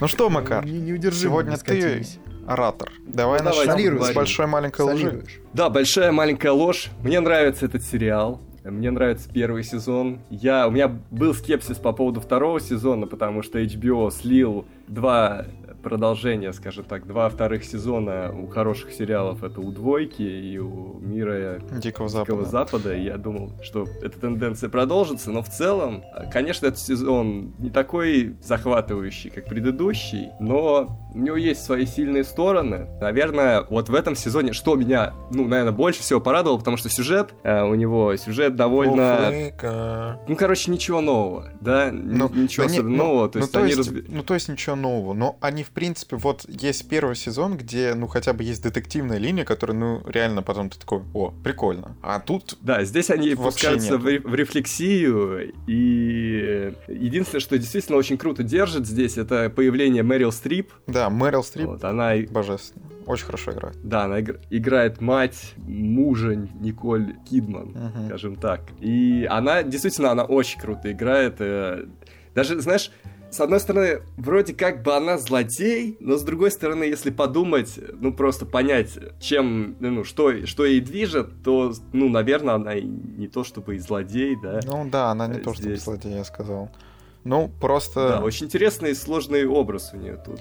Ну 0.00 0.06
что, 0.06 0.28
Макар, 0.28 0.62
сегодня 0.66 1.56
ты 1.56 2.04
оратор. 2.46 2.92
Давай 3.06 3.40
ну, 3.40 3.46
начнем 3.46 4.02
с 4.02 4.12
большой 4.12 4.46
маленькой 4.46 4.82
лжи. 4.82 5.24
Да, 5.52 5.70
большая 5.70 6.12
маленькая 6.12 6.52
ложь. 6.52 6.90
Мне 7.02 7.20
нравится 7.20 7.64
этот 7.66 7.82
сериал. 7.82 8.42
Мне 8.64 8.90
нравится 8.90 9.28
первый 9.30 9.62
сезон. 9.62 10.20
Я, 10.30 10.66
у 10.68 10.70
меня 10.70 10.88
был 10.88 11.34
скепсис 11.34 11.76
по 11.76 11.92
поводу 11.92 12.20
второго 12.20 12.60
сезона, 12.60 13.06
потому 13.06 13.42
что 13.42 13.60
HBO 13.60 14.10
слил 14.10 14.66
два 14.88 15.44
продолжение, 15.84 16.52
скажем 16.52 16.84
так, 16.84 17.06
два 17.06 17.28
вторых 17.28 17.64
сезона 17.64 18.34
у 18.36 18.48
хороших 18.48 18.92
сериалов 18.92 19.44
это 19.44 19.60
у 19.60 19.70
«Двойки» 19.70 20.22
и 20.22 20.58
у 20.58 20.98
«Мира 20.98 21.60
Дикого, 21.60 21.80
Дикого 21.80 22.08
Запада. 22.08 22.44
Запада». 22.44 22.96
Я 22.96 23.18
думал, 23.18 23.52
что 23.62 23.86
эта 24.02 24.18
тенденция 24.18 24.68
продолжится, 24.70 25.30
но 25.30 25.42
в 25.42 25.48
целом, 25.48 26.02
конечно, 26.32 26.66
этот 26.66 26.80
сезон 26.80 27.54
не 27.58 27.70
такой 27.70 28.36
захватывающий, 28.42 29.30
как 29.30 29.46
предыдущий, 29.46 30.30
но 30.40 30.98
у 31.14 31.18
него 31.18 31.36
есть 31.36 31.64
свои 31.64 31.86
сильные 31.86 32.24
стороны. 32.24 32.88
Наверное, 33.00 33.62
вот 33.70 33.88
в 33.88 33.94
этом 33.94 34.16
сезоне, 34.16 34.52
что 34.52 34.74
меня, 34.74 35.14
ну, 35.30 35.46
наверное, 35.46 35.72
больше 35.72 36.00
всего 36.00 36.20
порадовало, 36.20 36.58
потому 36.58 36.76
что 36.76 36.88
сюжет, 36.88 37.34
э, 37.44 37.62
у 37.62 37.74
него 37.74 38.16
сюжет 38.16 38.56
довольно... 38.56 39.26
Флейка. 39.28 40.20
Ну, 40.26 40.36
короче, 40.36 40.70
ничего 40.70 41.00
нового, 41.00 41.50
да? 41.60 41.90
Ну, 41.92 42.28
ничего 42.30 42.66
да 42.66 42.72
особенно 42.72 42.88
не, 42.90 42.96
ну, 42.96 43.04
нового. 43.04 43.28
То 43.28 43.38
ну, 43.38 43.44
есть 43.44 43.52
то 43.52 43.58
они 43.60 43.68
есть, 43.68 43.78
разби... 43.78 44.04
Ну, 44.08 44.22
то 44.22 44.34
есть 44.34 44.48
ничего 44.48 44.76
нового, 44.76 45.14
но 45.14 45.38
они, 45.40 45.62
в 45.62 45.70
принципе, 45.70 46.16
вот 46.16 46.44
есть 46.48 46.88
первый 46.88 47.16
сезон, 47.16 47.56
где, 47.56 47.94
ну, 47.94 48.08
хотя 48.08 48.32
бы 48.32 48.42
есть 48.42 48.62
детективная 48.62 49.18
линия, 49.18 49.44
которая, 49.44 49.76
ну, 49.76 50.02
реально 50.06 50.42
потом 50.42 50.68
ты 50.70 50.78
такой, 50.78 51.02
о, 51.14 51.32
прикольно. 51.44 51.96
А 52.02 52.18
тут... 52.18 52.58
Да, 52.60 52.82
здесь 52.84 53.10
они 53.10 53.34
пускаются 53.34 53.98
в, 53.98 54.02
в 54.02 54.34
рефлексию, 54.34 55.52
и 55.68 56.74
единственное, 56.88 57.40
что 57.40 57.56
действительно 57.56 57.98
очень 57.98 58.18
круто 58.18 58.42
держит 58.42 58.86
здесь, 58.86 59.16
это 59.16 59.48
появление 59.50 60.02
Мэрил 60.02 60.32
Стрип. 60.32 60.72
Да, 60.86 61.03
да, 61.08 61.10
Мэрил 61.10 61.42
Стрип. 61.42 61.66
Вот, 61.66 61.84
она 61.84 62.12
божественно. 62.30 62.84
Очень 63.06 63.26
хорошо 63.26 63.52
играет. 63.52 63.76
Да, 63.82 64.04
она 64.04 64.18
игр... 64.18 64.38
играет 64.50 65.00
мать 65.00 65.54
мужа 65.58 66.34
Николь 66.34 67.14
Кидман, 67.28 67.70
угу. 67.70 68.06
скажем 68.06 68.36
так. 68.36 68.62
И 68.80 69.26
она, 69.30 69.62
действительно, 69.62 70.10
она 70.10 70.24
очень 70.24 70.60
круто 70.60 70.90
играет. 70.90 71.36
Э, 71.40 71.84
даже, 72.34 72.58
знаешь, 72.60 72.90
с 73.30 73.40
одной 73.40 73.58
стороны, 73.58 74.00
вроде 74.16 74.54
как 74.54 74.82
бы 74.82 74.94
она 74.94 75.18
злодей, 75.18 75.96
но 75.98 76.16
с 76.16 76.22
другой 76.22 76.52
стороны, 76.52 76.84
если 76.84 77.10
подумать, 77.10 77.80
ну 78.00 78.12
просто 78.14 78.46
понять, 78.46 78.96
чем, 79.20 79.76
ну 79.80 80.04
что, 80.04 80.46
что 80.46 80.64
ей 80.64 80.80
движет, 80.80 81.42
то, 81.42 81.72
ну, 81.92 82.08
наверное, 82.08 82.54
она 82.54 82.74
и 82.74 82.84
не 82.84 83.26
то 83.26 83.42
чтобы 83.42 83.74
и 83.74 83.78
злодей, 83.78 84.36
да. 84.40 84.60
Ну 84.64 84.88
да, 84.88 85.10
она 85.10 85.26
не 85.26 85.34
Здесь. 85.34 85.44
то 85.44 85.54
чтобы 85.54 85.76
злодей, 85.76 86.14
я 86.14 86.24
сказал. 86.24 86.70
Ну, 87.24 87.50
просто... 87.60 88.08
Да, 88.08 88.20
очень 88.20 88.46
интересный 88.46 88.92
и 88.92 88.94
сложный 88.94 89.46
образ 89.46 89.90
у 89.94 89.96
нее 89.96 90.22
тут. 90.24 90.40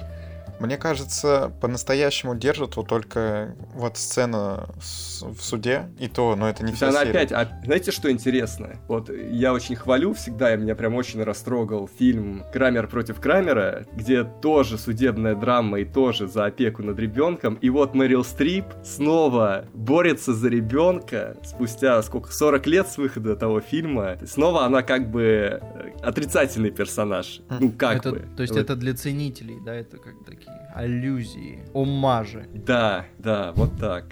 Мне 0.64 0.78
кажется, 0.78 1.52
по-настоящему 1.60 2.36
держит 2.36 2.78
вот 2.78 2.88
только 2.88 3.54
вот 3.74 3.98
сцена 3.98 4.70
в 4.78 5.42
суде, 5.42 5.90
и 6.00 6.08
то, 6.08 6.38
но 6.38 6.48
это 6.48 6.64
не 6.64 6.72
вся 6.72 6.88
она 6.88 7.02
серия. 7.02 7.12
опять, 7.12 7.32
а, 7.34 7.60
знаете, 7.66 7.92
что 7.92 8.10
интересно? 8.10 8.78
Вот 8.88 9.10
я 9.10 9.52
очень 9.52 9.76
хвалю 9.76 10.14
всегда, 10.14 10.54
и 10.54 10.58
меня 10.58 10.76
прям 10.76 10.96
очень 10.96 11.22
растрогал 11.22 11.90
фильм 11.90 12.46
«Крамер 12.54 12.88
против 12.88 13.20
Крамера», 13.20 13.86
где 13.94 14.24
тоже 14.24 14.78
судебная 14.78 15.36
драма 15.36 15.82
и 15.82 15.86
тоже 15.86 16.30
за 16.30 16.46
опеку 16.46 16.82
над 16.82 16.98
ребенком, 16.98 17.56
и 17.56 17.70
вот 17.70 17.94
Мэрил 17.94 18.24
Стрип 18.24 18.68
снова 18.86 19.66
борется 19.74 20.34
за 20.34 20.48
ребенка 20.48 21.36
спустя 21.44 22.02
сколько, 22.04 22.32
40 22.32 22.68
лет 22.68 22.88
с 22.88 22.98
выхода 22.98 23.36
того 23.36 23.60
фильма, 23.60 24.18
снова 24.26 24.64
она 24.64 24.82
как 24.82 25.12
бы 25.12 25.22
э, 25.22 25.92
отрицательный 26.02 26.72
персонаж, 26.72 27.42
ну 27.60 27.70
как 27.70 27.98
это, 27.98 28.12
бы. 28.12 28.28
То 28.38 28.44
есть 28.44 28.54
вот. 28.54 28.62
это 28.62 28.78
для 28.78 28.94
ценителей, 28.94 29.58
да, 29.66 29.76
это 29.76 29.98
как 29.98 30.14
такие 30.26 30.53
аллюзии, 30.74 31.64
омажи. 31.74 32.48
Да, 32.54 33.06
да, 33.20 33.52
вот 33.56 33.78
так. 33.80 34.06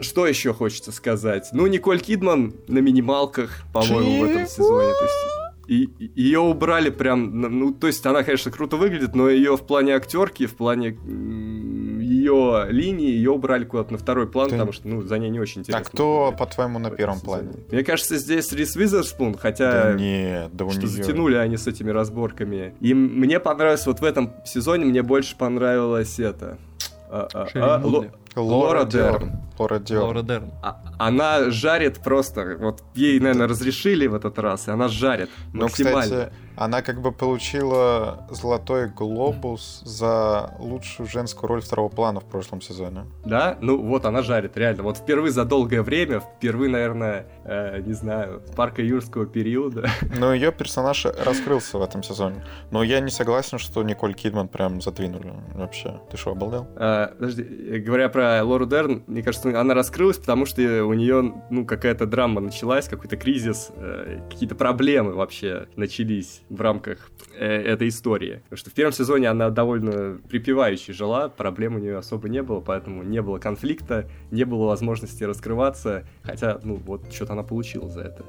Что 0.00 0.26
еще 0.26 0.52
хочется 0.52 0.92
сказать? 0.92 1.48
Ну, 1.52 1.66
Николь 1.66 2.00
Кидман 2.00 2.54
на 2.68 2.78
минималках, 2.78 3.62
по-моему, 3.72 4.20
в 4.20 4.24
этом 4.24 4.46
сезоне. 4.46 4.92
То 4.92 5.04
есть 5.04 5.14
и 5.70 5.88
ее 6.16 6.40
убрали 6.40 6.90
прям, 6.90 7.40
ну, 7.40 7.72
то 7.72 7.86
есть 7.86 8.04
она, 8.04 8.24
конечно, 8.24 8.50
круто 8.50 8.76
выглядит, 8.76 9.14
но 9.14 9.28
ее 9.30 9.56
в 9.56 9.64
плане 9.64 9.94
актерки, 9.94 10.46
в 10.46 10.56
плане 10.56 10.98
ее 12.20 12.66
линии, 12.70 13.08
ее 13.08 13.30
убрали 13.30 13.64
куда-то 13.64 13.92
на 13.92 13.98
второй 13.98 14.28
план, 14.28 14.48
Ты... 14.48 14.54
потому 14.54 14.72
что, 14.72 14.88
ну, 14.88 15.02
за 15.02 15.18
ней 15.18 15.30
не 15.30 15.40
очень 15.40 15.60
интересно. 15.60 15.84
А 15.86 15.88
кто, 15.88 16.34
по-твоему, 16.38 16.78
на 16.78 16.90
первом 16.90 17.20
плане? 17.20 17.50
Мне 17.70 17.82
кажется, 17.82 18.16
здесь 18.16 18.52
Рис 18.52 18.76
Визерспун, 18.76 19.36
хотя... 19.36 19.84
Да 19.84 19.92
нет, 19.94 20.50
да 20.52 20.64
у 20.64 20.70
что 20.70 20.80
нее... 20.80 20.88
затянули 20.88 21.36
они 21.36 21.56
с 21.56 21.66
этими 21.66 21.90
разборками. 21.90 22.74
И 22.80 22.94
мне 22.94 23.40
понравилось, 23.40 23.86
вот 23.86 24.00
в 24.00 24.04
этом 24.04 24.32
сезоне 24.44 24.84
мне 24.84 25.02
больше 25.02 25.36
понравилось 25.36 26.18
это... 26.18 26.58
А, 27.12 27.28
а, 27.34 27.48
а, 27.54 28.10
Лора 28.36 28.84
Дерн. 28.84 29.32
Лора 29.58 29.78
Дерн. 29.80 30.02
Лора 30.04 30.22
Дерн. 30.22 30.50
А, 30.62 30.80
она 30.98 31.50
жарит 31.50 31.98
просто. 31.98 32.56
Вот 32.58 32.84
ей, 32.94 33.18
наверное, 33.18 33.48
разрешили 33.48 34.06
в 34.06 34.14
этот 34.14 34.38
раз, 34.38 34.68
и 34.68 34.70
она 34.70 34.86
жарит 34.86 35.28
ну, 35.52 35.62
максимально. 35.62 36.02
кстати, 36.02 36.32
она 36.60 36.82
как 36.82 37.00
бы 37.00 37.10
получила 37.10 38.26
золотой 38.30 38.88
глобус 38.88 39.82
за 39.84 40.54
лучшую 40.58 41.08
женскую 41.08 41.48
роль 41.48 41.60
второго 41.60 41.88
плана 41.88 42.20
в 42.20 42.24
прошлом 42.24 42.60
сезоне. 42.60 43.06
Да? 43.24 43.58
Ну 43.60 43.82
вот 43.82 44.04
она 44.04 44.22
жарит, 44.22 44.56
реально. 44.56 44.84
Вот 44.84 44.98
впервые 44.98 45.32
за 45.32 45.44
долгое 45.44 45.82
время, 45.82 46.20
впервые, 46.20 46.70
наверное, 46.70 47.26
э, 47.44 47.80
не 47.80 47.94
знаю, 47.94 48.42
с 48.46 48.54
парка 48.54 48.82
юрского 48.82 49.26
периода. 49.26 49.88
Но 50.18 50.32
ее 50.32 50.52
персонаж 50.52 51.04
раскрылся 51.04 51.78
в 51.78 51.82
этом 51.82 52.02
сезоне. 52.02 52.44
Но 52.70 52.84
я 52.84 53.00
не 53.00 53.10
согласен, 53.10 53.58
что 53.58 53.82
Николь 53.82 54.14
Кидман 54.14 54.46
прям 54.48 54.80
задвинули 54.80 55.32
вообще. 55.54 56.00
Ты 56.10 56.16
что, 56.16 56.30
обалдел? 56.30 56.68
Э, 56.76 57.08
подожди, 57.18 57.42
говоря 57.80 58.08
про 58.08 58.20
про 58.20 58.44
Лору 58.44 58.66
Дерн, 58.66 59.02
мне 59.06 59.22
кажется, 59.22 59.58
она 59.58 59.72
раскрылась, 59.72 60.18
потому 60.18 60.44
что 60.44 60.60
у 60.84 60.92
нее, 60.92 61.42
ну, 61.48 61.64
какая-то 61.64 62.04
драма 62.04 62.42
началась, 62.42 62.86
какой-то 62.86 63.16
кризис, 63.16 63.70
э, 63.74 64.20
какие-то 64.30 64.54
проблемы 64.54 65.14
вообще 65.14 65.68
начались 65.74 66.42
в 66.50 66.60
рамках 66.60 67.10
э, 67.38 67.46
этой 67.46 67.88
истории. 67.88 68.42
Потому 68.44 68.58
что 68.58 68.70
в 68.70 68.74
первом 68.74 68.92
сезоне 68.92 69.28
она 69.28 69.50
довольно 69.50 70.20
припевающей 70.28 70.92
жила, 70.92 71.28
проблем 71.28 71.76
у 71.76 71.78
нее 71.78 71.96
особо 71.96 72.28
не 72.28 72.42
было, 72.42 72.60
поэтому 72.60 73.02
не 73.02 73.22
было 73.22 73.38
конфликта, 73.38 74.10
не 74.30 74.44
было 74.44 74.66
возможности 74.66 75.24
раскрываться, 75.24 76.04
хотя, 76.22 76.60
ну, 76.62 76.74
вот, 76.74 77.12
что-то 77.12 77.32
она 77.32 77.44
получила 77.44 77.88
за 77.88 78.02
это. 78.02 78.24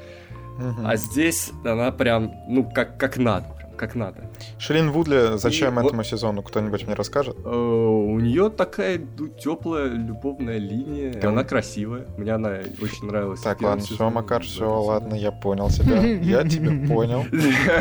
Угу. 0.57 0.81
А 0.85 0.95
здесь 0.95 1.51
она 1.63 1.91
прям, 1.91 2.33
ну, 2.47 2.69
как, 2.69 2.97
как 2.97 3.17
надо 3.17 3.47
как 3.81 3.95
надо. 3.95 4.29
Ширин 4.59 4.91
Вудли 4.91 5.37
зачем 5.37 5.79
и 5.79 5.83
этому 5.83 5.97
вот, 5.97 6.05
сезону? 6.05 6.43
Кто-нибудь 6.43 6.85
мне 6.85 6.93
расскажет? 6.93 7.35
Э, 7.43 7.49
у 7.49 8.19
нее 8.19 8.51
такая 8.51 9.01
ну, 9.17 9.27
теплая 9.27 9.87
любовная 9.87 10.59
линия. 10.59 11.13
Ты... 11.13 11.25
Она 11.25 11.43
красивая. 11.43 12.05
Мне 12.15 12.33
она 12.33 12.59
очень 12.79 13.07
нравилась. 13.07 13.41
Так, 13.41 13.59
ладно, 13.63 13.83
все, 13.83 14.09
Макар, 14.11 14.43
все, 14.43 14.69
ладно, 14.69 15.15
я 15.15 15.31
понял 15.31 15.69
тебя. 15.69 15.99
Я 15.99 16.43
тебя 16.47 16.87
понял. 16.87 17.25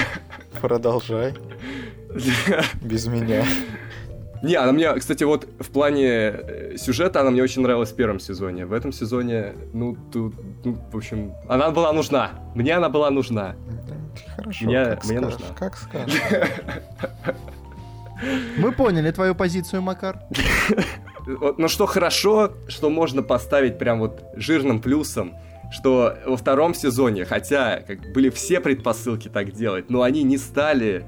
Продолжай. 0.63 1.35
Без 2.81 3.07
меня. 3.07 3.45
Не, 4.43 4.55
она 4.55 4.73
мне, 4.73 4.93
кстати, 4.95 5.25
вот 5.25 5.47
в 5.59 5.71
плане 5.71 6.07
э, 6.07 6.77
сюжета 6.79 7.21
она 7.21 7.31
мне 7.31 7.43
очень 7.43 7.63
нравилась 7.63 7.91
в 7.91 7.97
первом 7.97 8.21
сезоне. 8.21 8.65
В 8.65 8.73
этом 8.73 8.93
сезоне, 8.93 9.55
ну, 9.73 9.97
тут, 10.13 10.35
ну, 10.65 10.79
в 10.91 10.97
общем, 10.97 11.35
она 11.49 11.71
была 11.71 11.93
нужна. 11.93 12.31
Мне 12.55 12.75
она 12.75 12.89
была 12.89 13.11
нужна. 13.11 13.55
Хорошо, 14.37 14.65
мне, 14.65 14.85
как 14.85 15.05
мне 15.05 15.19
скажешь, 15.19 15.39
нужна. 15.41 15.57
Как 15.59 15.77
скажешь. 15.77 16.23
Мы 18.57 18.73
поняли 18.73 19.11
твою 19.11 19.35
позицию, 19.35 19.83
Макар. 19.83 20.21
Но 21.59 21.69
что 21.69 21.87
хорошо, 21.87 22.53
что 22.69 22.91
можно 22.91 23.23
поставить 23.23 23.79
прям 23.79 24.01
вот 24.01 24.23
жирным 24.37 24.81
плюсом, 24.81 25.35
что 25.71 26.17
во 26.27 26.37
втором 26.37 26.75
сезоне, 26.75 27.25
хотя 27.25 27.81
как 27.87 28.13
были 28.13 28.31
все 28.31 28.61
предпосылки 28.61 29.29
так 29.29 29.53
делать, 29.53 29.91
но 29.91 30.03
они 30.03 30.23
не 30.23 30.37
стали 30.37 31.05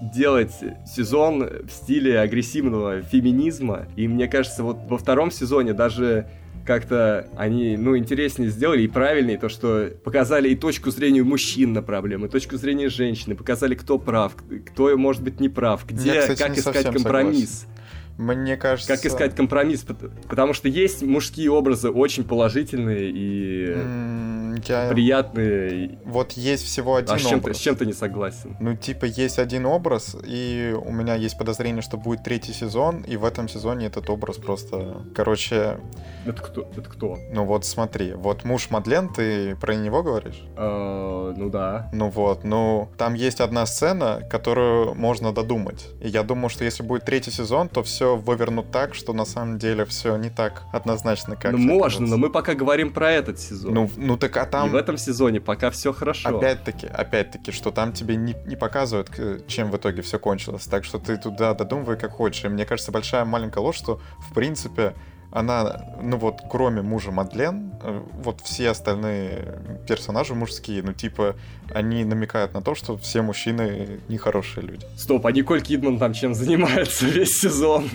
делать 0.00 0.52
сезон 0.86 1.48
в 1.66 1.70
стиле 1.70 2.20
агрессивного 2.20 3.02
феминизма. 3.02 3.86
И 3.96 4.08
мне 4.08 4.28
кажется, 4.28 4.62
вот 4.62 4.78
во 4.88 4.98
втором 4.98 5.30
сезоне 5.30 5.72
даже 5.72 6.26
как-то 6.66 7.28
они, 7.36 7.76
ну, 7.76 7.96
интереснее 7.96 8.50
сделали 8.50 8.82
и 8.82 8.88
правильнее, 8.88 9.38
то, 9.38 9.48
что 9.48 9.92
показали 10.02 10.48
и 10.48 10.56
точку 10.56 10.90
зрения 10.90 11.22
мужчин 11.22 11.72
на 11.72 11.80
проблемы, 11.80 12.26
и 12.26 12.30
точку 12.30 12.56
зрения 12.56 12.88
женщины, 12.88 13.36
показали, 13.36 13.74
кто 13.74 13.98
прав, 13.98 14.34
кто, 14.66 14.96
может 14.98 15.22
быть, 15.22 15.38
не 15.40 15.48
прав, 15.48 15.86
где, 15.86 16.14
Я, 16.14 16.20
кстати, 16.22 16.38
как 16.42 16.58
искать 16.58 16.92
компромисс. 16.92 17.60
Согласен. 17.60 17.75
Мне 18.18 18.56
кажется... 18.56 18.94
Как 18.94 19.04
искать 19.04 19.34
компромисс, 19.34 19.84
потому 20.28 20.54
что 20.54 20.68
есть 20.68 21.02
мужские 21.02 21.50
образы 21.50 21.90
очень 21.90 22.24
положительные 22.24 23.10
и 23.10 23.66
mm, 23.66 24.64
я... 24.66 24.88
приятные. 24.88 25.98
Вот 26.04 26.32
есть 26.32 26.64
всего 26.64 26.96
один 26.96 27.14
а 27.14 27.18
с 27.18 27.22
чем 27.22 27.38
образ. 27.40 27.56
Ты, 27.56 27.60
с 27.60 27.62
чем 27.62 27.76
ты 27.76 27.84
не 27.84 27.92
согласен? 27.92 28.56
Ну, 28.58 28.74
типа, 28.74 29.04
есть 29.04 29.38
один 29.38 29.66
образ, 29.66 30.16
и 30.24 30.74
у 30.82 30.92
меня 30.92 31.14
есть 31.14 31.36
подозрение, 31.36 31.82
что 31.82 31.98
будет 31.98 32.24
третий 32.24 32.52
сезон, 32.52 33.02
и 33.02 33.16
в 33.16 33.24
этом 33.24 33.48
сезоне 33.48 33.86
этот 33.86 34.08
образ 34.08 34.38
просто... 34.38 35.02
Короче... 35.14 35.78
Это 36.24 36.42
кто? 36.42 36.70
Это 36.76 36.88
кто? 36.88 37.18
Ну 37.30 37.44
вот 37.44 37.66
смотри, 37.66 38.14
вот 38.14 38.44
муж 38.44 38.70
Мадлен, 38.70 39.10
ты 39.12 39.56
про 39.56 39.74
него 39.74 40.02
говоришь? 40.02 40.42
Uh, 40.56 41.34
ну 41.36 41.50
да. 41.50 41.90
Ну 41.92 42.08
вот, 42.08 42.44
ну 42.44 42.88
там 42.96 43.14
есть 43.14 43.40
одна 43.40 43.66
сцена, 43.66 44.22
которую 44.30 44.94
можно 44.94 45.32
додумать. 45.32 45.88
И 46.00 46.08
я 46.08 46.22
думаю, 46.22 46.48
что 46.48 46.64
если 46.64 46.82
будет 46.82 47.04
третий 47.04 47.30
сезон, 47.30 47.68
то 47.68 47.82
все 47.82 48.05
все 48.06 48.16
вывернут 48.16 48.70
так, 48.70 48.94
что 48.94 49.12
на 49.12 49.24
самом 49.24 49.58
деле 49.58 49.84
все 49.84 50.16
не 50.16 50.30
так 50.30 50.62
однозначно, 50.72 51.34
как 51.34 51.52
Ну, 51.52 51.58
можно, 51.58 51.82
кажется. 51.82 52.04
но 52.04 52.16
мы 52.16 52.30
пока 52.30 52.54
говорим 52.54 52.92
про 52.92 53.10
этот 53.10 53.40
сезон. 53.40 53.74
Ну, 53.74 53.90
ну 53.96 54.16
так 54.16 54.36
а 54.36 54.46
там... 54.46 54.68
И 54.68 54.70
в 54.70 54.76
этом 54.76 54.96
сезоне 54.96 55.40
пока 55.40 55.70
все 55.70 55.92
хорошо. 55.92 56.36
Опять-таки, 56.36 56.86
опять-таки, 56.86 57.50
что 57.50 57.70
там 57.72 57.92
тебе 57.92 58.16
не, 58.16 58.36
не 58.46 58.56
показывают, 58.56 59.10
чем 59.48 59.70
в 59.70 59.76
итоге 59.76 60.02
все 60.02 60.18
кончилось. 60.18 60.66
Так 60.66 60.84
что 60.84 60.98
ты 60.98 61.16
туда 61.16 61.54
додумывай 61.54 61.96
как 61.96 62.12
хочешь. 62.12 62.44
И 62.44 62.48
мне 62.48 62.64
кажется, 62.64 62.92
большая 62.92 63.24
маленькая 63.24 63.60
ложь, 63.60 63.76
что, 63.76 64.00
в 64.18 64.32
принципе, 64.34 64.94
она, 65.36 65.84
ну 66.00 66.16
вот, 66.16 66.40
кроме 66.50 66.80
мужа 66.80 67.10
Мадлен, 67.10 67.74
э, 67.82 68.02
вот 68.24 68.40
все 68.40 68.70
остальные 68.70 69.60
персонажи 69.86 70.34
мужские, 70.34 70.82
ну 70.82 70.94
типа, 70.94 71.36
они 71.74 72.04
намекают 72.04 72.54
на 72.54 72.62
то, 72.62 72.74
что 72.74 72.96
все 72.96 73.20
мужчины 73.20 74.00
нехорошие 74.08 74.66
люди. 74.66 74.86
Стоп, 74.96 75.26
а 75.26 75.32
Николь 75.32 75.60
Кидман 75.60 75.98
там 75.98 76.14
чем 76.14 76.34
занимается 76.34 77.06
весь 77.16 77.38
сезон? 77.38 77.86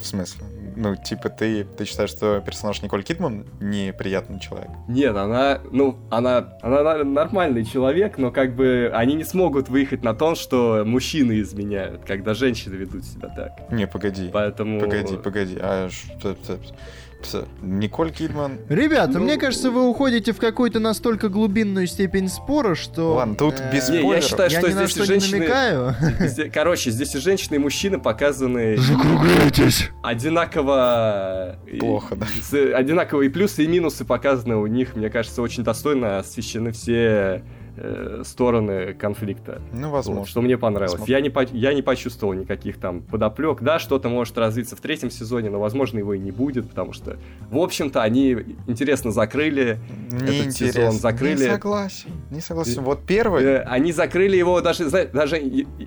В 0.00 0.06
смысле? 0.06 0.46
Ну, 0.76 0.96
типа, 0.96 1.28
ты, 1.28 1.64
ты 1.64 1.84
считаешь, 1.84 2.10
что 2.10 2.40
персонаж 2.40 2.82
Николь 2.82 3.02
Кидман 3.02 3.46
неприятный 3.60 4.40
человек? 4.40 4.70
Нет, 4.88 5.16
она, 5.16 5.60
ну, 5.70 5.98
она, 6.10 6.56
она 6.62 7.04
нормальный 7.04 7.64
человек, 7.64 8.18
но 8.18 8.30
как 8.30 8.54
бы 8.54 8.90
они 8.94 9.14
не 9.14 9.24
смогут 9.24 9.68
выехать 9.68 10.02
на 10.02 10.14
то, 10.14 10.34
что 10.34 10.82
мужчины 10.84 11.40
изменяют, 11.40 12.04
когда 12.04 12.34
женщины 12.34 12.74
ведут 12.74 13.04
себя 13.04 13.28
так. 13.28 13.70
Не, 13.70 13.86
погоди. 13.86 14.30
Поэтому... 14.32 14.80
Погоди, 14.80 15.16
погоди. 15.16 15.58
А 15.60 15.88
что... 17.26 17.48
Николь 17.60 18.10
Кидман. 18.10 18.58
Ребята, 18.68 19.18
ну, 19.18 19.20
мне 19.20 19.36
кажется, 19.36 19.70
вы 19.70 19.88
уходите 19.88 20.32
в 20.32 20.38
какую-то 20.38 20.80
настолько 20.80 21.28
глубинную 21.28 21.86
степень 21.86 22.28
спора, 22.28 22.74
что... 22.74 23.14
Ладно, 23.14 23.34
тут 23.34 23.60
э, 23.60 23.72
без 23.72 23.84
спойлеров. 23.84 24.14
Я 24.14 24.20
считаю, 24.20 24.50
что 24.50 24.66
я 24.66 24.86
здесь 24.86 25.06
женщины... 25.06 26.50
Короче, 26.54 26.90
здесь 26.90 27.14
и 27.14 27.18
женщины, 27.18 27.56
и 27.56 27.58
мужчины 27.58 27.98
показаны... 27.98 28.76
Закругляйтесь! 28.76 29.90
Одинаково... 30.02 31.58
Плохо, 31.80 32.16
да. 32.16 32.26
Одинаковые 32.76 33.30
плюсы 33.30 33.64
и 33.64 33.66
минусы 33.66 34.04
показаны 34.04 34.56
у 34.56 34.66
них, 34.66 34.96
мне 34.96 35.10
кажется, 35.10 35.42
очень 35.42 35.64
достойно 35.64 36.18
освещены 36.18 36.72
все 36.72 37.42
э, 37.82 38.22
стороны 38.24 38.94
конфликта. 38.94 39.60
Ну, 39.72 39.90
возможно. 39.90 40.20
Вот, 40.20 40.28
что 40.28 40.40
мне 40.40 40.56
понравилось. 40.56 41.02
Я 41.06 41.20
не, 41.20 41.30
по, 41.30 41.42
я 41.42 41.74
не 41.74 41.82
почувствовал 41.82 42.32
никаких 42.34 42.78
там 42.78 43.02
подоплек. 43.02 43.62
Да, 43.62 43.78
что-то 43.78 44.08
может 44.08 44.38
развиться 44.38 44.76
в 44.76 44.80
третьем 44.80 45.10
сезоне, 45.10 45.50
но, 45.50 45.58
возможно, 45.60 45.98
его 45.98 46.14
и 46.14 46.18
не 46.18 46.30
будет, 46.30 46.68
потому 46.68 46.92
что, 46.92 47.16
в 47.50 47.58
общем-то, 47.58 48.02
они 48.02 48.36
интересно 48.66 49.10
закрыли 49.10 49.78
не 50.10 50.40
этот 50.40 50.52
сезон. 50.52 50.92
Закрыли... 50.92 51.44
Не 51.44 51.50
согласен. 51.50 52.10
Не 52.30 52.40
согласен. 52.40 52.82
Вот 52.82 53.04
первый... 53.06 53.44
Э, 53.44 53.58
они 53.62 53.92
закрыли 53.92 54.36
его 54.36 54.60
даже... 54.60 54.88
даже 54.88 55.40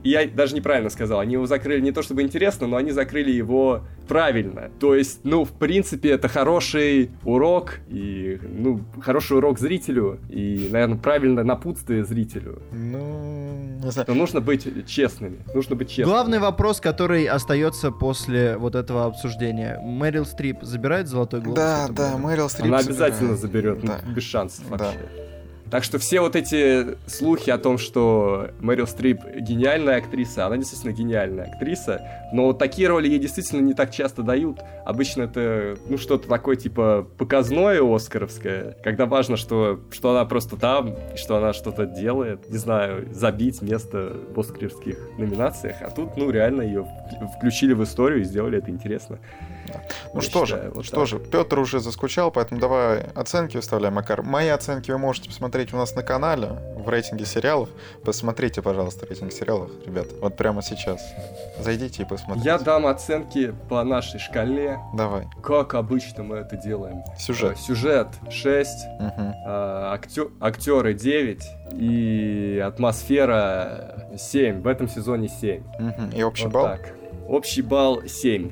я 0.03 0.27
даже 0.27 0.55
неправильно 0.55 0.89
сказал. 0.89 1.19
Они 1.19 1.33
его 1.33 1.45
закрыли 1.45 1.81
не 1.81 1.91
то 1.91 2.01
чтобы 2.01 2.21
интересно, 2.21 2.67
но 2.67 2.77
они 2.77 2.91
закрыли 2.91 3.31
его 3.31 3.81
правильно. 4.07 4.69
То 4.79 4.95
есть, 4.95 5.21
ну, 5.23 5.43
в 5.45 5.51
принципе, 5.51 6.11
это 6.11 6.27
хороший 6.27 7.11
урок, 7.23 7.79
и, 7.87 8.39
ну, 8.43 8.81
хороший 9.01 9.37
урок 9.37 9.59
зрителю, 9.59 10.19
и, 10.29 10.69
наверное, 10.71 10.97
правильно 10.97 11.43
напутствие 11.85 12.03
зрителю. 12.05 12.61
Ну, 12.71 13.79
не 13.83 13.91
знаю. 13.91 14.07
Но 14.09 14.13
нужно 14.15 14.41
быть 14.41 14.87
честными. 14.87 15.39
Нужно 15.53 15.75
быть 15.75 15.89
честными. 15.89 16.09
Главный 16.09 16.39
вопрос, 16.39 16.81
который 16.81 17.25
остается 17.25 17.91
после 17.91 18.57
вот 18.57 18.75
этого 18.75 19.05
обсуждения. 19.05 19.79
Мэрил 19.81 20.25
Стрип 20.25 20.63
забирает 20.63 21.07
золотой 21.07 21.41
глобус? 21.41 21.55
Да, 21.55 21.87
да, 21.89 22.17
Мэрил 22.17 22.49
Стрип 22.49 22.67
Она 22.67 22.79
обязательно 22.79 23.35
заберет, 23.35 23.85
да. 23.85 23.99
ну, 24.05 24.13
без 24.13 24.23
шансов 24.23 24.67
вообще. 24.69 24.97
Да. 25.15 25.24
Так 25.71 25.83
что 25.83 25.97
все 25.97 26.21
вот 26.21 26.35
эти 26.35 26.95
слухи 27.07 27.49
о 27.49 27.57
том, 27.57 27.77
что 27.77 28.49
Мэрил 28.59 28.85
Стрип 28.85 29.21
гениальная 29.35 29.97
актриса, 29.97 30.45
она 30.45 30.57
действительно 30.57 30.91
гениальная 30.91 31.45
актриса, 31.45 32.01
но 32.33 32.53
такие 32.53 32.87
роли 32.87 33.07
ей 33.07 33.19
действительно 33.19 33.61
не 33.61 33.73
так 33.73 33.91
часто 33.91 34.21
дают. 34.21 34.59
Обычно 34.85 35.23
это, 35.23 35.75
ну, 35.89 35.97
что-то 35.97 36.27
такое, 36.27 36.55
типа, 36.55 37.07
показное 37.17 37.81
оскаровское, 37.81 38.77
когда 38.83 39.05
важно, 39.05 39.37
что, 39.37 39.79
что 39.91 40.11
она 40.11 40.25
просто 40.25 40.55
там, 40.55 40.95
что 41.15 41.37
она 41.37 41.53
что-то 41.53 41.85
делает, 41.85 42.49
не 42.49 42.57
знаю, 42.57 43.07
забить 43.11 43.61
место 43.61 44.15
в 44.35 44.39
оскаровских 44.39 44.97
номинациях, 45.17 45.77
а 45.81 45.89
тут, 45.89 46.15
ну, 46.15 46.29
реально 46.29 46.61
ее 46.61 46.87
включили 47.37 47.73
в 47.73 47.83
историю 47.83 48.21
и 48.21 48.23
сделали 48.23 48.59
это 48.59 48.69
интересно. 48.69 49.19
Ну 50.13 50.21
что 50.21 50.45
считаю, 50.45 50.63
же, 50.63 50.71
вот 50.73 50.85
что 50.85 50.95
так. 50.97 51.07
же, 51.07 51.19
Петр 51.19 51.59
уже 51.59 51.79
заскучал, 51.79 52.31
поэтому 52.31 52.59
давай 52.59 53.01
оценки 53.15 53.57
выставляем, 53.57 53.95
Макар. 53.95 54.21
Мои 54.21 54.49
оценки 54.49 54.91
вы 54.91 54.97
можете 54.97 55.29
посмотреть 55.29 55.73
у 55.73 55.77
нас 55.77 55.95
на 55.95 56.03
канале 56.03 56.49
в 56.77 56.89
рейтинге 56.89 57.25
сериалов. 57.25 57.69
Посмотрите, 58.03 58.61
пожалуйста, 58.61 59.05
рейтинг 59.05 59.31
сериалов, 59.31 59.71
ребят, 59.85 60.07
вот 60.21 60.37
прямо 60.37 60.61
сейчас. 60.61 61.01
Зайдите 61.59 62.03
и 62.03 62.05
посмотрите. 62.05 62.47
Я 62.47 62.57
дам 62.57 62.85
оценки 62.85 63.53
по 63.69 63.83
нашей 63.83 64.19
шкале. 64.19 64.79
Давай. 64.93 65.27
Как 65.43 65.73
обычно 65.73 66.23
мы 66.23 66.37
это 66.37 66.55
делаем. 66.57 67.03
Сюжет. 67.17 67.53
Э, 67.53 67.59
сюжет 67.59 68.07
6, 68.29 68.69
угу. 68.99 69.33
актё 69.45 70.31
актеры 70.39 70.93
9 70.93 71.43
и 71.73 72.63
атмосфера 72.65 74.07
7. 74.17 74.61
В 74.61 74.67
этом 74.67 74.87
сезоне 74.87 75.27
7. 75.27 75.63
Угу. 75.79 76.17
И 76.17 76.23
общий 76.23 76.45
вот 76.45 76.53
балл? 76.53 76.65
Так. 76.65 76.93
Общий 77.27 77.61
балл 77.61 78.03
7. 78.07 78.51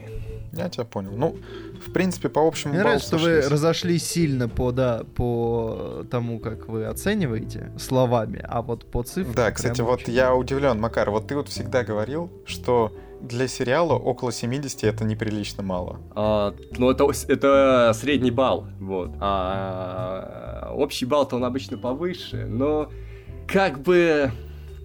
Я 0.56 0.70
тебя 0.70 0.86
понял. 0.86 1.12
Ну, 1.16 1.36
в 1.84 1.92
принципе, 1.92 2.30
по 2.30 2.48
общему 2.48 2.74
Мне 2.74 2.84
нравится, 2.84 3.08
что 3.08 3.18
вы 3.18 3.42
разошлись 3.42 4.06
сильно 4.08 4.48
по, 4.48 4.72
да, 4.72 5.04
по 5.16 6.06
тому, 6.12 6.40
как 6.40 6.68
вы 6.68 6.86
оцениваете 6.86 7.72
словами, 7.80 8.44
а 8.48 8.62
вот 8.62 8.86
по 8.86 9.02
цифрам... 9.02 9.34
Да, 9.34 9.52
кстати, 9.52 9.82
вот 9.82 10.08
я 10.08 10.36
удивлен, 10.36 10.80
Макар, 10.80 11.10
вот 11.10 11.28
ты 11.28 11.36
вот 11.36 11.50
всегда 11.50 11.84
говорил, 11.84 12.32
что 12.46 12.94
для 13.20 13.48
сериала 13.48 13.94
около 13.94 14.32
70 14.32 14.84
это 14.84 15.06
неприлично 15.06 15.64
мало. 15.64 16.00
А, 16.12 16.54
ну, 16.78 16.92
это, 16.92 17.08
это 17.28 17.92
средний 17.96 18.32
балл, 18.32 18.68
вот. 18.80 19.12
А 19.20 20.72
общий 20.76 21.06
балл-то 21.06 21.38
он 21.38 21.46
обычно 21.46 21.78
повыше, 21.78 22.46
но 22.46 22.92
как 23.48 23.82
бы... 23.82 24.32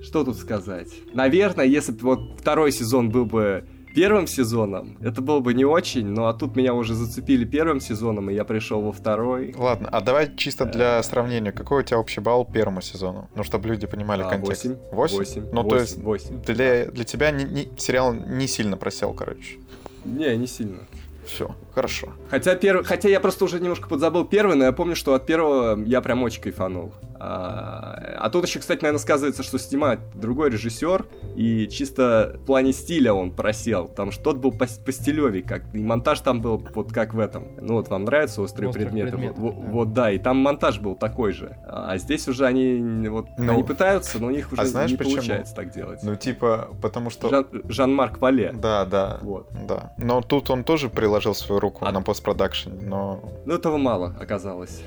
Что 0.01 0.23
тут 0.23 0.37
сказать? 0.37 0.89
Наверное, 1.13 1.65
если 1.65 1.91
бы 1.91 1.99
вот 2.03 2.21
второй 2.39 2.71
сезон 2.71 3.11
был 3.11 3.27
бы 3.27 3.65
первым 3.99 4.29
сезоном, 4.29 4.97
это 5.01 5.21
было 5.21 5.41
бы 5.41 5.55
не 5.55 5.65
очень, 5.65 6.07
но 6.07 6.29
а 6.29 6.33
тут 6.33 6.55
меня 6.55 6.73
уже 6.73 6.95
зацепили 6.95 7.45
первым 7.45 7.81
сезоном, 7.81 8.31
и 8.31 8.35
я 8.35 8.45
пришел 8.45 8.81
во 8.81 8.93
второй. 8.93 9.53
Ладно, 9.59 9.89
а 9.91 10.01
давай 10.01 10.37
чисто 10.37 10.67
для 10.67 11.03
сравнения, 11.03 11.51
какой 11.51 11.81
у 11.81 11.83
тебя 11.83 11.99
общий 11.99 12.21
балл 12.21 12.45
первому 12.45 12.81
сезону? 12.81 13.29
Ну, 13.35 13.43
чтобы 13.43 13.69
люди 13.69 13.89
понимали 13.89 14.23
а, 14.23 14.29
контекст. 14.29 14.67
8. 14.67 14.77
8? 14.93 15.19
8. 15.19 15.43
Ну, 15.53 15.63
8, 15.63 15.69
то 15.69 15.77
есть 15.77 15.99
8. 15.99 16.43
Для, 16.43 16.87
для 16.87 17.05
тебя 17.05 17.33
не, 17.33 17.45
не, 17.45 17.69
сериал 17.77 18.15
не 18.15 18.47
сильно 18.47 18.77
просел, 18.77 19.13
короче. 19.15 19.59
Не, 20.05 20.37
не 20.37 20.47
сильно. 20.47 20.79
Все, 21.27 21.55
хорошо. 21.75 22.09
Хотя, 22.31 22.55
перв... 22.55 22.87
Хотя 22.87 23.09
я 23.09 23.21
просто 23.21 23.45
уже 23.45 23.59
немножко 23.61 23.89
подзабыл 23.89 24.25
первый, 24.25 24.57
но 24.57 24.65
я 24.65 24.73
помню, 24.73 24.95
что 24.95 25.13
от 25.15 25.27
первого 25.27 25.83
я 25.85 26.01
прям 26.01 26.23
очень 26.23 26.41
кайфанул. 26.41 26.93
А, 27.21 28.17
а 28.19 28.31
тут 28.31 28.47
еще, 28.47 28.61
кстати, 28.61 28.83
наверное, 28.83 29.01
сказывается, 29.01 29.43
что 29.43 29.59
снимает 29.59 30.01
другой 30.15 30.51
режиссер, 30.51 31.07
и 31.37 31.69
чисто 31.69 32.37
в 32.43 32.47
плане 32.47 32.73
стиля 32.73 33.13
он 33.13 33.33
просел, 33.33 33.89
потому 33.89 34.13
что 34.13 34.23
тот 34.23 34.37
был 34.39 34.53
по, 34.53 34.67
по 34.67 34.93
стилеве, 34.93 35.43
как 35.43 35.63
и 35.75 35.79
монтаж 35.79 36.21
там 36.21 36.41
был 36.41 36.63
вот 36.75 36.93
как 36.93 37.15
в 37.15 37.19
этом. 37.19 37.49
Ну 37.61 37.75
вот 37.75 37.89
вам 37.89 38.05
нравятся 38.05 38.43
острые, 38.43 38.69
острые 38.69 38.87
предметы, 38.87 39.13
предметы 39.13 39.41
вот, 39.41 39.55
да. 39.55 39.71
вот 39.71 39.93
да, 39.93 40.11
и 40.13 40.19
там 40.19 40.37
монтаж 40.39 40.79
был 40.79 40.95
такой 40.95 41.33
же. 41.33 41.57
А 41.67 41.97
здесь 41.99 42.29
уже 42.29 42.47
они 42.47 43.09
вот 43.09 43.27
ну, 43.37 43.53
они 43.53 43.63
пытаются, 43.65 44.19
но 44.19 44.29
у 44.29 44.31
них 44.31 44.53
уже 44.53 44.63
а 44.63 44.65
знаешь, 44.67 44.91
не 44.91 44.97
почему? 44.97 45.17
получается 45.17 45.55
так 45.55 45.71
делать. 45.73 46.01
Ну 46.03 46.15
типа 46.15 46.71
потому 46.81 47.11
что 47.11 47.29
Жан, 47.29 47.47
Жан-Марк 47.69 48.21
Вале. 48.21 48.53
Да, 48.53 48.85
да, 48.85 49.19
вот, 49.23 49.49
да. 49.67 49.93
Но 49.99 50.21
тут 50.21 50.51
он 50.51 50.63
тоже 50.63 50.89
приложил 50.89 51.35
свою 51.35 51.61
руку 51.61 51.85
а... 51.85 51.93
на 51.93 52.03
постпродакшн, 52.03 52.71
но. 52.83 53.21
Ну 53.45 53.55
этого 53.55 53.77
мало 53.77 54.15
оказалось. 54.21 54.83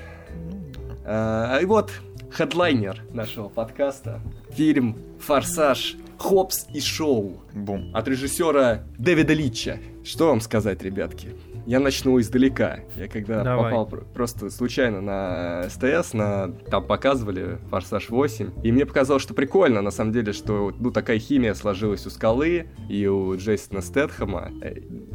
А, 1.03 1.57
и 1.59 1.65
вот 1.65 1.91
хедлайнер 2.31 3.03
нашего 3.11 3.49
подкаста. 3.49 4.21
Фильм 4.51 4.97
«Форсаж. 5.19 5.95
Хопс 6.17 6.67
и 6.73 6.79
Шоу». 6.79 7.41
Бум. 7.53 7.91
От 7.93 8.07
режиссера 8.07 8.83
Дэвида 8.97 9.33
Литча. 9.33 9.79
Что 10.03 10.27
вам 10.27 10.39
сказать, 10.39 10.81
ребятки? 10.81 11.29
Я 11.71 11.79
начну 11.79 12.19
издалека. 12.19 12.81
Я 12.97 13.07
когда 13.07 13.45
Давай. 13.45 13.71
попал 13.71 13.85
просто 14.13 14.49
случайно 14.49 14.99
на 14.99 15.69
СТС, 15.69 16.11
на 16.11 16.51
там 16.69 16.85
показывали 16.85 17.59
Форсаж 17.69 18.09
8, 18.09 18.49
и 18.61 18.73
мне 18.73 18.85
показалось, 18.85 19.23
что 19.23 19.33
прикольно, 19.33 19.81
на 19.81 19.91
самом 19.91 20.11
деле, 20.11 20.33
что 20.33 20.73
ну 20.77 20.91
такая 20.91 21.17
химия 21.17 21.53
сложилась 21.53 22.05
у 22.05 22.09
Скалы 22.09 22.67
и 22.89 23.07
у 23.07 23.37
Джейсона 23.37 23.79
Стэтхэма. 23.79 24.51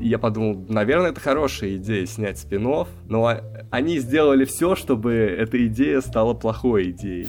Я 0.00 0.18
подумал, 0.18 0.64
наверное, 0.66 1.10
это 1.10 1.20
хорошая 1.20 1.76
идея 1.76 2.06
снять 2.06 2.38
спин 2.38 2.62
но 3.06 3.38
они 3.70 3.98
сделали 3.98 4.46
все, 4.46 4.76
чтобы 4.76 5.12
эта 5.12 5.66
идея 5.66 6.00
стала 6.00 6.32
плохой 6.32 6.92
идеей. 6.92 7.28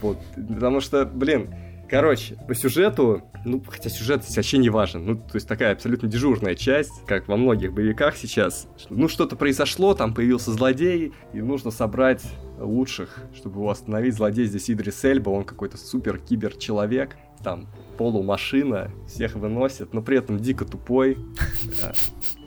Вот, 0.00 0.18
потому 0.36 0.80
что, 0.80 1.06
блин, 1.06 1.52
Короче, 1.92 2.36
по 2.48 2.54
сюжету, 2.54 3.20
ну, 3.44 3.62
хотя 3.68 3.90
сюжет 3.90 4.24
вообще 4.34 4.56
не 4.56 4.70
важен. 4.70 5.04
Ну, 5.04 5.16
то 5.16 5.34
есть 5.34 5.46
такая 5.46 5.74
абсолютно 5.74 6.08
дежурная 6.08 6.54
часть, 6.54 7.04
как 7.06 7.28
во 7.28 7.36
многих 7.36 7.74
боевиках 7.74 8.16
сейчас. 8.16 8.66
Ну, 8.88 9.08
что-то 9.08 9.36
произошло, 9.36 9.92
там 9.92 10.14
появился 10.14 10.52
злодей, 10.52 11.12
и 11.34 11.42
нужно 11.42 11.70
собрать 11.70 12.22
лучших, 12.58 13.18
чтобы 13.34 13.56
его 13.56 13.68
остановить. 13.68 14.14
Злодей 14.14 14.46
здесь 14.46 14.70
Идрис 14.70 15.04
Эльба, 15.04 15.28
он 15.28 15.44
какой-то 15.44 15.76
супер-кибер-человек, 15.76 17.18
там 17.44 17.68
полумашина, 17.98 18.90
всех 19.06 19.34
выносит, 19.34 19.92
но 19.92 20.00
при 20.00 20.16
этом 20.16 20.38
дико 20.38 20.64
тупой. 20.64 21.18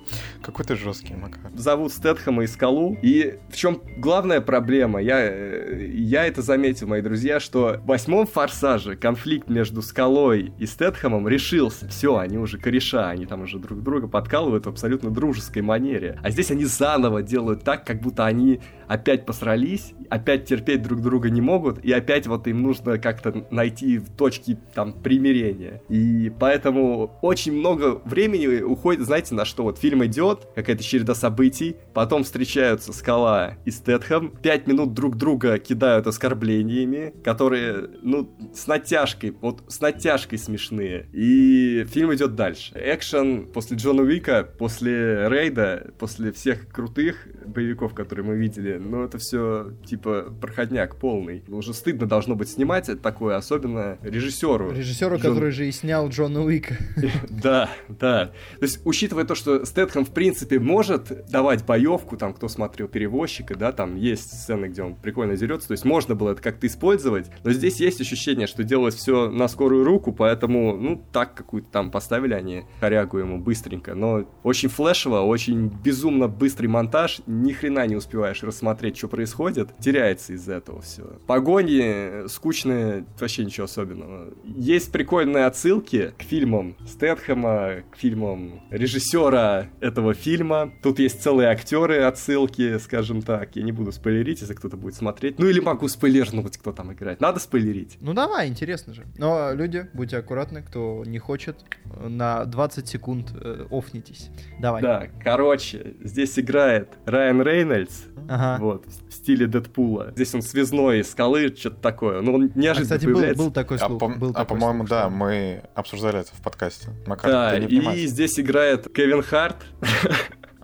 Какой 0.45 0.63
ты 0.63 0.75
жесткий, 0.75 1.15
Макар. 1.15 1.51
Зовут 1.55 1.91
Стэтхэма 1.91 2.43
и 2.43 2.47
Скалу. 2.47 2.95
И 3.01 3.39
в 3.49 3.57
чем 3.57 3.81
главная 3.97 4.41
проблема? 4.41 5.01
Я, 5.01 5.19
э, 5.19 5.87
я 5.91 6.27
это 6.27 6.43
заметил, 6.43 6.85
мои 6.85 7.01
друзья, 7.01 7.39
что 7.39 7.79
в 7.81 7.87
восьмом 7.87 8.27
форсаже 8.27 8.95
конфликт 8.95 9.49
между 9.49 9.81
Скалой 9.81 10.53
и 10.59 10.67
Стэтхэмом 10.67 11.27
решился. 11.27 11.87
Все, 11.87 12.17
они 12.17 12.37
уже 12.37 12.59
кореша, 12.59 13.09
они 13.09 13.25
там 13.25 13.41
уже 13.41 13.57
друг 13.57 13.81
друга 13.81 14.07
подкалывают 14.07 14.67
в 14.67 14.69
абсолютно 14.69 15.09
дружеской 15.09 15.63
манере. 15.63 16.19
А 16.21 16.29
здесь 16.29 16.51
они 16.51 16.65
заново 16.65 17.23
делают 17.23 17.63
так, 17.63 17.83
как 17.83 18.01
будто 18.01 18.27
они 18.27 18.61
опять 18.87 19.25
посрались, 19.25 19.93
опять 20.09 20.45
терпеть 20.45 20.83
друг 20.83 21.01
друга 21.01 21.29
не 21.29 21.41
могут, 21.41 21.83
и 21.83 21.91
опять 21.91 22.27
вот 22.27 22.47
им 22.47 22.61
нужно 22.61 22.97
как-то 22.99 23.47
найти 23.49 23.99
точки 23.99 24.59
там 24.73 24.93
примирения. 24.93 25.81
И 25.89 26.31
поэтому 26.39 27.17
очень 27.21 27.53
много 27.53 28.01
времени 28.05 28.61
уходит, 28.61 29.05
знаете, 29.05 29.35
на 29.35 29.45
что? 29.45 29.63
Вот 29.63 29.79
фильм 29.79 30.05
идет, 30.05 30.34
какая-то 30.55 30.83
череда 30.83 31.15
событий, 31.15 31.75
потом 31.93 32.23
встречаются 32.23 32.93
Скала 32.93 33.57
и 33.65 33.71
Стэтхэм, 33.71 34.37
пять 34.41 34.67
минут 34.67 34.93
друг 34.93 35.17
друга 35.17 35.57
кидают 35.57 36.07
оскорблениями, 36.07 37.13
которые, 37.23 37.89
ну, 38.01 38.33
с 38.53 38.67
натяжкой, 38.67 39.35
вот 39.41 39.63
с 39.67 39.81
натяжкой 39.81 40.37
смешные. 40.37 41.07
И 41.11 41.85
фильм 41.85 42.13
идет 42.13 42.35
дальше. 42.35 42.73
Экшен 42.75 43.47
после 43.47 43.77
Джона 43.77 44.03
Уика, 44.03 44.43
после 44.43 45.27
Рейда, 45.27 45.93
после 45.99 46.31
всех 46.31 46.69
крутых 46.69 47.27
боевиков, 47.45 47.93
которые 47.93 48.25
мы 48.25 48.35
видели 48.35 48.75
но 48.85 49.03
это 49.03 49.17
все 49.17 49.71
типа 49.85 50.33
проходняк 50.41 50.97
полный. 50.97 51.43
Уже 51.47 51.73
стыдно 51.73 52.07
должно 52.07 52.35
быть 52.35 52.49
снимать 52.49 52.89
такое, 53.01 53.35
особенно 53.35 53.97
режиссеру. 54.01 54.71
Режиссеру, 54.71 55.15
Джон... 55.15 55.21
который 55.21 55.51
же 55.51 55.67
и 55.67 55.71
снял 55.71 56.09
Джона 56.09 56.43
Уика. 56.43 56.77
Да, 57.29 57.69
да. 57.87 58.31
То 58.59 58.63
есть, 58.63 58.81
учитывая 58.85 59.25
то, 59.25 59.35
что 59.35 59.65
Стэтхэм, 59.65 60.05
в 60.05 60.11
принципе, 60.15 60.59
может 60.59 61.29
давать 61.29 61.65
боевку, 61.65 62.17
там, 62.17 62.33
кто 62.33 62.47
смотрел 62.47 62.87
перевозчика, 62.87 63.55
да, 63.55 63.71
там 63.71 63.95
есть 63.95 64.31
сцены, 64.31 64.65
где 64.65 64.81
он 64.81 64.95
прикольно 64.95 65.37
дерется, 65.37 65.67
то 65.67 65.73
есть 65.73 65.85
можно 65.85 66.15
было 66.15 66.31
это 66.31 66.41
как-то 66.41 66.65
использовать, 66.65 67.29
но 67.43 67.51
здесь 67.51 67.79
есть 67.79 68.01
ощущение, 68.01 68.47
что 68.47 68.63
делалось 68.63 68.95
все 68.95 69.29
на 69.29 69.47
скорую 69.47 69.83
руку, 69.83 70.11
поэтому, 70.11 70.75
ну, 70.75 71.03
так 71.11 71.35
какую-то 71.35 71.69
там 71.69 71.91
поставили 71.91 72.33
они 72.33 72.63
корягу 72.79 73.19
ему 73.19 73.39
быстренько, 73.39 73.93
но 73.93 74.25
очень 74.41 74.69
флешево, 74.69 75.21
очень 75.21 75.67
безумно 75.67 76.27
быстрый 76.27 76.67
монтаж, 76.67 77.21
ни 77.27 77.51
хрена 77.51 77.85
не 77.85 77.95
успеваешь 77.95 78.41
рассмотреть 78.41 78.85
смотреть, 78.85 78.97
что 78.97 79.07
происходит, 79.07 79.69
теряется 79.79 80.33
из-за 80.33 80.55
этого 80.55 80.81
все. 80.81 81.03
Погони 81.27 82.27
скучные, 82.27 83.05
вообще 83.19 83.45
ничего 83.45 83.65
особенного. 83.65 84.33
Есть 84.43 84.91
прикольные 84.91 85.45
отсылки 85.45 86.13
к 86.17 86.23
фильмам 86.23 86.75
Стэтхэма, 86.87 87.83
к 87.91 87.97
фильмам 87.97 88.61
режиссера 88.69 89.67
этого 89.81 90.04
фильма. 90.13 90.71
Тут 90.81 90.99
есть 90.99 91.21
целые 91.21 91.49
актеры 91.49 92.01
отсылки, 92.01 92.77
скажем 92.77 93.21
так. 93.21 93.55
Я 93.55 93.63
не 93.63 93.71
буду 93.71 93.91
спойлерить, 93.91 94.41
если 94.41 94.53
кто-то 94.53 94.77
будет 94.77 94.95
смотреть. 94.95 95.39
Ну 95.39 95.47
или 95.47 95.59
могу 95.59 95.87
спойлернуть, 95.87 96.57
кто 96.57 96.71
там 96.71 96.93
играет. 96.93 97.21
Надо 97.21 97.39
спойлерить. 97.39 97.97
Ну 98.01 98.13
давай, 98.13 98.47
интересно 98.47 98.93
же. 98.93 99.05
Но 99.17 99.53
люди, 99.53 99.89
будьте 99.93 100.17
аккуратны, 100.17 100.61
кто 100.61 101.03
не 101.05 101.19
хочет, 101.19 101.57
на 101.99 102.45
20 102.45 102.87
секунд 102.87 103.31
э, 103.33 103.67
офнитесь. 103.71 104.29
Давай. 104.59 104.81
Да, 104.81 105.07
короче, 105.23 105.95
здесь 106.03 106.37
играет 106.39 106.89
Райан 107.05 107.41
Рейнольдс. 107.41 108.03
Ага. 108.27 108.63
Вот, 108.63 108.85
в 108.85 109.13
стиле 109.13 109.47
Дэдпула. 109.47 110.11
Здесь 110.15 110.33
он 110.33 110.41
связной 110.41 110.99
из 110.99 111.11
скалы, 111.11 111.53
что-то 111.55 111.77
такое. 111.77 112.21
Ну, 112.21 112.33
он 112.33 112.51
неожиданно 112.55 112.95
а, 112.95 112.97
кстати, 112.97 113.05
появляется. 113.05 113.37
Был, 113.37 113.45
был 113.45 113.53
такой 113.53 113.79
слух. 113.79 114.01
А, 114.01 114.07
был 114.07 114.31
а 114.33 114.45
по-моему, 114.45 114.83
да, 114.85 115.09
мы 115.09 115.63
обсуждали 115.75 116.19
это 116.19 116.35
в 116.35 116.41
подкасте. 116.41 116.89
Макар, 117.05 117.31
да, 117.31 117.57
и 117.57 118.07
здесь 118.07 118.39
играет 118.39 118.91
Кевин 118.93 119.21
Харт. 119.21 119.57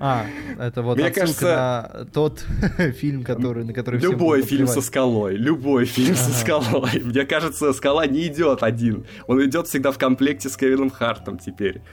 А, 0.04 0.26
это 0.58 0.82
вот 0.82 0.98
Мне 0.98 1.12
кажется, 1.12 1.92
на 1.94 2.06
тот 2.06 2.44
фильм, 2.98 3.24
который, 3.24 3.64
на 3.64 3.72
который 3.72 4.00
Любой 4.00 4.42
фильм 4.42 4.66
со 4.66 4.82
скалой, 4.82 5.36
любой 5.36 5.86
фильм 5.86 6.16
со 6.16 6.32
скалой. 6.32 7.02
Мне 7.04 7.24
кажется, 7.24 7.72
скала 7.72 8.08
не 8.08 8.26
идет 8.26 8.64
один. 8.64 9.06
Он 9.28 9.46
идет 9.46 9.68
всегда 9.68 9.92
в 9.92 10.00
комплекте 10.00 10.50
с 10.50 10.58
Кевином 10.58 10.90
Хартом 10.90 11.38
теперь. 11.38 11.84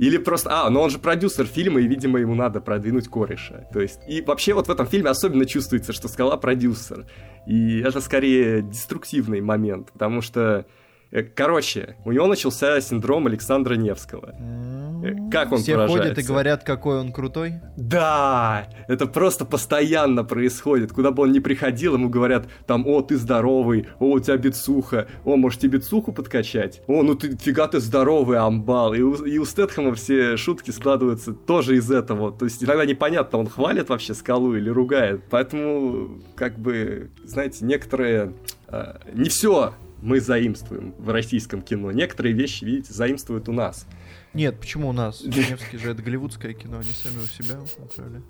Или 0.00 0.16
просто... 0.16 0.48
А, 0.50 0.70
но 0.70 0.82
он 0.82 0.90
же 0.90 0.98
продюсер 0.98 1.44
фильма, 1.44 1.80
и, 1.80 1.86
видимо, 1.86 2.18
ему 2.18 2.34
надо 2.34 2.60
продвинуть 2.60 3.06
кореша. 3.06 3.68
То 3.72 3.80
есть... 3.80 4.00
И 4.08 4.22
вообще 4.22 4.54
вот 4.54 4.66
в 4.66 4.70
этом 4.70 4.86
фильме 4.86 5.10
особенно 5.10 5.44
чувствуется, 5.44 5.92
что 5.92 6.08
Скала 6.08 6.38
продюсер. 6.38 7.04
И 7.46 7.80
это 7.80 8.00
скорее 8.00 8.62
деструктивный 8.62 9.42
момент, 9.42 9.92
потому 9.92 10.22
что 10.22 10.64
короче, 11.34 11.96
у 12.04 12.12
него 12.12 12.26
начался 12.26 12.80
синдром 12.80 13.26
Александра 13.26 13.74
Невского. 13.74 14.34
Э, 15.02 15.30
как 15.30 15.52
он 15.52 15.58
Все 15.58 15.86
ходят 15.86 16.18
и 16.18 16.22
говорят, 16.22 16.62
какой 16.62 17.00
он 17.00 17.12
крутой? 17.12 17.54
Да, 17.76 18.68
это 18.86 19.06
просто 19.06 19.44
постоянно 19.44 20.24
происходит. 20.24 20.92
Куда 20.92 21.10
бы 21.10 21.24
он 21.24 21.32
ни 21.32 21.38
приходил, 21.38 21.94
ему 21.94 22.08
говорят, 22.08 22.48
там, 22.66 22.86
о, 22.86 23.02
ты 23.02 23.16
здоровый, 23.16 23.88
о, 23.98 24.12
у 24.12 24.20
тебя 24.20 24.36
бицуха, 24.36 25.08
о, 25.24 25.36
может 25.36 25.60
тебе 25.60 25.78
бицуху 25.78 26.12
подкачать? 26.12 26.82
О, 26.86 27.02
ну 27.02 27.14
ты 27.14 27.36
фига 27.36 27.66
ты 27.66 27.80
здоровый, 27.80 28.38
амбал. 28.38 28.94
И 28.94 29.00
у, 29.00 29.14
и 29.14 29.38
у 29.38 29.44
Стэтхэма 29.44 29.94
все 29.94 30.36
шутки 30.36 30.70
складываются 30.70 31.32
тоже 31.32 31.76
из 31.76 31.90
этого. 31.90 32.32
То 32.32 32.44
есть 32.44 32.62
иногда 32.62 32.84
непонятно, 32.84 33.38
он 33.38 33.48
хвалит 33.48 33.88
вообще 33.88 34.14
скалу 34.14 34.54
или 34.54 34.68
ругает. 34.68 35.22
Поэтому, 35.30 36.20
как 36.36 36.58
бы, 36.58 37.10
знаете, 37.24 37.64
некоторые... 37.64 38.32
Э, 38.68 38.98
не 39.12 39.28
все 39.28 39.74
мы 40.02 40.20
заимствуем 40.20 40.94
в 40.98 41.10
российском 41.10 41.62
кино. 41.62 41.90
Некоторые 41.92 42.34
вещи, 42.34 42.64
видите, 42.64 42.92
заимствуют 42.92 43.48
у 43.48 43.52
нас. 43.52 43.86
Нет, 44.34 44.58
почему 44.60 44.88
у 44.88 44.92
нас? 44.92 45.22
Невский 45.24 45.78
же 45.78 45.90
это 45.90 46.02
голливудское 46.02 46.52
кино, 46.52 46.78
они 46.78 46.92
сами 46.92 47.18
у 47.18 47.26
себя 47.26 47.60
отправили. 47.82 48.22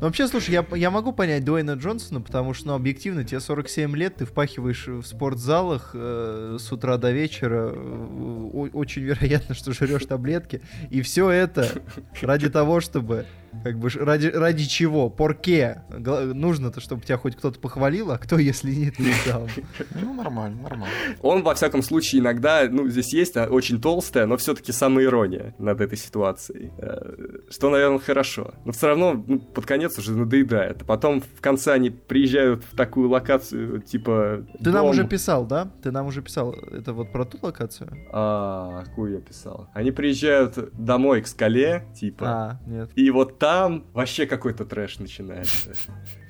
Ну, 0.00 0.06
вообще, 0.06 0.28
слушай, 0.28 0.52
я, 0.52 0.64
я 0.76 0.90
могу 0.92 1.12
понять 1.12 1.44
Дуэйна 1.44 1.72
Джонсона, 1.72 2.20
потому 2.20 2.54
что, 2.54 2.68
ну, 2.68 2.74
объективно, 2.74 3.24
тебе 3.24 3.40
47 3.40 3.96
лет, 3.96 4.14
ты 4.16 4.26
впахиваешь 4.26 4.86
в 4.86 5.02
спортзалах 5.02 5.90
э, 5.92 6.56
с 6.60 6.70
утра 6.70 6.98
до 6.98 7.10
вечера, 7.10 7.72
э, 7.74 8.68
очень 8.72 9.02
вероятно, 9.02 9.56
что 9.56 9.72
жрешь 9.72 10.06
таблетки, 10.06 10.62
и 10.90 11.02
все 11.02 11.28
это 11.30 11.82
ради 12.22 12.48
того, 12.48 12.80
чтобы 12.80 13.26
как 13.62 13.78
бы 13.78 13.88
ради, 13.90 14.26
ради 14.28 14.64
чего? 14.66 15.10
Порке? 15.10 15.82
Нужно-то, 15.90 16.80
чтобы 16.80 17.02
тебя 17.02 17.16
хоть 17.16 17.36
кто-то 17.36 17.58
похвалил, 17.58 18.10
а 18.10 18.18
кто, 18.18 18.38
если 18.38 18.72
нет, 18.72 18.98
не 18.98 19.12
сам. 19.12 19.46
Ну, 20.00 20.14
нормально, 20.14 20.62
нормально. 20.62 20.94
Он, 21.22 21.42
во 21.42 21.54
всяком 21.54 21.82
случае, 21.82 22.20
иногда, 22.20 22.66
ну, 22.70 22.88
здесь 22.88 23.12
есть 23.12 23.36
а, 23.36 23.46
очень 23.46 23.80
толстая, 23.80 24.26
но 24.26 24.36
все-таки 24.36 24.72
самая 24.72 25.06
ирония 25.06 25.54
над 25.58 25.80
этой 25.80 25.98
ситуацией. 25.98 26.72
Э, 26.78 27.40
что, 27.50 27.70
наверное, 27.70 27.98
хорошо. 27.98 28.54
Но 28.64 28.72
все 28.72 28.88
равно, 28.88 29.22
ну, 29.26 29.38
под 29.38 29.66
конец 29.66 29.98
уже 29.98 30.12
надоедает. 30.12 30.84
Потом 30.86 31.20
в 31.20 31.40
конце 31.40 31.72
они 31.72 31.90
приезжают 31.90 32.64
в 32.70 32.76
такую 32.76 33.08
локацию, 33.08 33.80
типа... 33.82 34.44
Ты 34.58 34.64
дом. 34.64 34.74
нам 34.74 34.86
уже 34.86 35.06
писал, 35.06 35.46
да? 35.46 35.70
Ты 35.82 35.90
нам 35.90 36.06
уже 36.06 36.22
писал. 36.22 36.52
Это 36.52 36.92
вот 36.92 37.12
про 37.12 37.24
ту 37.24 37.38
локацию? 37.42 37.90
А, 38.12 38.84
какую 38.84 39.14
я 39.14 39.20
писал? 39.20 39.68
Они 39.74 39.90
приезжают 39.90 40.56
домой 40.72 41.22
к 41.22 41.26
скале, 41.26 41.86
типа. 41.94 42.26
А, 42.26 42.60
нет. 42.66 42.90
И 42.94 43.10
вот 43.10 43.38
там 43.38 43.47
вообще 43.92 44.26
какой-то 44.26 44.64
трэш 44.64 44.98
начинается. 44.98 45.74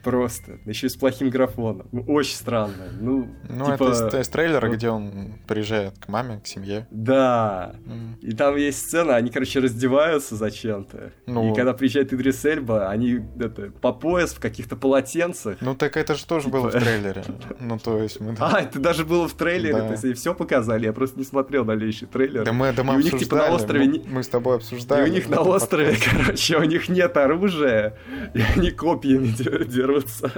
Просто. 0.09 0.59
Еще 0.65 0.87
и 0.87 0.91
с 0.91 0.97
плохим 0.97 1.29
графоном. 1.29 1.87
Ну, 1.93 2.03
очень 2.09 2.35
странно. 2.35 2.89
Ну, 2.99 3.29
ну 3.49 3.67
типа... 3.67 3.85
это 3.85 3.93
из, 3.93 4.15
из 4.15 4.29
трейлера, 4.29 4.67
вот... 4.67 4.77
где 4.77 4.89
он 4.89 5.35
приезжает 5.47 5.99
к 5.99 6.09
маме, 6.09 6.41
к 6.41 6.47
семье. 6.47 6.87
Да. 6.91 7.75
Mm. 7.85 8.21
И 8.23 8.33
там 8.33 8.57
есть 8.57 8.79
сцена, 8.79 9.17
они, 9.17 9.31
короче, 9.31 9.61
раздеваются 9.61 10.35
зачем-то. 10.35 11.13
Ну... 11.27 11.53
И 11.53 11.55
когда 11.55 11.75
приезжает 11.75 12.13
Идрис 12.15 12.43
Эльба, 12.47 12.89
они 12.89 13.21
это, 13.39 13.71
по 13.71 13.93
пояс 13.93 14.33
в 14.33 14.41
каких-то 14.41 14.77
полотенцах. 14.77 15.59
Ну 15.61 15.75
так 15.75 15.99
это 15.99 16.15
же 16.15 16.25
тоже 16.25 16.47
типа... 16.47 16.59
было 16.59 16.71
в 16.71 16.73
трейлере. 16.73 17.25
Ну 17.61 17.79
то 17.79 18.03
есть 18.03 18.21
мы... 18.21 18.35
А, 18.49 18.63
это 18.63 18.79
даже 18.79 19.05
было 19.05 19.29
в 19.29 19.35
трейлере, 19.35 19.77
то 19.77 19.91
есть 19.91 20.05
они 20.05 20.15
все 20.15 20.35
показали, 20.35 20.87
я 20.87 20.95
просто 20.95 21.19
не 21.19 21.25
смотрел 21.25 21.67
дальнейший 21.67 22.09
трейлер. 22.09 22.45
Да 22.45 22.53
мы, 22.53 22.73
да 22.73 22.83
мы 22.83 22.95
и 22.95 22.97
у 22.97 23.01
них 23.01 23.19
типа 23.19 23.37
на 23.37 23.51
острове... 23.51 23.85
Мы, 23.85 24.03
мы 24.07 24.23
с 24.23 24.29
тобой 24.29 24.57
обсуждали. 24.57 25.07
И 25.07 25.11
у 25.11 25.13
них 25.13 25.29
на 25.29 25.43
острове, 25.43 25.97
короче, 26.11 26.57
у 26.57 26.65
них 26.65 26.89
нет 26.89 27.15
оружия, 27.19 27.99
и 28.33 28.41
они 28.57 28.71
копьями 28.71 29.27
дерутся 29.65 29.98
дерутся. 29.99 30.33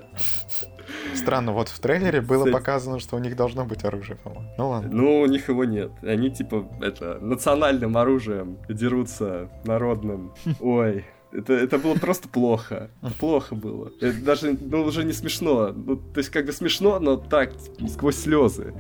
Странно, 1.15 1.53
вот 1.53 1.69
в 1.69 1.79
трейлере 1.81 2.21
было 2.21 2.45
Кстати. 2.45 2.53
показано, 2.53 2.99
что 3.01 3.17
у 3.17 3.19
них 3.19 3.37
должно 3.37 3.65
быть 3.65 3.85
оружие, 3.85 4.17
по-моему. 4.17 4.55
Ну 4.59 4.69
ладно. 4.69 4.91
Ну, 4.93 5.21
у 5.21 5.27
них 5.27 5.49
его 5.49 5.65
нет. 5.65 5.91
Они 6.03 6.31
типа 6.31 6.69
это 6.81 7.19
национальным 7.21 7.97
оружием 7.97 8.59
дерутся 8.69 9.49
народным. 9.65 10.33
Ой. 10.61 11.05
Это, 11.33 11.53
это 11.53 11.79
было 11.79 11.95
просто 11.95 12.29
плохо. 12.29 12.91
Плохо 13.21 13.55
было. 13.55 13.93
Это 14.01 14.21
даже, 14.21 14.59
ну, 14.61 14.83
уже 14.83 15.05
не 15.05 15.13
смешно. 15.13 15.73
Ну, 15.73 15.97
то 15.97 16.19
есть, 16.19 16.31
как 16.31 16.47
бы 16.47 16.53
смешно, 16.53 16.99
но 16.99 17.17
так, 17.17 17.53
сквозь 17.89 18.17
слезы. 18.17 18.75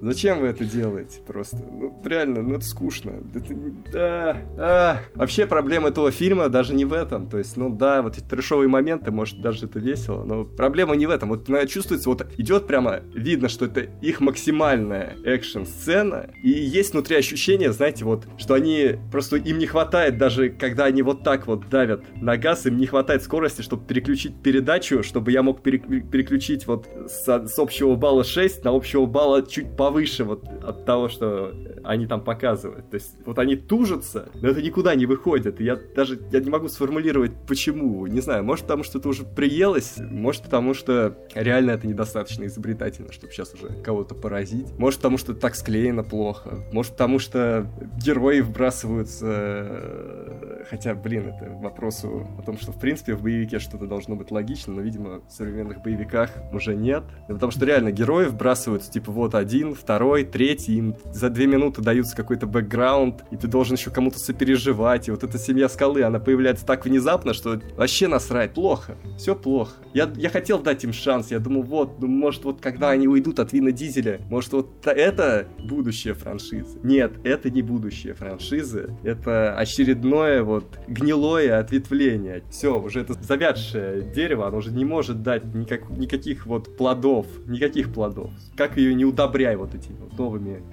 Зачем 0.00 0.40
вы 0.40 0.48
это 0.48 0.64
делаете 0.64 1.20
просто? 1.26 1.56
Ну, 1.56 2.00
реально, 2.04 2.42
ну 2.42 2.56
это 2.56 2.64
скучно. 2.64 3.12
Это, 3.34 3.54
да, 3.92 4.36
а. 4.56 5.00
Вообще 5.14 5.46
проблема 5.46 5.88
этого 5.88 6.10
фильма 6.10 6.48
даже 6.48 6.74
не 6.74 6.84
в 6.84 6.92
этом. 6.92 7.28
То 7.28 7.38
есть, 7.38 7.56
ну 7.56 7.70
да, 7.70 8.02
вот 8.02 8.16
эти 8.16 8.24
трешовые 8.24 8.68
моменты, 8.68 9.10
может, 9.10 9.40
даже 9.40 9.66
это 9.66 9.78
весело, 9.78 10.24
но 10.24 10.44
проблема 10.44 10.94
не 10.94 11.06
в 11.06 11.10
этом. 11.10 11.30
Вот 11.30 11.48
она 11.48 11.66
чувствуется, 11.66 12.08
вот 12.08 12.26
идет 12.36 12.66
прямо, 12.66 13.00
видно, 13.14 13.48
что 13.48 13.66
это 13.66 13.80
их 14.00 14.20
максимальная 14.20 15.16
экшн-сцена, 15.24 16.30
и 16.42 16.50
есть 16.50 16.92
внутри 16.92 17.16
ощущение, 17.16 17.72
знаете, 17.72 18.04
вот, 18.04 18.26
что 18.36 18.54
они, 18.54 18.96
просто 19.10 19.36
им 19.36 19.58
не 19.58 19.66
хватает 19.66 20.18
даже, 20.18 20.50
когда 20.50 20.84
они 20.84 21.02
вот 21.02 21.22
так 21.24 21.46
вот 21.46 21.68
давят 21.68 22.04
на 22.16 22.36
газ, 22.36 22.66
им 22.66 22.76
не 22.76 22.86
хватает 22.86 23.22
скорости, 23.22 23.62
чтобы 23.62 23.84
переключить 23.86 24.40
передачу, 24.42 25.02
чтобы 25.02 25.32
я 25.32 25.42
мог 25.42 25.62
переключить 25.62 26.66
вот 26.66 26.86
с, 27.06 27.26
с 27.26 27.58
общего 27.58 27.94
балла 27.94 28.24
6 28.24 28.64
на 28.64 28.70
общего 28.70 29.06
балла 29.06 29.46
чуть 29.46 29.76
по 29.76 29.87
повыше 29.88 30.24
вот 30.24 30.44
от 30.64 30.84
того, 30.84 31.08
что 31.08 31.54
они 31.82 32.06
там 32.06 32.20
показывают. 32.20 32.90
То 32.90 32.96
есть 32.96 33.16
вот 33.24 33.38
они 33.38 33.56
тужатся, 33.56 34.28
но 34.34 34.48
это 34.48 34.60
никуда 34.60 34.94
не 34.94 35.06
выходит. 35.06 35.60
Я 35.60 35.78
даже 35.96 36.18
я 36.30 36.40
не 36.40 36.50
могу 36.50 36.68
сформулировать, 36.68 37.32
почему. 37.46 38.06
Не 38.06 38.20
знаю, 38.20 38.44
может 38.44 38.64
потому, 38.64 38.84
что 38.84 38.98
это 38.98 39.08
уже 39.08 39.24
приелось, 39.24 39.94
может 39.98 40.42
потому, 40.42 40.74
что 40.74 41.16
реально 41.34 41.70
это 41.70 41.86
недостаточно 41.86 42.44
изобретательно, 42.44 43.12
чтобы 43.12 43.32
сейчас 43.32 43.54
уже 43.54 43.68
кого-то 43.82 44.14
поразить. 44.14 44.66
Может 44.78 44.98
потому, 44.98 45.16
что 45.16 45.34
так 45.34 45.54
склеено 45.54 46.04
плохо. 46.04 46.58
Может 46.70 46.92
потому, 46.92 47.18
что 47.18 47.66
герои 47.96 48.40
вбрасываются... 48.40 50.66
Хотя, 50.68 50.94
блин, 50.94 51.28
это 51.28 51.50
вопросу 51.50 52.28
о 52.38 52.42
том, 52.42 52.58
что 52.58 52.72
в 52.72 52.78
принципе 52.78 53.14
в 53.14 53.22
боевике 53.22 53.58
что-то 53.58 53.86
должно 53.86 54.16
быть 54.16 54.30
логично, 54.30 54.74
но, 54.74 54.82
видимо, 54.82 55.22
в 55.26 55.32
современных 55.32 55.82
боевиках 55.82 56.30
уже 56.52 56.74
нет. 56.74 57.04
Потому 57.26 57.52
что 57.52 57.64
реально 57.64 57.90
герои 57.90 58.26
вбрасываются, 58.26 58.90
типа, 58.90 59.12
вот 59.12 59.34
один, 59.34 59.74
второй, 59.78 60.24
третий, 60.24 60.76
им 60.76 60.96
за 61.12 61.30
две 61.30 61.46
минуты 61.46 61.82
даются 61.82 62.16
какой-то 62.16 62.46
бэкграунд, 62.46 63.24
и 63.30 63.36
ты 63.36 63.46
должен 63.46 63.76
еще 63.76 63.90
кому-то 63.90 64.18
сопереживать, 64.18 65.08
и 65.08 65.10
вот 65.10 65.24
эта 65.24 65.38
семья 65.38 65.68
скалы, 65.68 66.02
она 66.02 66.18
появляется 66.18 66.66
так 66.66 66.84
внезапно, 66.84 67.34
что 67.34 67.60
вообще 67.76 68.08
насрать, 68.08 68.52
плохо, 68.54 68.96
все 69.16 69.34
плохо. 69.34 69.72
Я, 69.94 70.10
я 70.16 70.28
хотел 70.28 70.60
дать 70.60 70.84
им 70.84 70.92
шанс, 70.92 71.30
я 71.30 71.38
думал, 71.38 71.62
вот, 71.62 72.00
ну, 72.00 72.06
может, 72.06 72.44
вот 72.44 72.60
когда 72.60 72.90
они 72.90 73.08
уйдут 73.08 73.38
от 73.38 73.52
Вина 73.52 73.72
Дизеля, 73.72 74.20
может, 74.28 74.52
вот 74.52 74.86
это 74.86 75.46
будущее 75.58 76.14
франшизы. 76.14 76.78
Нет, 76.82 77.12
это 77.24 77.50
не 77.50 77.62
будущее 77.62 78.14
франшизы, 78.14 78.90
это 79.02 79.56
очередное 79.56 80.42
вот 80.42 80.64
гнилое 80.86 81.58
ответвление. 81.58 82.42
Все, 82.50 82.78
уже 82.80 83.00
это 83.00 83.14
завядшее 83.14 84.02
дерево, 84.02 84.46
оно 84.48 84.58
уже 84.58 84.70
не 84.70 84.84
может 84.84 85.22
дать 85.22 85.44
никак, 85.54 85.88
никаких 85.90 86.46
вот 86.46 86.76
плодов, 86.76 87.26
никаких 87.46 87.92
плодов. 87.92 88.30
Как 88.56 88.76
ее 88.76 88.94
не 88.94 89.04
удобряй 89.04 89.56
вот 89.56 89.67
вот 89.68 89.74
этими 89.74 89.96
вот 89.96 90.18
новыми 90.18 90.62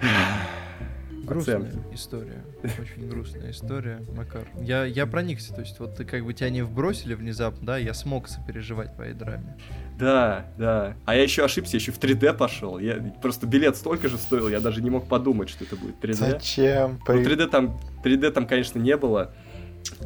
Грустная 1.24 1.56
оценки. 1.56 1.78
история. 1.92 2.44
Очень 2.80 3.08
грустная 3.08 3.50
история, 3.50 4.00
Макар. 4.14 4.46
Я, 4.60 4.84
я 4.84 5.06
проникся, 5.06 5.52
то 5.52 5.60
есть 5.60 5.78
вот 5.80 5.96
ты 5.96 6.04
как 6.04 6.24
бы 6.24 6.32
тебя 6.32 6.50
не 6.50 6.62
вбросили 6.62 7.14
внезапно, 7.14 7.66
да, 7.66 7.78
я 7.78 7.94
смог 7.94 8.28
сопереживать 8.28 8.94
твоей 8.94 9.12
драме. 9.12 9.56
Да, 9.98 10.46
да. 10.56 10.96
А 11.04 11.16
я 11.16 11.22
еще 11.22 11.44
ошибся, 11.44 11.76
еще 11.76 11.90
в 11.90 11.98
3D 11.98 12.36
пошел. 12.36 12.78
Я 12.78 12.96
просто 13.20 13.46
билет 13.46 13.76
столько 13.76 14.08
же 14.08 14.18
стоил, 14.18 14.48
я 14.48 14.60
даже 14.60 14.82
не 14.82 14.90
мог 14.90 15.08
подумать, 15.08 15.48
что 15.48 15.64
это 15.64 15.74
будет 15.74 15.96
3D. 16.02 16.12
Зачем? 16.14 17.00
Ну, 17.06 17.14
3D 17.14 17.48
там, 17.48 17.80
3D 18.04 18.30
там, 18.30 18.46
конечно, 18.46 18.78
не 18.78 18.96
было 18.96 19.34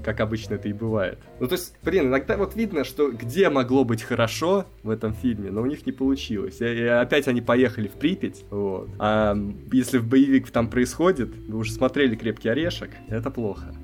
как 0.03 0.20
обычно 0.20 0.55
это 0.55 0.68
и 0.68 0.72
бывает. 0.72 1.18
Ну, 1.39 1.47
то 1.47 1.55
есть, 1.55 1.74
блин, 1.83 2.09
иногда 2.09 2.37
вот 2.37 2.57
видно, 2.57 2.85
что 2.85 3.11
где 3.11 3.49
могло 3.51 3.85
быть 3.85 4.03
хорошо 4.03 4.66
в 4.83 4.91
этом 4.91 5.14
фильме, 5.14 5.51
но 5.51 5.62
у 5.62 5.66
них 5.66 5.87
не 5.87 5.93
получилось. 5.93 6.61
И, 6.61 6.64
и 6.64 6.85
опять 6.85 7.28
они 7.28 7.41
поехали 7.41 7.89
в 7.89 7.93
Припять, 7.93 8.45
вот. 8.51 8.89
А 8.99 9.37
если 9.72 9.99
в 9.99 10.09
боевик 10.09 10.51
там 10.51 10.68
происходит, 10.68 11.35
вы 11.49 11.59
уже 11.59 11.72
смотрели 11.72 12.16
«Крепкий 12.16 12.49
орешек», 12.49 12.91
это 13.09 13.31
плохо. 13.31 13.74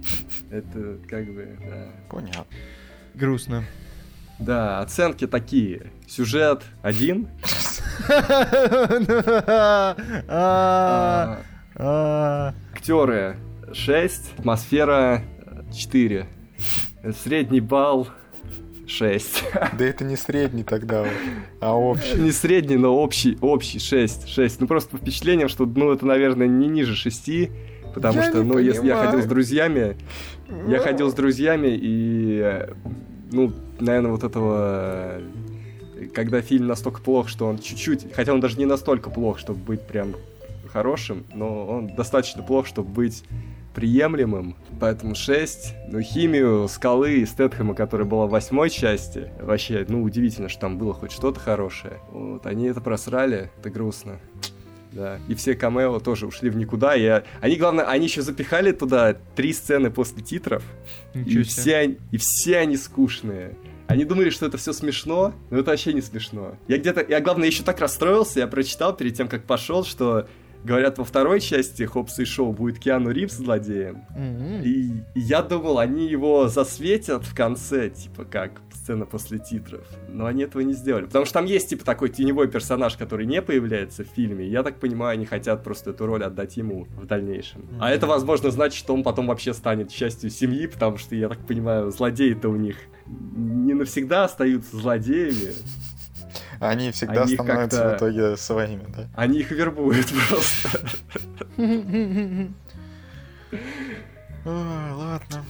Это 0.51 0.99
как 1.09 1.27
бы, 1.27 1.49
да. 1.69 1.89
Понятно. 2.11 2.47
Грустно. 3.15 3.65
Да, 4.39 4.81
оценки 4.81 5.27
такие. 5.27 5.93
Сюжет 6.07 6.63
один. 6.83 7.29
А. 11.79 12.55
Актеры 12.75 13.37
6, 13.73 14.39
атмосфера 14.39 15.23
4. 15.73 16.27
Средний 17.23 17.61
балл 17.61 18.09
6. 18.87 19.45
Да 19.79 19.85
это 19.85 20.05
не 20.05 20.17
средний 20.17 20.63
тогда, 20.63 21.07
а 21.61 21.77
общий. 21.77 22.19
Не 22.19 22.33
средний, 22.33 22.77
но 22.77 22.97
общий, 22.97 23.37
общий 23.41 23.79
6. 23.79 24.29
6. 24.29 24.61
Ну 24.61 24.67
просто 24.67 24.91
по 24.91 24.99
впечатлениям, 24.99 25.49
что 25.49 25.67
ну 25.67 25.93
это, 25.93 26.07
наверное, 26.07 26.47
не 26.47 26.69
ниже 26.69 26.95
6, 26.95 27.51
потому 27.95 28.19
я 28.19 28.29
что, 28.29 28.39
ну, 28.39 28.55
понимаю. 28.55 28.65
если 28.65 28.87
я 28.87 28.97
ходил 28.97 29.23
с 29.23 29.27
друзьями, 29.27 29.97
я 30.69 30.79
ходил 30.79 31.11
с 31.11 31.15
друзьями 31.15 31.69
и, 31.71 32.67
ну, 33.33 33.53
наверное, 33.81 34.13
вот 34.13 34.25
этого 34.25 35.21
когда 36.15 36.41
фильм 36.43 36.67
настолько 36.67 37.01
плох, 37.01 37.29
что 37.29 37.47
он 37.47 37.59
чуть-чуть, 37.59 38.13
хотя 38.15 38.33
он 38.33 38.41
даже 38.41 38.59
не 38.59 38.67
настолько 38.67 39.11
плох, 39.11 39.39
чтобы 39.39 39.61
быть 39.61 39.81
прям 39.81 40.15
хорошим, 40.71 41.25
но 41.35 41.67
он 41.67 41.95
достаточно 41.95 42.43
плох, 42.43 42.67
чтобы 42.67 42.91
быть 42.91 43.25
приемлемым, 43.77 44.57
поэтому 44.81 45.15
6. 45.15 45.75
Ну, 45.89 46.01
химию 46.01 46.67
Скалы 46.67 47.19
и 47.19 47.27
Стэтхэма, 47.27 47.75
которая 47.75 48.09
была 48.09 48.27
в 48.27 48.31
восьмой 48.31 48.71
части, 48.71 49.31
вообще, 49.39 49.85
ну, 49.87 50.03
удивительно, 50.03 50.49
что 50.49 50.63
там 50.63 50.79
было 50.79 50.95
хоть 50.95 51.13
что-то 51.13 51.39
хорошее. 51.39 52.01
Вот, 52.11 52.47
они 52.47 52.65
это 52.69 52.81
просрали, 52.81 53.51
это 53.59 53.69
грустно. 53.69 54.19
Да, 54.93 55.19
и 55.29 55.35
все 55.35 55.55
камео 55.55 56.01
тоже 56.01 56.27
ушли 56.27 56.49
в 56.49 56.57
никуда. 56.57 56.97
И 56.97 57.23
они, 57.43 57.57
главное, 57.57 57.85
они 57.85 58.07
еще 58.07 58.23
запихали 58.23 58.73
туда 58.73 59.15
три 59.35 59.53
сцены 59.53 59.91
после 59.91 60.23
титров. 60.23 60.65
и 61.13 61.43
все, 61.43 61.77
они, 61.77 61.99
и 62.13 62.17
все 62.17 62.57
они 62.57 62.79
скучные. 62.79 63.59
Они 63.89 64.07
думали, 64.07 64.31
что 64.31 64.47
это 64.47 64.57
все 64.57 64.73
смешно, 64.73 65.35
но 65.51 65.59
это 65.59 65.73
вообще 65.73 65.93
не 65.93 66.01
смешно. 66.01 66.57
Я 66.67 66.79
где-то, 66.79 67.05
я 67.07 67.21
главное 67.21 67.47
еще 67.47 67.63
так 67.63 67.79
расстроился, 67.79 68.41
я 68.41 68.47
прочитал 68.47 68.97
перед 68.97 69.15
тем, 69.15 69.29
как 69.29 69.45
пошел, 69.45 69.85
что 69.85 70.29
Говорят, 70.67 70.99
во 70.99 71.05
второй 71.05 71.41
части 71.41 71.85
Хопса 71.85 72.23
и 72.23 72.25
Шоу 72.25 72.53
будет 72.53 72.81
Киану 72.81 73.13
Ривз 73.13 73.35
злодеем. 73.35 74.05
М-м. 74.17 74.63
И 74.65 75.05
я 75.15 75.43
думал, 75.43 75.79
они 75.79 76.09
его 76.09 76.49
засветят 76.49 77.25
в 77.25 77.37
конце, 77.37 77.89
типа 77.89 78.25
как 78.25 78.61
сцена 78.73 79.07
после 79.07 79.39
титров. 79.39 79.87
Но 80.09 80.27
они 80.27 80.43
этого 80.43 80.63
не 80.63 80.73
сделали. 80.73 81.05
Потому 81.05 81.25
что 81.25 81.35
там 81.35 81.45
есть, 81.45 81.69
типа, 81.69 81.85
такой 81.85 82.09
теневой 82.09 82.49
персонаж, 82.49 82.97
который 82.97 83.27
не 83.27 83.43
появляется 83.43 84.03
в 84.03 84.09
фильме. 84.09 84.49
Я 84.49 84.65
так 84.65 84.81
понимаю, 84.81 85.13
они 85.13 85.25
хотят 85.25 85.63
просто 85.63 85.91
эту 85.91 86.05
роль 86.07 86.25
отдать 86.25 86.57
ему 86.57 86.89
в 86.97 87.07
дальнейшем. 87.07 87.69
А 87.81 87.91
это, 87.91 88.09
возможно, 88.09 88.51
значит, 88.51 88.77
что 88.77 88.93
он 88.93 89.05
потом 89.05 89.29
вообще 89.29 89.55
станет 89.55 89.91
частью 89.91 90.31
семьи, 90.31 90.67
потому 90.67 90.99
что, 90.99 91.15
я 91.15 91.29
так 91.29 91.39
понимаю, 91.47 91.93
злодеи-то 91.93 92.49
у 92.49 92.57
них 92.57 92.77
не 93.07 93.75
навсегда 93.75 94.25
остаются 94.25 94.77
злодеями. 94.77 95.53
Они 96.61 96.91
всегда 96.91 97.23
Они 97.23 97.35
становятся 97.35 97.91
в 97.91 97.97
итоге 97.97 98.37
своими, 98.37 98.85
да? 98.97 99.09
Они 99.15 99.41
их 99.41 99.51
вербуют 99.51 100.07
просто. 100.29 100.81
Ой, 104.45 104.93
ладно. 104.93 105.45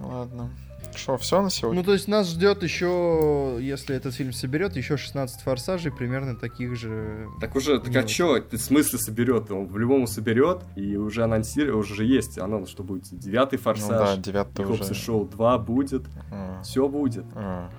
Ладно. 0.00 0.50
Что, 0.94 1.16
все 1.18 1.42
на 1.42 1.50
сегодня? 1.50 1.80
Ну, 1.80 1.84
то 1.84 1.92
есть 1.92 2.08
нас 2.08 2.28
ждет 2.30 2.62
еще, 2.62 3.58
если 3.60 3.94
этот 3.94 4.14
фильм 4.14 4.32
соберет, 4.32 4.76
еще 4.76 4.96
16 4.96 5.42
форсажей, 5.42 5.92
примерно 5.92 6.36
таких 6.36 6.74
же. 6.76 7.28
Так 7.40 7.54
уже, 7.54 7.78
так 7.80 7.94
а 7.94 8.40
ты 8.40 8.56
в 8.56 8.60
смысле 8.60 8.98
соберет? 8.98 9.50
Он 9.50 9.66
в-любому 9.66 10.06
соберет, 10.06 10.62
и 10.74 10.96
уже 10.96 11.24
анонсировал, 11.24 11.80
уже 11.80 12.04
есть 12.04 12.38
анонс, 12.38 12.70
что 12.70 12.82
будет 12.82 13.04
девятый 13.10 13.58
ну 13.58 13.64
да, 13.64 13.74
форсаж, 13.74 14.18
девятый 14.18 14.64
Хопс 14.64 14.80
и 14.80 14.92
уже. 14.92 14.94
Шоу 14.94 15.26
2 15.26 15.58
будет, 15.58 16.04
А, 16.30 16.62
все 16.62 16.88
будет. 16.88 17.24
а. 17.34 17.70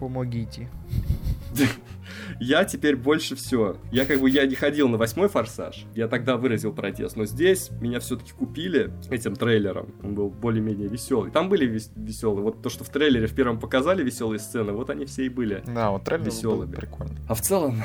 Помогите. 0.00 0.68
Я 2.40 2.64
теперь 2.64 2.96
больше 2.96 3.36
все. 3.36 3.76
Я 3.92 4.06
как 4.06 4.20
бы 4.20 4.30
я 4.30 4.46
не 4.46 4.54
ходил 4.54 4.88
на 4.88 4.96
восьмой 4.96 5.28
форсаж. 5.28 5.84
Я 5.94 6.08
тогда 6.08 6.36
выразил 6.36 6.72
протест. 6.72 7.16
Но 7.16 7.26
здесь 7.26 7.70
меня 7.80 8.00
все-таки 8.00 8.32
купили 8.32 8.92
этим 9.10 9.36
трейлером. 9.36 9.92
Он 10.02 10.14
был 10.14 10.30
более-менее 10.30 10.88
веселый. 10.88 11.30
Там 11.30 11.48
были 11.50 11.66
веселые. 11.96 12.42
Вот 12.42 12.62
то, 12.62 12.70
что 12.70 12.82
в 12.84 12.88
трейлере 12.88 13.26
в 13.26 13.34
первом 13.34 13.60
показали 13.60 14.02
веселые 14.02 14.38
сцены, 14.38 14.72
вот 14.72 14.88
они 14.90 15.04
все 15.04 15.26
и 15.26 15.28
были. 15.28 15.62
Да, 15.66 15.90
вот 15.90 16.04
трейлер 16.04 16.24
был 16.24 16.32
Весёлыми. 16.32 16.74
прикольно. 16.74 17.16
А 17.28 17.34
в 17.34 17.42
целом, 17.42 17.82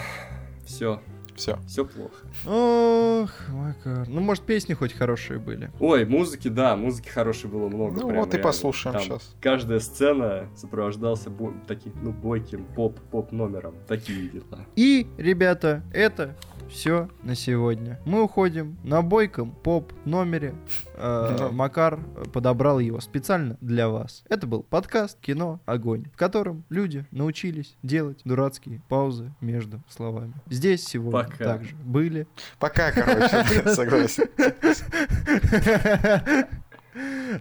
все, 0.65 1.01
Все. 1.35 1.57
все 1.67 1.85
плохо. 1.85 2.13
Ох, 2.45 3.31
Макар. 3.49 4.07
Ну, 4.07 4.21
может, 4.21 4.43
песни 4.43 4.73
хоть 4.73 4.93
хорошие 4.93 5.39
были. 5.39 5.71
Ой, 5.79 6.05
музыки, 6.05 6.47
да, 6.47 6.75
музыки 6.75 7.09
хорошей 7.09 7.49
было 7.49 7.67
много. 7.67 8.01
Ну 8.01 8.07
прям 8.07 8.19
вот 8.19 8.29
и 8.29 8.37
реально. 8.37 8.43
послушаем 8.43 8.93
Там 8.97 9.03
щас. 9.05 9.35
Каждая 9.41 9.79
сцена 9.79 10.47
сопровождался 10.55 11.29
бо- 11.29 11.53
таким, 11.67 11.93
ну, 12.01 12.11
бойким 12.11 12.65
поп-поп 12.65 13.31
номером. 13.31 13.75
Такие 13.87 14.29
дела. 14.29 14.65
И, 14.75 15.07
ребята, 15.17 15.83
это 15.93 16.35
все 16.69 17.09
на 17.21 17.35
сегодня. 17.35 17.99
Мы 18.05 18.23
уходим 18.23 18.77
на 18.83 19.01
бойком 19.03 19.51
поп 19.51 19.93
номере. 20.03 20.55
Э. 20.95 21.49
Макар 21.51 21.99
подобрал 22.33 22.79
его 22.79 22.99
специально 22.99 23.57
для 23.61 23.87
вас. 23.89 24.23
Это 24.29 24.47
был 24.47 24.63
подкаст 24.63 25.19
«Кино. 25.21 25.59
Огонь», 25.65 26.05
в 26.13 26.17
котором 26.17 26.63
люди 26.69 27.05
научились 27.11 27.75
делать 27.83 28.21
дурацкие 28.23 28.81
паузы 28.89 29.31
между 29.41 29.83
словами. 29.89 30.33
Здесь 30.49 30.83
сегодня 30.83 31.24
Пока. 31.31 31.43
также 31.45 31.75
были 31.75 32.27
Пока, 32.59 32.91
короче, 32.91 33.69
согласен. 33.73 34.25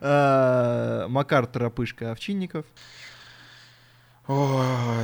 э, 0.01 1.07
Макар 1.09 1.47
Торопышка 1.47 2.11
Овчинников. 2.13 2.67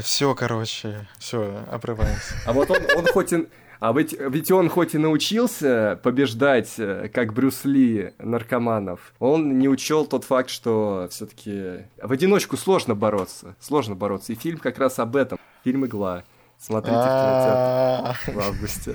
Все, 0.03 0.35
короче, 0.35 1.07
все, 1.19 1.65
обрываемся. 1.71 2.35
А 2.47 2.53
вот 2.53 2.71
он, 2.71 2.79
он 2.97 3.07
хоть 3.07 3.33
и... 3.33 3.49
А 3.81 3.95
ведь, 3.95 4.15
ведь 4.19 4.51
он 4.51 4.69
хоть 4.69 4.95
и 4.95 4.99
научился 4.99 5.99
побеждать, 6.03 6.75
э, 6.77 7.09
как 7.09 7.33
Брюс 7.33 7.65
Ли, 7.65 8.13
наркоманов, 8.19 9.15
он 9.19 9.59
не 9.59 9.71
учел 9.71 10.05
тот 10.05 10.25
факт, 10.25 10.51
что 10.51 11.09
все-таки 11.11 11.87
в 12.03 12.13
одиночку 12.13 12.59
сложно 12.59 12.95
бороться. 12.95 13.57
Сложно 13.59 13.95
бороться. 13.95 14.35
И 14.35 14.37
фильм 14.37 14.59
как 14.59 14.77
раз 14.79 14.99
об 14.99 15.17
этом. 15.17 15.39
Фильм 15.65 15.87
«Игла». 15.87 16.25
Смотрите 16.61 16.95
в 16.95 17.01
А, 17.01 18.15
кинотеатре 18.27 18.35
в 18.35 18.41
августе. 18.41 18.95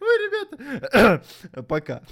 Ой, 0.00 0.16
ребята. 0.24 1.22
Пока. 1.66 2.02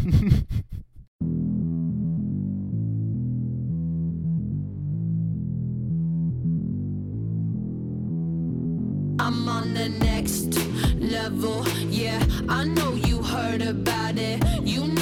I'm 9.19 9.49
on 9.49 9.75
the 9.75 9.89
next 10.01 10.59
level. 10.99 11.65
Yeah, 11.91 12.21
I 12.49 12.65
know 12.65 12.95
you 12.95 13.23
heard 13.23 13.63
about 13.63 14.17
it. 14.17 14.43
You 14.65 14.87
know 14.89 15.02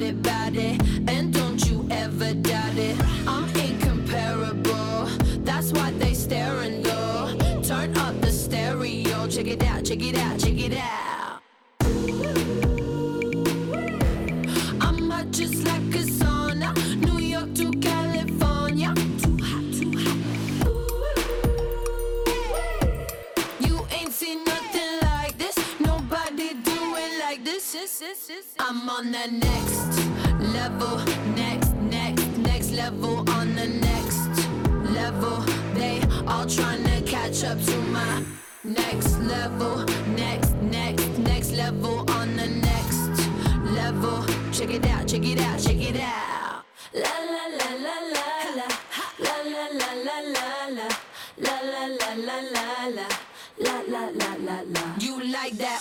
I'm 0.00 0.06
it, 0.06 0.22
bout 0.22 0.56
it. 0.56 0.80
And 1.08 1.30
don't 1.30 1.62
you 1.68 1.86
ever 1.90 2.32
doubt 2.32 2.78
it. 2.78 2.96
I'm 3.26 3.44
incomparable. 3.54 5.04
That's 5.44 5.72
why 5.72 5.90
they 5.90 6.14
staring 6.14 6.82
though. 6.82 7.36
Turn 7.62 7.94
up 7.98 8.18
the 8.22 8.32
stereo. 8.32 9.26
Check 9.26 9.48
it 9.48 9.62
out, 9.62 9.84
check 9.84 10.00
it 10.00 10.16
out, 10.16 10.40
check 10.40 10.58
it 10.58 10.78
out. 10.78 11.09
I'm 28.72 28.88
on 28.88 29.10
the 29.10 29.26
next 29.32 29.98
level, 30.54 30.98
next, 31.34 31.74
next, 31.74 32.38
next 32.38 32.70
level. 32.70 33.28
On 33.30 33.52
the 33.56 33.66
next 33.66 34.46
level, 34.94 35.40
they 35.74 36.00
all 36.28 36.46
trying 36.46 36.84
to 36.84 37.02
catch 37.02 37.42
up 37.42 37.60
to 37.60 37.76
my 37.90 38.22
next 38.62 39.18
level, 39.22 39.84
next, 40.14 40.54
next, 40.62 41.18
next 41.18 41.50
level. 41.50 42.08
On 42.12 42.36
the 42.36 42.46
next 42.46 43.10
level, 43.74 44.24
check 44.52 44.70
it 44.70 44.86
out, 44.86 45.08
check 45.08 45.24
it 45.24 45.40
out, 45.40 45.58
check 45.58 45.80
it 45.80 45.96
out. 46.00 46.62
La 46.94 47.14
la 47.34 47.46
la 47.58 47.70
la 47.74 47.96
la 48.14 48.26
la, 48.54 48.68
la 49.18 49.36
la 49.50 49.66
la 49.80 49.90
la 49.98 50.14
la 50.14 50.58
la, 50.76 50.88
la 51.38 51.56
la 51.72 51.86
la 51.86 52.14
la 52.14 52.40
la 52.54 52.86
la. 52.86 53.08
La 53.58 53.82
la 53.88 54.08
la 54.08 54.34
la 54.36 54.62
la. 54.62 54.94
You 54.98 55.22
like 55.24 55.52
that 55.58 55.79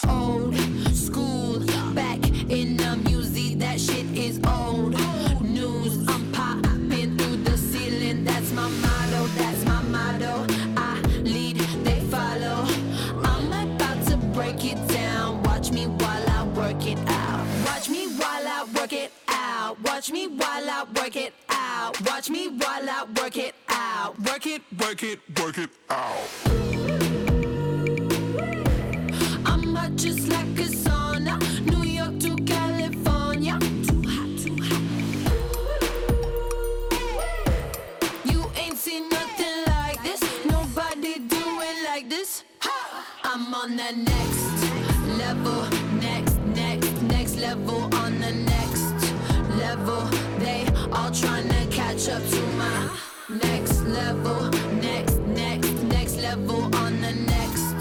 work 18.89 19.01
it 19.03 19.11
out. 19.27 19.79
Watch 19.83 20.11
me 20.11 20.27
while 20.27 20.67
I 20.67 20.83
work 20.95 21.15
it 21.15 21.33
out. 21.49 22.01
Watch 22.07 22.29
me 22.31 22.47
while 22.47 22.89
I 22.89 23.05
work 23.21 23.37
it 23.37 23.53
out. 23.67 24.19
Work 24.19 24.47
it, 24.47 24.63
work 24.79 25.03
it, 25.03 25.19
work 25.39 25.57
it 25.59 25.69
out. 25.91 26.27
I'm 29.45 29.75
hot 29.75 29.95
just 29.95 30.27
like 30.29 30.57
a 30.57 30.69
sauna. 30.83 31.37
New 31.65 31.83
York 31.83 32.19
to 32.21 32.35
California. 32.45 33.59
Too 33.59 34.01
hot, 34.07 34.29
too 34.43 34.57
hot. 34.67 34.81
You 38.25 38.43
ain't 38.55 38.77
seen 38.77 39.07
nothing 39.09 39.65
like 39.67 40.01
this. 40.01 40.21
Nobody 40.45 41.19
do 41.19 41.43
it 41.61 41.85
like 41.85 42.09
this. 42.09 42.43
I'm 43.23 43.53
on 43.53 43.77
the 43.77 43.91
next 43.91 44.49
level, 45.19 45.61
next, 46.01 46.37
next, 46.55 47.01
next 47.03 47.35
level. 47.37 47.83
On 47.95 48.19
the 48.19 48.31
next 48.31 48.58
level, 49.69 50.01
they 50.39 50.65
all 50.91 51.11
trying 51.11 51.47
to 51.47 51.63
catch 51.69 52.09
up 52.09 52.23
to 52.27 52.41
my 52.57 52.89
next 53.29 53.83
level, 53.83 54.49
next, 54.81 55.17
next, 55.41 55.71
next 55.83 56.15
level. 56.17 56.59
On 56.83 56.99
the 57.01 57.13
next 57.35 57.75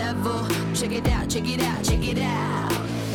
level, 0.00 0.38
check 0.72 0.92
it 0.92 1.08
out, 1.08 1.28
check 1.28 1.48
it 1.48 1.60
out, 1.60 1.82
check 1.82 2.06
it 2.06 2.18
out. 2.18 3.05